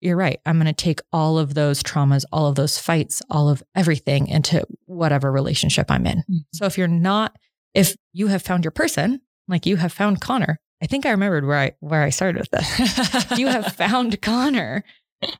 you're 0.00 0.16
right. 0.16 0.40
I'm 0.46 0.56
going 0.56 0.66
to 0.66 0.72
take 0.72 1.00
all 1.12 1.38
of 1.38 1.52
those 1.52 1.82
traumas, 1.82 2.24
all 2.32 2.46
of 2.46 2.54
those 2.54 2.78
fights, 2.78 3.20
all 3.28 3.50
of 3.50 3.62
everything 3.74 4.28
into 4.28 4.64
whatever 4.86 5.30
relationship 5.30 5.90
I'm 5.90 6.06
in. 6.06 6.18
Mm-hmm. 6.18 6.38
So 6.54 6.64
if 6.64 6.78
you're 6.78 6.88
not, 6.88 7.36
if 7.74 7.96
you 8.14 8.28
have 8.28 8.42
found 8.42 8.64
your 8.64 8.70
person, 8.70 9.20
like 9.50 9.66
you 9.66 9.76
have 9.76 9.92
found 9.92 10.20
Conner, 10.20 10.58
I 10.82 10.86
think 10.86 11.04
I 11.04 11.10
remembered 11.10 11.44
where 11.44 11.58
I 11.58 11.72
where 11.80 12.02
I 12.02 12.10
started 12.10 12.40
with 12.40 12.50
this. 12.50 13.38
you 13.38 13.48
have 13.48 13.74
found 13.74 14.20
Conner. 14.22 14.82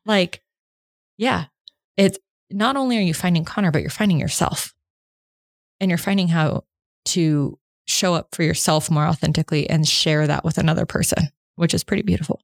Like, 0.04 0.42
yeah, 1.16 1.46
it's 1.96 2.18
not 2.50 2.76
only 2.76 2.98
are 2.98 3.02
you 3.02 3.14
finding 3.14 3.44
Conner, 3.44 3.70
but 3.70 3.80
you're 3.80 3.90
finding 3.90 4.20
yourself 4.20 4.74
and 5.80 5.90
you're 5.90 5.98
finding 5.98 6.28
how 6.28 6.64
to 7.06 7.58
show 7.86 8.14
up 8.14 8.34
for 8.34 8.42
yourself 8.42 8.90
more 8.90 9.06
authentically 9.06 9.68
and 9.68 9.88
share 9.88 10.26
that 10.26 10.44
with 10.44 10.58
another 10.58 10.84
person, 10.84 11.28
which 11.56 11.74
is 11.74 11.84
pretty 11.84 12.02
beautiful. 12.02 12.40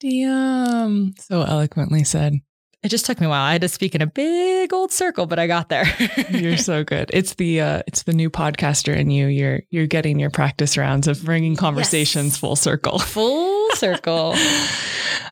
Damn. 0.00 1.14
So 1.18 1.42
eloquently 1.42 2.04
said. 2.04 2.40
It 2.84 2.90
just 2.90 3.06
took 3.06 3.18
me 3.18 3.26
a 3.26 3.28
while. 3.28 3.42
I 3.42 3.52
had 3.52 3.62
to 3.62 3.68
speak 3.68 3.96
in 3.96 4.02
a 4.02 4.06
big 4.06 4.72
old 4.72 4.92
circle, 4.92 5.26
but 5.26 5.40
I 5.40 5.48
got 5.48 5.68
there. 5.68 5.84
you're 6.30 6.56
so 6.56 6.84
good. 6.84 7.10
It's 7.12 7.34
the 7.34 7.60
uh, 7.60 7.82
it's 7.88 8.04
the 8.04 8.12
new 8.12 8.30
podcaster 8.30 8.96
in 8.96 9.10
you. 9.10 9.26
You're 9.26 9.62
you're 9.70 9.88
getting 9.88 10.20
your 10.20 10.30
practice 10.30 10.78
rounds 10.78 11.08
of 11.08 11.24
bringing 11.24 11.56
conversations 11.56 12.34
yes. 12.34 12.38
full 12.38 12.54
circle. 12.56 12.98
Full 13.18 13.70
circle. 13.74 14.34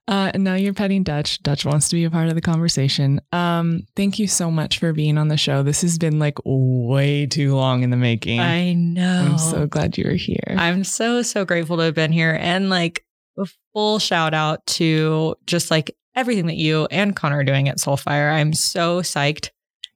uh, 0.08 0.32
and 0.34 0.42
now 0.42 0.54
you're 0.54 0.74
petting 0.74 1.04
Dutch. 1.04 1.40
Dutch 1.42 1.64
wants 1.64 1.88
to 1.90 1.94
be 1.94 2.04
a 2.04 2.10
part 2.10 2.28
of 2.28 2.34
the 2.34 2.40
conversation. 2.40 3.20
Um, 3.32 3.82
thank 3.94 4.18
you 4.18 4.26
so 4.26 4.50
much 4.50 4.78
for 4.78 4.92
being 4.92 5.16
on 5.16 5.28
the 5.28 5.36
show. 5.36 5.62
This 5.62 5.82
has 5.82 5.98
been 5.98 6.18
like 6.18 6.38
way 6.44 7.26
too 7.26 7.54
long 7.54 7.84
in 7.84 7.90
the 7.90 7.96
making. 7.96 8.40
I 8.40 8.72
know. 8.72 9.28
I'm 9.30 9.38
so 9.38 9.66
glad 9.66 9.96
you 9.96 10.04
were 10.06 10.16
here. 10.16 10.56
I'm 10.56 10.82
so 10.82 11.22
so 11.22 11.44
grateful 11.44 11.76
to 11.76 11.84
have 11.84 11.94
been 11.94 12.12
here 12.12 12.36
and 12.40 12.70
like 12.70 13.04
a 13.38 13.46
full 13.72 14.00
shout 14.00 14.34
out 14.34 14.66
to 14.66 15.36
just 15.46 15.70
like 15.70 15.94
everything 16.16 16.46
that 16.46 16.56
you 16.56 16.88
and 16.90 17.14
Conner 17.14 17.38
are 17.38 17.44
doing 17.44 17.68
at 17.68 17.78
Soulfire. 17.78 18.32
I'm 18.32 18.52
so 18.52 19.00
psyched. 19.02 19.50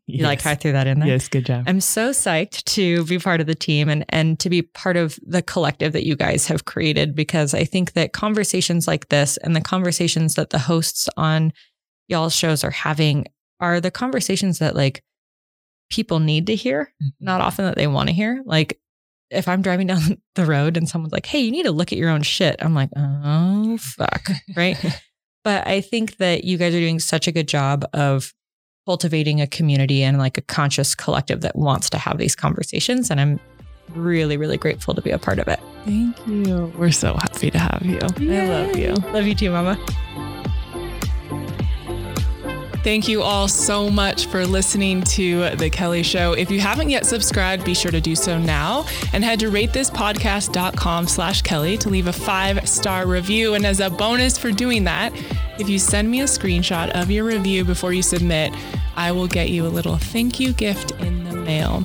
You 0.06 0.18
yes. 0.18 0.26
like 0.26 0.40
how 0.42 0.50
I 0.50 0.54
threw 0.56 0.72
that 0.72 0.86
in 0.86 0.98
there? 0.98 1.08
Yes, 1.08 1.28
good 1.28 1.46
job. 1.46 1.64
I'm 1.66 1.80
so 1.80 2.10
psyched 2.10 2.64
to 2.64 3.04
be 3.04 3.18
part 3.18 3.40
of 3.40 3.46
the 3.46 3.54
team 3.54 3.88
and 3.88 4.04
and 4.08 4.38
to 4.40 4.50
be 4.50 4.62
part 4.62 4.96
of 4.96 5.18
the 5.22 5.40
collective 5.40 5.92
that 5.92 6.04
you 6.04 6.16
guys 6.16 6.46
have 6.48 6.64
created 6.64 7.14
because 7.14 7.54
I 7.54 7.64
think 7.64 7.92
that 7.92 8.12
conversations 8.12 8.88
like 8.88 9.08
this 9.08 9.36
and 9.38 9.54
the 9.54 9.60
conversations 9.60 10.34
that 10.34 10.50
the 10.50 10.58
hosts 10.58 11.08
on 11.16 11.52
y'all's 12.08 12.34
shows 12.34 12.64
are 12.64 12.72
having 12.72 13.26
are 13.60 13.80
the 13.80 13.90
conversations 13.90 14.58
that 14.58 14.74
like 14.74 15.04
people 15.90 16.18
need 16.18 16.46
to 16.48 16.56
hear, 16.56 16.92
mm-hmm. 17.02 17.24
not 17.24 17.40
often 17.40 17.64
that 17.66 17.76
they 17.76 17.86
want 17.86 18.08
to 18.08 18.14
hear. 18.14 18.42
Like 18.44 18.80
if 19.30 19.46
I'm 19.46 19.62
driving 19.62 19.86
down 19.86 20.20
the 20.34 20.46
road 20.46 20.76
and 20.76 20.88
someone's 20.88 21.12
like, 21.12 21.26
"Hey, 21.26 21.40
you 21.40 21.52
need 21.52 21.64
to 21.64 21.72
look 21.72 21.92
at 21.92 21.98
your 21.98 22.10
own 22.10 22.22
shit," 22.22 22.56
I'm 22.58 22.74
like, 22.74 22.90
"Oh 22.96 23.76
fuck," 23.78 24.28
right? 24.56 24.76
But 25.44 25.66
I 25.66 25.80
think 25.80 26.18
that 26.18 26.44
you 26.44 26.58
guys 26.58 26.74
are 26.74 26.80
doing 26.80 27.00
such 27.00 27.26
a 27.26 27.32
good 27.32 27.48
job 27.48 27.84
of 27.92 28.34
cultivating 28.86 29.40
a 29.40 29.46
community 29.46 30.02
and 30.02 30.18
like 30.18 30.38
a 30.38 30.42
conscious 30.42 30.94
collective 30.94 31.42
that 31.42 31.56
wants 31.56 31.90
to 31.90 31.98
have 31.98 32.18
these 32.18 32.34
conversations. 32.34 33.10
And 33.10 33.20
I'm 33.20 33.40
really, 33.94 34.36
really 34.36 34.56
grateful 34.56 34.94
to 34.94 35.02
be 35.02 35.10
a 35.10 35.18
part 35.18 35.38
of 35.38 35.48
it. 35.48 35.60
Thank 35.84 36.26
you. 36.26 36.72
We're 36.76 36.90
so 36.90 37.14
happy 37.14 37.50
to 37.50 37.58
have 37.58 37.82
you. 37.84 38.00
Yay. 38.18 38.40
I 38.40 38.66
love 38.66 38.76
you. 38.76 38.92
Love 39.12 39.26
you 39.26 39.34
too, 39.34 39.50
Mama. 39.50 39.78
Thank 42.82 43.08
you 43.08 43.20
all 43.20 43.46
so 43.46 43.90
much 43.90 44.24
for 44.26 44.46
listening 44.46 45.02
to 45.02 45.50
The 45.56 45.68
Kelli 45.68 46.02
Show. 46.02 46.32
If 46.32 46.50
you 46.50 46.60
haven't 46.60 46.88
yet 46.88 47.04
subscribed, 47.04 47.62
be 47.62 47.74
sure 47.74 47.90
to 47.90 48.00
do 48.00 48.16
so 48.16 48.38
now 48.38 48.86
and 49.12 49.22
head 49.22 49.40
to 49.40 49.50
ratethispodcast.com 49.50 51.06
slash 51.06 51.42
Kelli 51.42 51.78
to 51.80 51.90
leave 51.90 52.06
a 52.06 52.12
five 52.12 52.66
star 52.66 53.06
review. 53.06 53.52
And 53.52 53.66
as 53.66 53.80
a 53.80 53.90
bonus 53.90 54.38
for 54.38 54.50
doing 54.50 54.84
that, 54.84 55.12
if 55.58 55.68
you 55.68 55.78
send 55.78 56.10
me 56.10 56.22
a 56.22 56.24
screenshot 56.24 56.88
of 56.92 57.10
your 57.10 57.24
review 57.24 57.66
before 57.66 57.92
you 57.92 58.02
submit, 58.02 58.54
I 58.96 59.12
will 59.12 59.28
get 59.28 59.50
you 59.50 59.66
a 59.66 59.68
little 59.68 59.98
thank 59.98 60.40
you 60.40 60.54
gift 60.54 60.92
in 60.92 61.24
the 61.24 61.36
mail. 61.36 61.84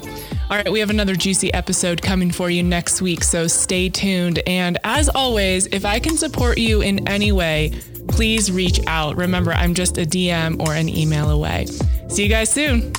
All 0.50 0.56
right, 0.56 0.72
we 0.72 0.80
have 0.80 0.92
another 0.92 1.16
juicy 1.16 1.54
episode 1.54 2.02
coming 2.02 2.32
for 2.32 2.50
you 2.50 2.64
next 2.64 3.02
week, 3.02 3.24
so 3.24 3.48
stay 3.48 3.90
tuned. 3.90 4.42
And 4.48 4.78
as 4.86 5.10
always, 5.10 5.66
if 5.68 5.84
I 5.84 6.00
can 6.00 6.16
support 6.16 6.58
you 6.58 6.82
in 6.82 7.06
any 7.08 7.32
way, 7.32 7.74
please 8.08 8.52
reach 8.52 8.80
out. 8.88 9.18
Remember, 9.18 9.52
I'm 9.52 9.74
just 9.74 9.98
a 9.98 10.02
DM 10.06 10.60
or 10.66 10.74
an 10.74 10.90
email 10.90 11.30
away. 11.30 11.66
See 12.10 12.24
you 12.24 12.30
guys 12.30 12.50
soon. 12.50 12.94